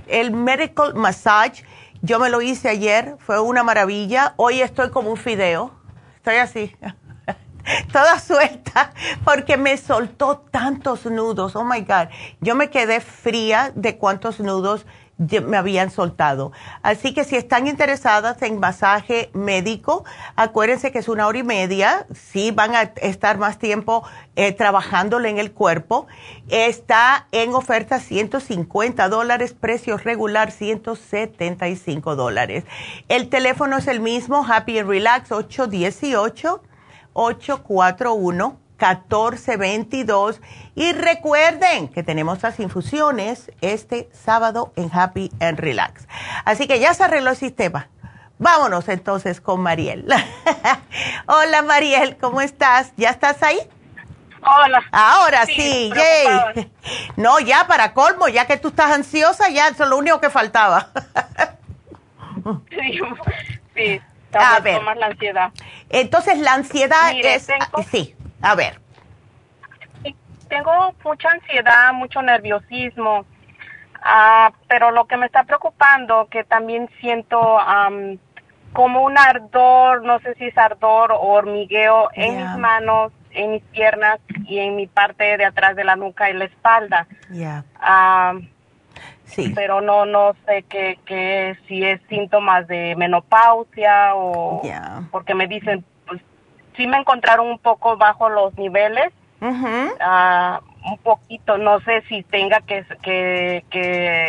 [0.07, 1.63] el Medical Massage.
[2.01, 4.33] Yo me lo hice ayer, fue una maravilla.
[4.37, 5.73] Hoy estoy como un fideo,
[6.17, 6.75] estoy así.
[7.91, 8.93] toda suelta
[9.23, 11.55] porque me soltó tantos nudos.
[11.55, 12.09] Oh my God.
[12.41, 14.85] Yo me quedé fría de cuántos nudos
[15.17, 16.51] me habían soltado.
[16.81, 20.03] Así que si están interesadas en masaje médico,
[20.35, 24.03] acuérdense que es una hora y media, sí van a estar más tiempo
[24.35, 26.07] eh, trabajándole en el cuerpo.
[26.49, 32.65] Está en oferta 150 dólares, precio regular 175 dólares.
[33.07, 36.61] El teléfono es el mismo, Happy and Relax 818
[37.13, 40.41] 841 1422.
[40.75, 46.07] Y recuerden que tenemos las infusiones este sábado en Happy and Relax.
[46.43, 47.89] Así que ya se arregló el sistema.
[48.37, 50.05] Vámonos entonces con Mariel.
[51.25, 52.91] Hola Mariel, ¿cómo estás?
[52.97, 53.57] ¿Ya estás ahí?
[54.41, 54.83] Hola.
[54.91, 56.69] Ahora sí, yay.
[57.15, 60.29] No, ya para colmo, ya que tú estás ansiosa, ya eso es lo único que
[60.29, 60.89] faltaba.
[62.69, 62.99] sí,
[63.73, 64.01] sí.
[64.37, 64.83] A ver.
[64.83, 65.51] la ansiedad.
[65.89, 67.47] Entonces la ansiedad es...
[67.89, 68.15] Sí.
[68.45, 68.79] A ver.
[70.47, 73.25] Tengo mucha ansiedad, mucho nerviosismo,
[74.03, 77.57] ah, pero lo que me está preocupando, que también siento
[78.71, 83.63] como un ardor, no sé si es ardor o hormigueo en mis manos, en mis
[83.63, 87.07] piernas y en mi parte de atrás de la nuca y la espalda.
[89.23, 89.51] sí.
[89.55, 94.61] Pero no no sé qué que si es síntomas de menopausia o
[95.09, 95.83] porque me dicen
[96.75, 99.11] sí me encontraron un poco bajo los niveles,
[99.41, 103.63] uh un poquito, no sé si tenga que, que,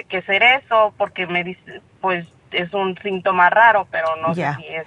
[0.08, 4.66] que, ser eso, porque me dice, pues es un síntoma raro, pero no sé si
[4.66, 4.86] es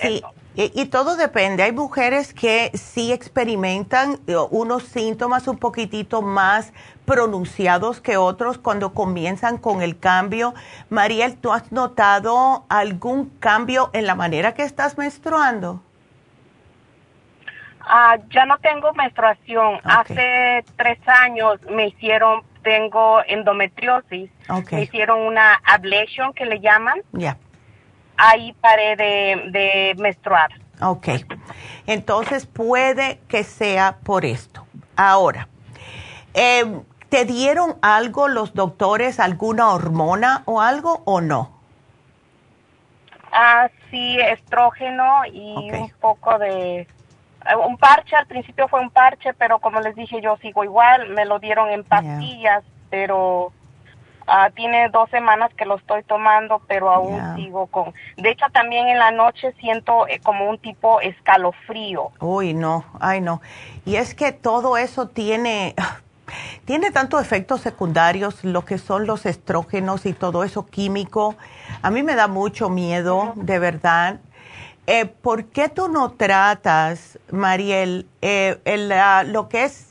[0.00, 0.22] sí.
[0.54, 1.62] Y, todo depende.
[1.62, 6.74] Hay mujeres que sí experimentan eh, unos síntomas un poquitito más
[7.06, 10.54] pronunciados que otros cuando comienzan con el cambio.
[10.90, 15.80] Mariel, ¿tú has notado algún cambio en la manera que estás menstruando?
[17.84, 19.80] Ah, ya no tengo menstruación.
[19.84, 24.30] Hace tres años me hicieron, tengo endometriosis.
[24.70, 27.00] Me hicieron una ablation que le llaman.
[27.12, 27.36] Ya.
[28.16, 30.50] Ahí paré de, de menstruar.
[30.80, 31.08] Ok.
[31.86, 34.66] Entonces puede que sea por esto.
[34.96, 35.48] Ahora,
[36.34, 41.60] em, ¿te dieron algo los doctores, alguna hormona o algo o no?
[43.32, 46.86] Ah, sí, estrógeno y un poco de
[47.66, 51.24] un parche, al principio fue un parche, pero como les dije, yo sigo igual, me
[51.24, 53.52] lo dieron en pastillas, pero
[54.26, 57.92] ah, tiene dos semanas que lo estoy tomando, pero aún sigo con...
[58.16, 62.10] De hecho, también en la noche siento eh, como un tipo escalofrío.
[62.20, 63.40] Uy, no, ay no.
[63.84, 65.74] Y es que todo eso tiene,
[66.64, 71.34] tiene tantos efectos secundarios, lo que son los estrógenos y todo eso químico.
[71.82, 74.20] A mí me da mucho miedo, de verdad.
[74.86, 78.58] Eh, ¿Por qué tú no tratas, Mariel, eh,
[79.26, 79.88] lo que es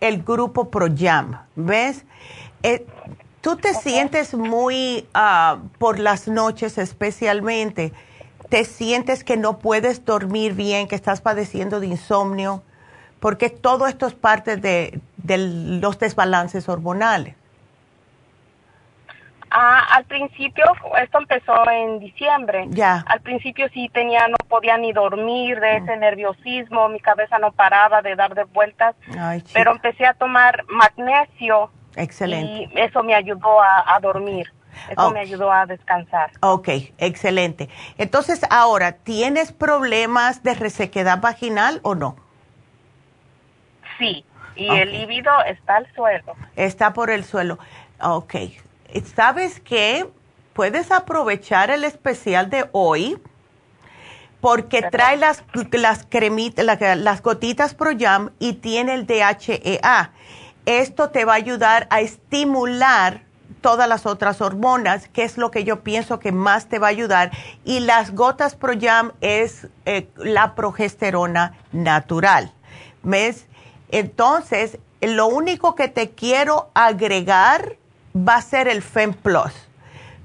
[0.00, 1.40] el grupo ProYam?
[1.54, 2.04] ¿Ves?
[2.62, 2.86] Eh,
[3.40, 7.92] tú te sientes muy, ah, por las noches especialmente,
[8.48, 12.62] te sientes que no puedes dormir bien, que estás padeciendo de insomnio
[13.20, 17.34] porque todo esto es parte de, los desbalances hormonales.
[19.50, 20.64] Ah, al principio,
[21.00, 22.66] esto empezó en diciembre.
[22.70, 23.04] Ya.
[23.06, 26.00] Al principio sí tenía, no podía ni dormir de ese mm.
[26.00, 28.96] nerviosismo, mi cabeza no paraba de dar de vueltas.
[29.52, 31.70] pero empecé a tomar magnesio.
[31.94, 32.70] Excelente.
[32.74, 34.52] Y eso me ayudó a, dormir.
[34.90, 36.30] Eso me ayudó a descansar.
[36.40, 36.68] Ok,
[36.98, 37.70] excelente.
[37.96, 42.16] Entonces, ahora, ¿tienes problemas de resequedad vaginal o no?
[43.98, 44.22] Sí,
[44.54, 46.34] y el líbido está al suelo.
[46.56, 47.58] Está por el suelo.
[48.02, 48.34] Ok.
[49.14, 50.08] ¿Sabes qué?
[50.52, 53.18] Puedes aprovechar el especial de hoy
[54.40, 60.12] porque trae las, las cremitas, las, gotitas Pro Jam y tiene el DHEA.
[60.66, 63.22] Esto te va a ayudar a estimular
[63.60, 66.90] todas las otras hormonas, que es lo que yo pienso que más te va a
[66.90, 67.32] ayudar.
[67.64, 72.52] Y las gotas Pro Jam es eh, la progesterona natural.
[73.02, 73.46] ¿Ves?
[73.90, 77.76] Entonces, lo único que te quiero agregar
[78.16, 79.52] va a ser el FEM Plus,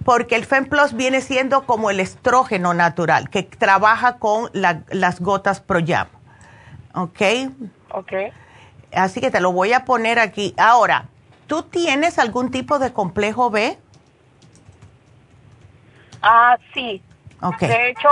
[0.05, 5.59] porque el FEM Plus viene siendo como el estrógeno natural, que trabaja con las gotas
[5.59, 6.07] ProYam.
[6.93, 7.21] ¿Ok?
[7.93, 8.13] Ok.
[8.93, 10.53] Así que te lo voy a poner aquí.
[10.57, 11.05] Ahora,
[11.47, 13.77] ¿tú tienes algún tipo de complejo B?
[16.21, 17.01] Ah, sí.
[17.41, 17.69] Okay.
[17.69, 18.09] De hecho,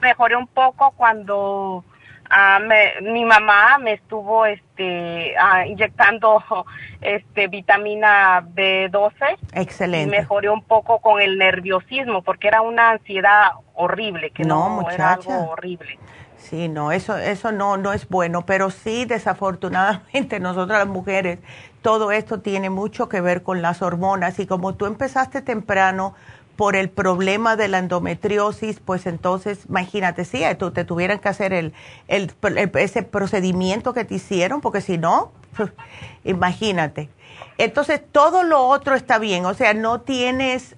[0.00, 1.84] mejoré un poco cuando
[2.30, 2.60] Ah,
[3.02, 6.42] mi mamá me estuvo este ah, inyectando
[7.00, 9.12] este vitamina B12
[9.52, 10.16] excelente.
[10.16, 15.14] Y mejoré un poco con el nerviosismo porque era una ansiedad horrible que no, era
[15.14, 15.98] algo horrible.
[16.36, 21.38] Sí no eso eso no no es bueno pero sí desafortunadamente nosotras las mujeres
[21.86, 24.40] todo esto tiene mucho que ver con las hormonas.
[24.40, 26.16] Y como tú empezaste temprano
[26.56, 31.52] por el problema de la endometriosis, pues entonces, imagínate, si sí, te tuvieran que hacer
[31.52, 31.74] el,
[32.08, 32.32] el,
[32.74, 35.32] ese procedimiento que te hicieron, porque si no,
[36.24, 37.10] imagínate.
[37.58, 40.76] Entonces, todo lo otro está bien, o sea, no tienes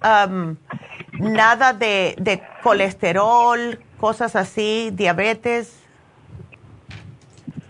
[1.13, 5.85] nada de, de colesterol, cosas así, diabetes.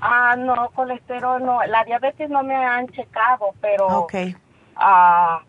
[0.00, 1.62] Ah, no, colesterol no.
[1.64, 3.86] La diabetes no me han checado, pero.
[3.86, 4.14] Ok.
[4.76, 5.42] Ah,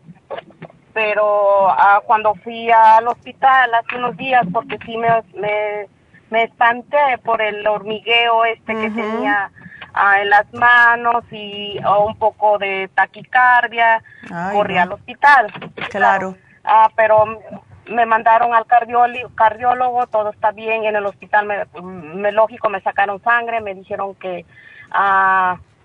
[1.00, 5.88] pero ah, cuando fui al hospital hace unos días, porque sí me,
[6.30, 9.50] me, espanté por el hormigueo este que tenía
[9.94, 14.04] ah, en las manos y un poco de taquicardia,
[14.52, 15.54] corrí al hospital.
[15.90, 16.36] Claro.
[16.66, 17.40] Ah, pero
[17.86, 23.24] me mandaron al cardiólogo, cardiólogo, todo está bien, en el hospital me, lógico me sacaron
[23.24, 24.46] sangre, me dijeron que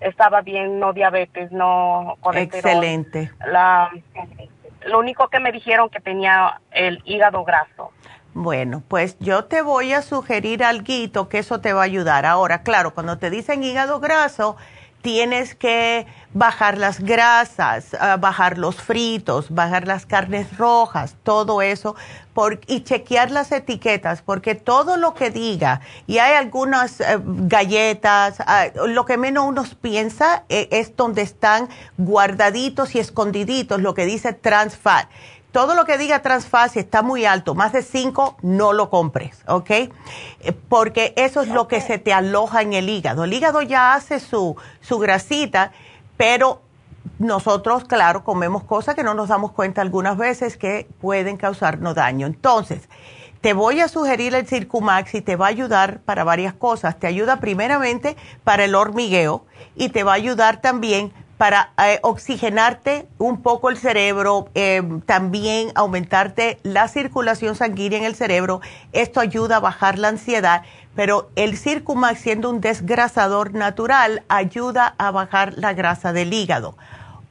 [0.01, 2.83] estaba bien, no diabetes, no colesterol.
[2.83, 3.31] Excelente.
[3.47, 3.91] La,
[4.85, 7.91] lo único que me dijeron que tenía el hígado graso.
[8.33, 12.25] Bueno, pues yo te voy a sugerir algo que eso te va a ayudar.
[12.25, 14.57] Ahora, claro, cuando te dicen hígado graso,
[15.05, 21.95] tienes que bajar las grasas, ah, bajar los fritos, bajar las carnes rojas, todo eso,
[22.65, 28.65] y chequear las etiquetas, porque todo lo que diga, y hay algunas eh, galletas, ah,
[28.87, 31.69] lo que menos uno piensa eh, es donde están
[31.99, 35.07] guardaditos y escondiditos, lo que dice trans fat
[35.55, 39.41] todo lo que diga transfat, si está muy alto, más de 5, no lo compres,
[39.47, 39.69] ¿ok?
[39.69, 39.89] Eh,
[40.67, 43.23] porque eso es lo que se te aloja en el hígado.
[43.23, 45.71] El hígado ya hace su, su grasita,
[46.17, 46.61] pero
[47.19, 52.27] nosotros, claro, comemos cosas que no nos damos cuenta algunas veces que pueden causarnos daño.
[52.27, 52.89] Entonces,
[53.39, 56.99] te voy a sugerir el Circumax y te va a ayudar para varias cosas.
[56.99, 59.45] Te ayuda primeramente para el hormigueo
[59.77, 65.71] y te va a ayudar también para eh, oxigenarte un poco el cerebro, eh, también
[65.75, 68.61] aumentarte la circulación sanguínea en el cerebro.
[68.93, 70.63] Esto ayuda a bajar la ansiedad,
[70.95, 76.77] pero el Circumax, siendo un desgrasador natural, ayuda a bajar la grasa del hígado.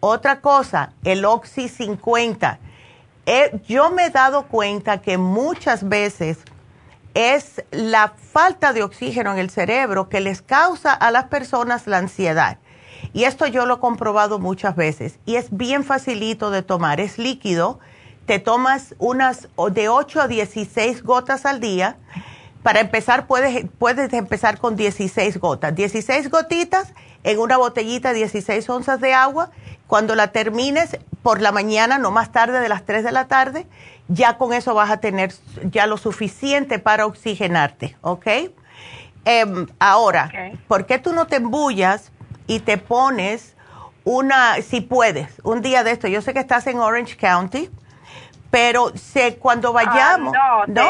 [0.00, 2.58] Otra cosa, el Oxy 50
[3.26, 6.40] Eh, yo me he dado cuenta que muchas veces
[7.14, 11.96] es la falta de oxígeno en el cerebro que les causa a las personas la
[11.96, 12.58] ansiedad.
[13.14, 15.20] Y esto yo lo he comprobado muchas veces.
[15.24, 17.00] Y es bien facilito de tomar.
[17.00, 17.78] Es líquido.
[18.26, 21.96] Te tomas unas de 8 a 16 gotas al día.
[22.64, 25.76] Para empezar, puedes, puedes empezar con 16 gotas.
[25.76, 26.92] 16 gotitas
[27.22, 29.52] en una botellita, 16 onzas de agua.
[29.86, 33.66] Cuando la termines por la mañana, no más tarde de las 3 de la tarde,
[34.08, 35.32] ya con eso vas a tener
[35.70, 38.26] ya lo suficiente para oxigenarte, ¿ok?
[39.24, 40.30] Em, ahora,
[40.68, 42.12] ¿por qué tú no te embullas
[42.46, 43.56] y te pones
[44.04, 46.08] una, si puedes, un día de esto?
[46.08, 47.70] Yo sé que estás en Orange County,
[48.50, 50.32] pero sé cuando ah, vayamos.
[50.68, 50.82] no,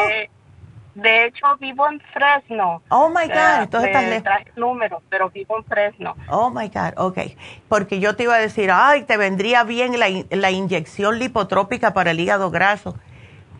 [0.93, 2.81] De, hecho, vivo en Fresno.
[2.89, 4.57] Oh my God, entonces estás lejos.
[4.57, 6.15] números, pero vivo en Fresno.
[6.29, 7.19] Oh my God, ok.
[7.67, 12.11] Porque yo te iba a decir, ay, te vendría bien la, la inyección lipotrópica para
[12.11, 12.97] el hígado graso.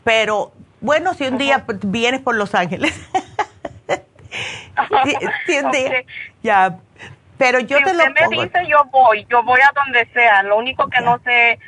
[0.04, 2.94] Pero bueno, si un día vienes por Los Ángeles.
[5.48, 6.04] si, un día,
[6.44, 6.78] ya.
[7.38, 10.44] Pero yo te lo me dice, yo voy, yo voy a donde sea.
[10.44, 11.60] Lo único que no sé eh,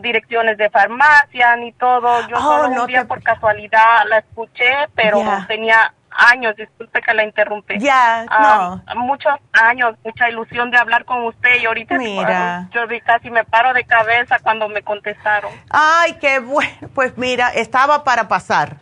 [0.00, 2.26] direcciones de farmacia ni todo.
[2.28, 7.24] Yo oh, solo un día por casualidad la escuché, pero tenía años, disculpe que la
[7.24, 7.78] interrumpe.
[7.78, 9.02] Ya, ah, no.
[9.02, 12.68] Muchos años, mucha ilusión de hablar con usted y ahorita mira.
[12.72, 15.52] yo casi me paro de cabeza cuando me contestaron.
[15.70, 16.72] Ay, qué bueno.
[16.94, 18.76] Pues mira, estaba para pasar.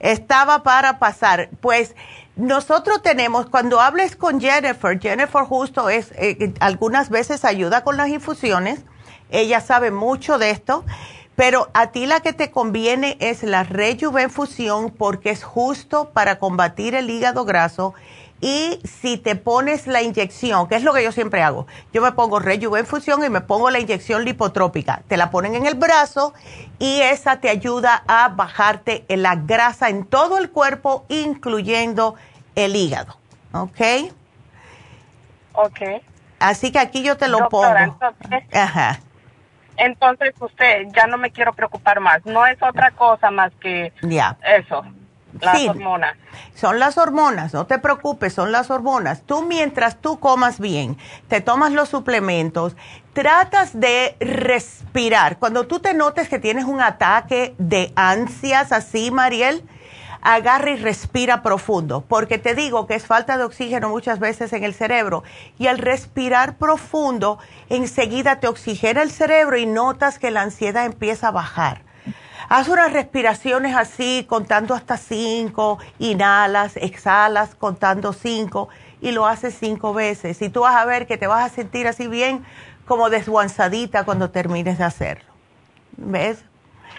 [0.00, 1.48] Estaba para pasar.
[1.60, 1.94] Pues
[2.36, 8.08] nosotros tenemos, cuando hables con Jennifer, Jennifer justo es, eh, algunas veces ayuda con las
[8.08, 8.80] infusiones.
[9.30, 10.84] Ella sabe mucho de esto
[11.36, 16.94] pero a ti la que te conviene es la rejuvenfusión porque es justo para combatir
[16.94, 17.94] el hígado graso.
[18.44, 22.12] Y si te pones la inyección, que es lo que yo siempre hago, yo me
[22.12, 25.00] pongo rejuvenfusión y me pongo la inyección lipotrópica.
[25.08, 26.34] Te la ponen en el brazo
[26.78, 32.16] y esa te ayuda a bajarte la grasa en todo el cuerpo, incluyendo
[32.54, 33.16] el hígado.
[33.54, 33.80] ¿Ok?
[35.54, 35.80] Ok.
[36.38, 37.98] Así que aquí yo te lo pongo.
[38.52, 39.00] Ajá.
[39.78, 42.26] Entonces usted, ya no me quiero preocupar más.
[42.26, 43.90] No es otra cosa más que
[44.46, 44.84] eso.
[45.40, 46.16] Las hormonas.
[46.54, 49.22] Son las hormonas, no te preocupes, son las hormonas.
[49.22, 50.96] Tú mientras tú comas bien,
[51.28, 52.76] te tomas los suplementos,
[53.12, 55.38] tratas de respirar.
[55.38, 59.64] Cuando tú te notes que tienes un ataque de ansias así, Mariel,
[60.24, 64.64] agarra y respira profundo, porque te digo que es falta de oxígeno muchas veces en
[64.64, 65.22] el cerebro
[65.58, 67.38] y al respirar profundo
[67.68, 71.82] enseguida te oxigena el cerebro y notas que la ansiedad empieza a bajar.
[72.48, 78.68] Haz unas respiraciones así, contando hasta cinco, inhalas, exhalas, contando cinco,
[79.00, 80.40] y lo haces cinco veces.
[80.42, 82.44] Y tú vas a ver que te vas a sentir así bien
[82.86, 85.32] como desguanzadita cuando termines de hacerlo.
[85.96, 86.44] ¿Ves?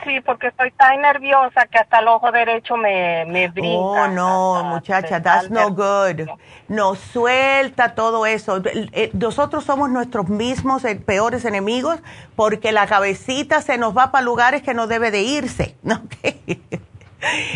[0.03, 3.77] Sí, porque estoy tan nerviosa que hasta el ojo derecho me, me brinca.
[3.77, 6.27] Oh, no, muchacha, that's no good.
[6.67, 8.61] No, suelta todo eso.
[8.65, 11.99] Eh, nosotros somos nuestros mismos eh, peores enemigos
[12.35, 15.75] porque la cabecita se nos va para lugares que no debe de irse.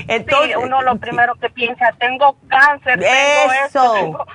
[0.08, 4.26] Entonces, sí, uno lo primero que piensa, tengo cáncer, tengo eso.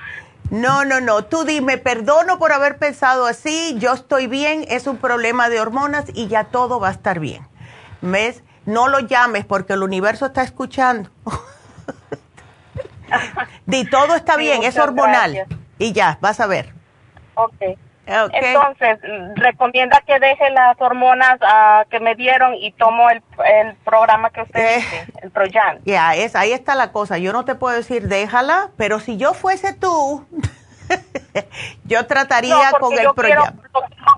[0.51, 1.25] No, no, no.
[1.25, 6.05] Tú dime, perdono por haber pensado así, yo estoy bien, es un problema de hormonas
[6.13, 7.45] y ya todo va a estar bien.
[8.05, 8.43] ¿Ves?
[8.65, 11.09] No lo llames porque el universo está escuchando.
[13.65, 15.45] Di todo está bien, es hormonal.
[15.77, 16.73] Y ya, vas a ver.
[17.35, 17.77] Ok.
[18.07, 18.99] Entonces,
[19.35, 24.43] recomienda que deje las hormonas uh, que me dieron y tomo el, el programa que
[24.43, 25.79] usted eh, dice, el Proyan.
[25.85, 27.17] Ya, es, ahí está la cosa.
[27.17, 30.23] Yo no te puedo decir déjala, pero si yo fuese tú,
[31.83, 33.53] yo trataría con el programa.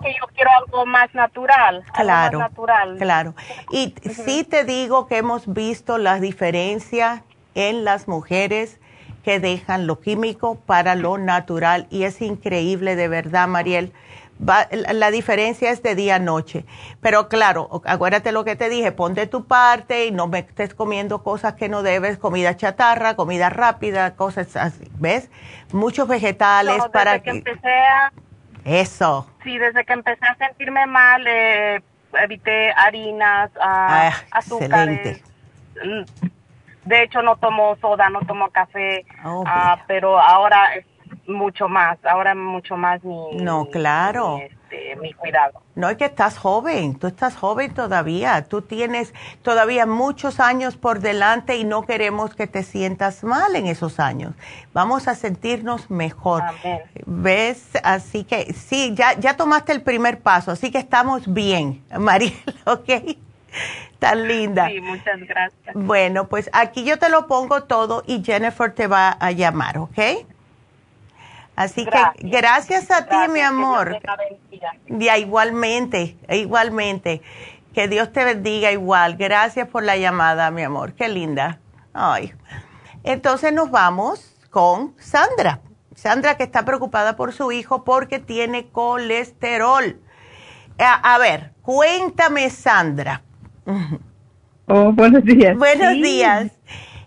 [0.02, 1.84] que yo quiero algo más natural.
[1.94, 2.98] Claro, más natural.
[2.98, 3.36] claro.
[3.72, 7.22] Y sí te digo que hemos visto las diferencias
[7.56, 8.80] en las mujeres
[9.24, 13.92] que dejan lo químico para lo natural y es increíble de verdad, Mariel
[14.40, 16.66] la diferencia es de día a noche.
[17.02, 21.24] Pero claro, acuérdate lo que te dije, ponte tu parte y no me estés comiendo
[21.24, 25.30] cosas que no debes, comida chatarra, comida rápida, cosas así, ¿ves?
[25.72, 27.32] Muchos vegetales para que...
[27.32, 28.12] empecé a...
[28.66, 29.30] Eso.
[29.44, 31.82] Sí, desde que empecé a sentirme mal, eh,
[32.14, 35.24] evité harinas, ah, azúcares.
[35.84, 36.04] Mm,
[36.84, 40.70] de hecho, no tomo soda, no tomo café, oh, ah, pero ahora
[41.28, 43.36] mucho más, ahora mucho más mi...
[43.36, 44.38] No, claro.
[44.38, 45.62] Mi, este, mi cuidado.
[45.76, 51.00] No, es que estás joven, tú estás joven todavía, tú tienes todavía muchos años por
[51.00, 54.34] delante y no queremos que te sientas mal en esos años.
[54.74, 56.44] Vamos a sentirnos mejor.
[57.06, 57.70] ¿Ves?
[57.84, 62.34] Así que sí, ya, ya tomaste el primer paso, así que estamos bien, Mariel,
[62.66, 62.90] ¿ok?
[64.00, 64.68] Tan linda.
[64.68, 65.74] Sí, muchas gracias.
[65.74, 70.00] Bueno, pues aquí yo te lo pongo todo y Jennifer te va a llamar, ¿ok?
[71.58, 74.00] Así que gracias a ti, mi amor.
[74.90, 77.24] Ya, igualmente, igualmente.
[77.74, 79.18] Que Dios te bendiga igual.
[79.18, 80.94] Gracias por la llamada, mi amor.
[80.94, 81.60] Qué linda.
[81.94, 82.32] Ay.
[83.04, 85.62] Entonces nos vamos con Sandra.
[85.96, 90.00] Sandra que está preocupada por su hijo porque tiene colesterol.
[90.78, 93.24] A, ver, cuéntame, Sandra.
[94.70, 95.58] Oh, buenos días.
[95.58, 96.52] Buenos días.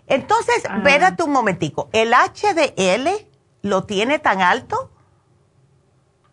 [0.07, 0.77] Entonces, ah.
[0.77, 1.91] espérate un momentico.
[1.93, 3.30] ¿El HDL
[3.61, 4.91] lo tiene tan alto?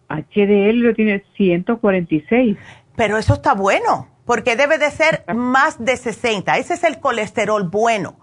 [0.09, 2.57] HDL lo tiene 146.
[2.97, 6.57] Pero eso está bueno, porque debe de ser más de 60.
[6.57, 8.19] Ese es el colesterol bueno.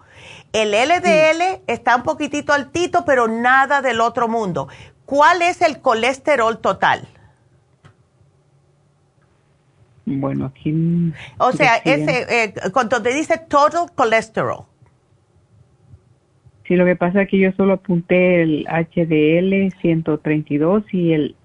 [0.52, 4.68] El LDL está un poquitito altito, pero nada del otro mundo.
[5.04, 7.08] ¿Cuál es el colesterol total?
[10.04, 11.12] Bueno, aquí...
[11.38, 14.66] O sea, ese, eh, cuando te dice total cholesterol.
[16.66, 21.36] Sí, lo que pasa es que yo solo apunté el HDL 132 y el...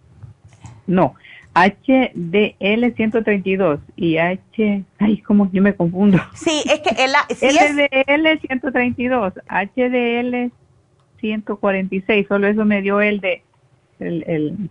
[0.88, 1.16] No,
[1.54, 4.84] HDL 132 y H...
[5.00, 6.20] Ay, como yo me confundo.
[6.34, 7.12] Sí, es que el...
[7.12, 10.52] HDL 132, HDL
[11.20, 13.44] 146, solo eso me dio el de...
[14.00, 14.70] El, el,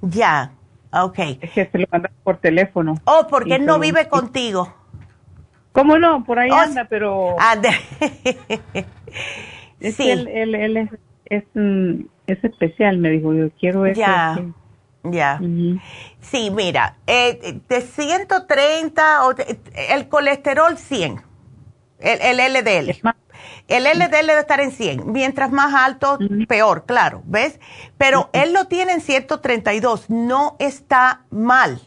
[0.00, 0.50] ya,
[0.92, 1.18] ok.
[1.40, 2.96] Es que se lo mandan por teléfono.
[3.04, 4.74] Oh, porque él no vive contigo.
[5.70, 6.24] ¿Cómo no?
[6.24, 7.36] Por ahí oh, anda, pero...
[7.38, 7.70] Anda.
[9.82, 10.10] Es sí.
[10.10, 10.90] él, él, es,
[11.26, 14.00] es, mm, es, especial, me dijo, yo quiero eso.
[14.00, 14.38] Ya,
[15.04, 15.40] ya.
[16.20, 19.20] Sí, mira, eh, de 130,
[19.90, 21.20] el colesterol 100,
[22.00, 23.12] el, el LDL.
[23.68, 25.10] El LDL debe estar en 100.
[25.10, 27.58] Mientras más alto, peor, claro, ¿ves?
[27.96, 31.80] Pero él lo tiene en 132, no está mal.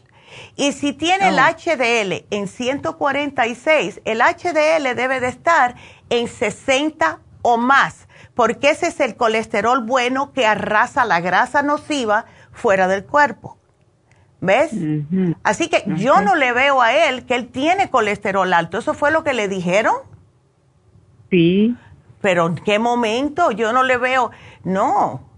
[0.56, 5.76] Y si tiene el HDL en 146, el HDL debe de estar
[6.10, 12.24] en 60 o más, porque ese es el colesterol bueno que arrasa la grasa nociva
[12.50, 13.56] fuera del cuerpo.
[14.40, 14.72] ¿Ves?
[15.44, 18.78] Así que yo no le veo a él que él tiene colesterol alto.
[18.78, 19.94] ¿Eso fue lo que le dijeron?
[21.30, 21.76] Sí.
[22.20, 23.52] Pero ¿en qué momento?
[23.52, 24.32] Yo no le veo.
[24.64, 25.30] No.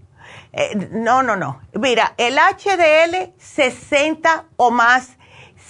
[0.55, 1.60] Eh, no, no, no.
[1.74, 5.18] Mira, el HDL 60 o más,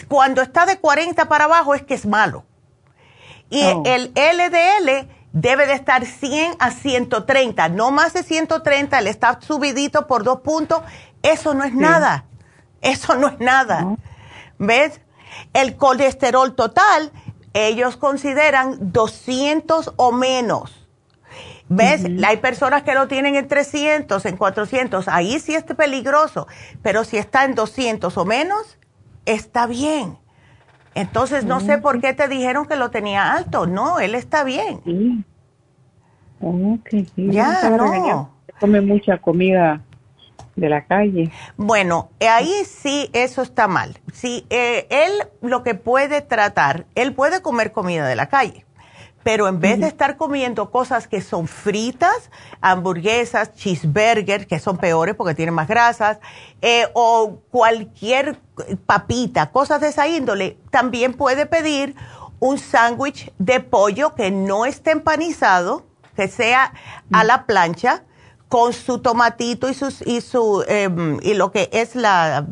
[0.07, 2.45] cuando está de 40 para abajo es que es malo.
[3.51, 3.83] Y oh.
[3.85, 10.07] el LDL debe de estar 100 a 130, no más de 130, le está subidito
[10.07, 10.83] por dos puntos,
[11.23, 12.25] eso no es nada,
[12.81, 13.97] eso no es nada.
[14.59, 15.01] ¿Ves?
[15.53, 17.13] El colesterol total,
[17.53, 20.87] ellos consideran 200 o menos.
[21.71, 22.07] ¿Ves?
[22.27, 26.47] Hay personas que lo tienen en 300, en 400, ahí sí es peligroso,
[26.83, 28.79] pero si está en 200 o menos,
[29.27, 30.19] está bien.
[30.95, 33.67] Entonces, no sé por qué te dijeron que lo tenía alto.
[33.67, 34.81] No, él está bien.
[34.85, 35.25] Sí.
[36.41, 38.31] Ok, Ya, no.
[38.61, 39.81] Come mucha comida
[40.57, 41.31] de la calle.
[41.57, 43.99] Bueno, ahí sí eso está mal.
[44.13, 48.65] Si eh, él lo que puede tratar, él puede comer comida de la calle
[49.23, 52.31] pero en vez de estar comiendo cosas que son fritas,
[52.61, 56.19] hamburguesas, cheeseburgers, que son peores porque tienen más grasas,
[56.63, 58.39] eh, o cualquier
[58.87, 61.95] papita, cosas de esa índole, también puede pedir
[62.41, 65.85] un sándwich de pollo que no esté empanizado,
[66.17, 66.73] que sea
[67.13, 68.05] a la plancha,
[68.49, 72.47] con su tomatito y, sus, y, su, em, y lo que es la,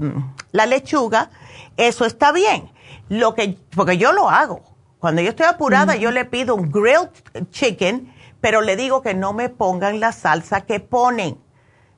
[0.52, 1.30] la lechuga,
[1.78, 2.70] eso está bien.
[3.08, 7.10] Lo que, porque yo lo hago cuando yo estoy apurada, yo le pido un grilled
[7.50, 11.38] chicken, pero le digo que no me pongan la salsa que ponen.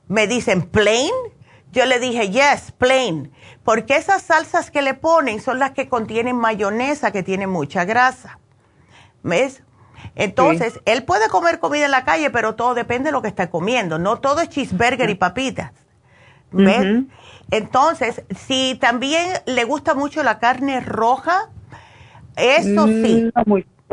[0.07, 1.11] Me dicen plain.
[1.71, 3.31] Yo le dije, yes, plain.
[3.63, 8.39] Porque esas salsas que le ponen son las que contienen mayonesa, que tiene mucha grasa.
[9.21, 9.61] ¿Ves?
[10.15, 13.49] Entonces, él puede comer comida en la calle, pero todo depende de lo que está
[13.49, 13.99] comiendo.
[13.99, 15.71] No todo es cheeseburger y papitas.
[16.51, 17.03] ¿Ves?
[17.51, 21.49] Entonces, si también le gusta mucho la carne roja,
[22.39, 23.31] eso mm, sí.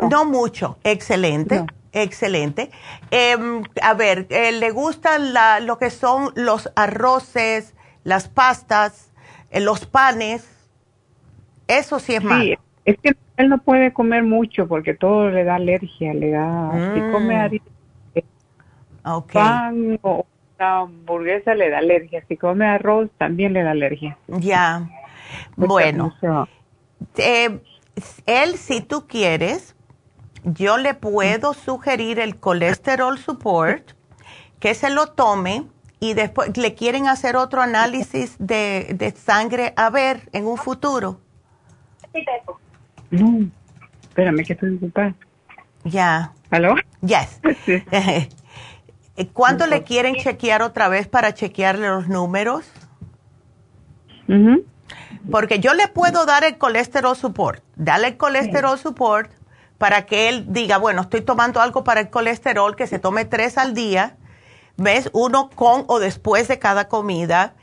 [0.09, 0.77] No, mucho.
[0.83, 1.65] Excelente.
[1.91, 2.69] Excelente.
[3.09, 5.33] Em, a ver, eh, ¿le gustan
[5.65, 9.11] lo que son los arroces, las pastas,
[9.49, 10.47] eh, los panes?
[11.67, 15.55] Eso sí es sí, Es que él no puede comer mucho porque todo le da
[15.55, 16.71] alergia, le da...
[16.93, 17.11] Si mm.
[17.11, 17.61] come
[19.31, 20.25] pan o
[20.57, 24.17] una hamburguesa le da alergia, si come arroz también le da alergia.
[24.27, 24.89] Ya,
[25.55, 26.13] bueno.
[27.17, 27.59] Eh,
[28.25, 29.75] él, si tú quieres,
[30.43, 33.91] yo le puedo sugerir el colesterol support,
[34.59, 35.65] que se lo tome
[35.99, 41.19] y después le quieren hacer otro análisis de, sangre a ver en un futuro.
[43.11, 43.49] No,
[44.01, 45.13] Espérame, que estoy ocupada.
[45.83, 46.33] Ya.
[46.49, 46.75] ¿Aló?
[47.01, 47.39] Yes.
[49.33, 52.65] ¿Cuándo le quieren chequear otra vez para chequearle los números?
[55.31, 57.63] Porque yo le puedo dar el colesterol support.
[57.75, 59.31] Dale el colesterol support
[59.77, 63.57] para que él diga, bueno, estoy tomando algo para el colesterol, que se tome tres
[63.57, 64.15] al día,
[64.77, 65.09] ¿ves?
[65.13, 67.53] Uno con o después de cada comida.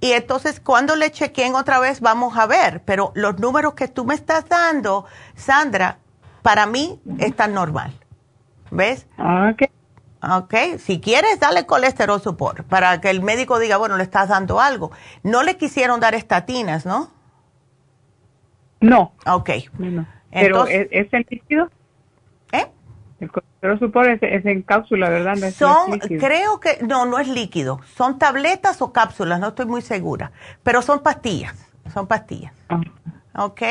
[0.00, 4.04] Y entonces cuando le chequeen otra vez vamos a ver, pero los números que tú
[4.04, 5.06] me estás dando,
[5.36, 5.98] Sandra,
[6.42, 7.92] para mí están normal.
[8.70, 9.06] ¿Ves?
[9.18, 9.70] Ok.
[10.22, 14.60] Ok, si quieres, dale colesterol support para que el médico diga, bueno, le estás dando
[14.60, 14.92] algo.
[15.24, 17.10] No le quisieron dar estatinas, ¿no?
[18.80, 19.12] No.
[19.26, 19.50] Ok.
[20.30, 21.70] Pero ¿es, en líquido?
[22.52, 22.66] ¿Eh?
[23.18, 25.36] El colesterol support es, en cápsula, ¿verdad?
[25.50, 27.80] son, creo que, no, no es líquido.
[27.96, 30.30] Son tabletas o cápsulas, no estoy muy segura.
[30.62, 32.52] Pero son pastillas, son pastillas.
[32.68, 32.80] Ah.
[33.34, 33.62] Ok.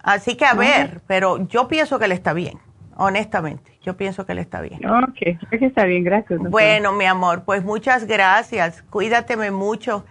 [0.00, 2.58] Así que a ver, pero yo pienso que le está bien,
[2.98, 3.78] honestamente.
[3.82, 4.84] Yo pienso que él está bien.
[4.84, 6.38] Ok, que está bien, gracias.
[6.38, 8.82] Bueno, mi amor, pues muchas gracias.
[8.90, 10.04] Cuídateme mucho.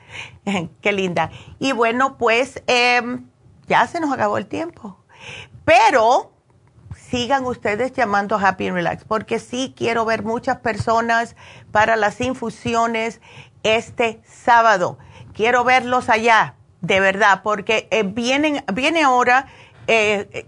[0.81, 1.29] Qué linda.
[1.59, 3.27] Y bueno, pues em,
[3.67, 4.97] ya se nos acabó el tiempo.
[5.65, 6.31] Pero
[6.95, 11.35] sigan ustedes llamando a Happy and Relax, porque sí quiero ver muchas personas
[11.71, 13.21] para las infusiones
[13.63, 14.97] este sábado.
[15.33, 19.47] Quiero verlos allá, de verdad, porque eh, vienen, viene ahora.
[19.87, 20.45] Eh,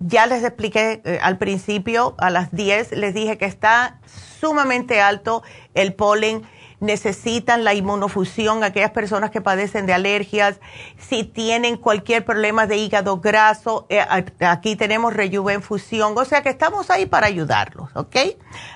[0.00, 3.98] ya les expliqué eh, al principio, a las 10, les dije que está
[4.40, 5.42] sumamente alto
[5.74, 6.42] el polen.
[6.80, 10.60] Necesitan la inmunofusión, aquellas personas que padecen de alergias,
[10.96, 14.00] si tienen cualquier problema de hígado graso, eh,
[14.38, 18.16] aquí tenemos Rejuvenfusión, o sea que estamos ahí para ayudarlos, ¿ok?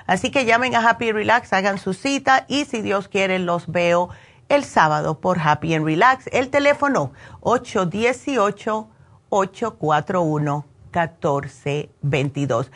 [0.05, 4.09] Así que llamen a Happy Relax, hagan su cita y si Dios quiere los veo
[4.49, 6.27] el sábado por Happy and Relax.
[6.33, 8.89] El teléfono 818
[9.29, 12.71] 841 1422.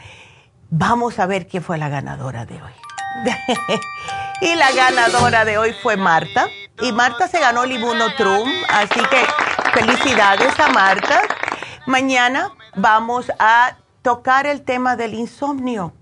[0.70, 2.72] Vamos a ver quién fue la ganadora de hoy.
[4.42, 6.48] y la ganadora de hoy fue Marta.
[6.82, 9.26] Y Marta se ganó el Immunotrum, así que
[9.74, 11.22] felicidades a Marta.
[11.86, 15.94] Mañana vamos a tocar el tema del insomnio.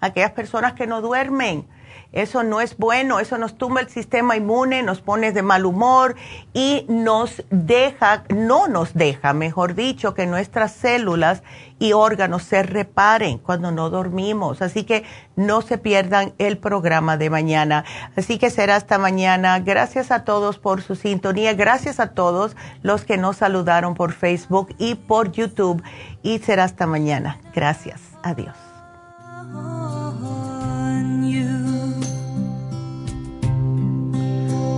[0.00, 1.68] Aquellas personas que no duermen
[2.14, 6.14] eso no es bueno, eso nos tumba el sistema inmune, nos pone de mal humor
[6.52, 11.42] y nos deja, no nos deja, mejor dicho, que nuestras células
[11.78, 14.62] y órganos se reparen cuando no dormimos.
[14.62, 15.04] Así que
[15.36, 17.84] no se pierdan el programa de mañana.
[18.16, 19.58] Así que será hasta mañana.
[19.58, 21.52] Gracias a todos por su sintonía.
[21.54, 25.82] Gracias a todos los que nos saludaron por Facebook y por YouTube.
[26.22, 27.40] Y será hasta mañana.
[27.52, 28.00] Gracias.
[28.22, 28.63] Adiós.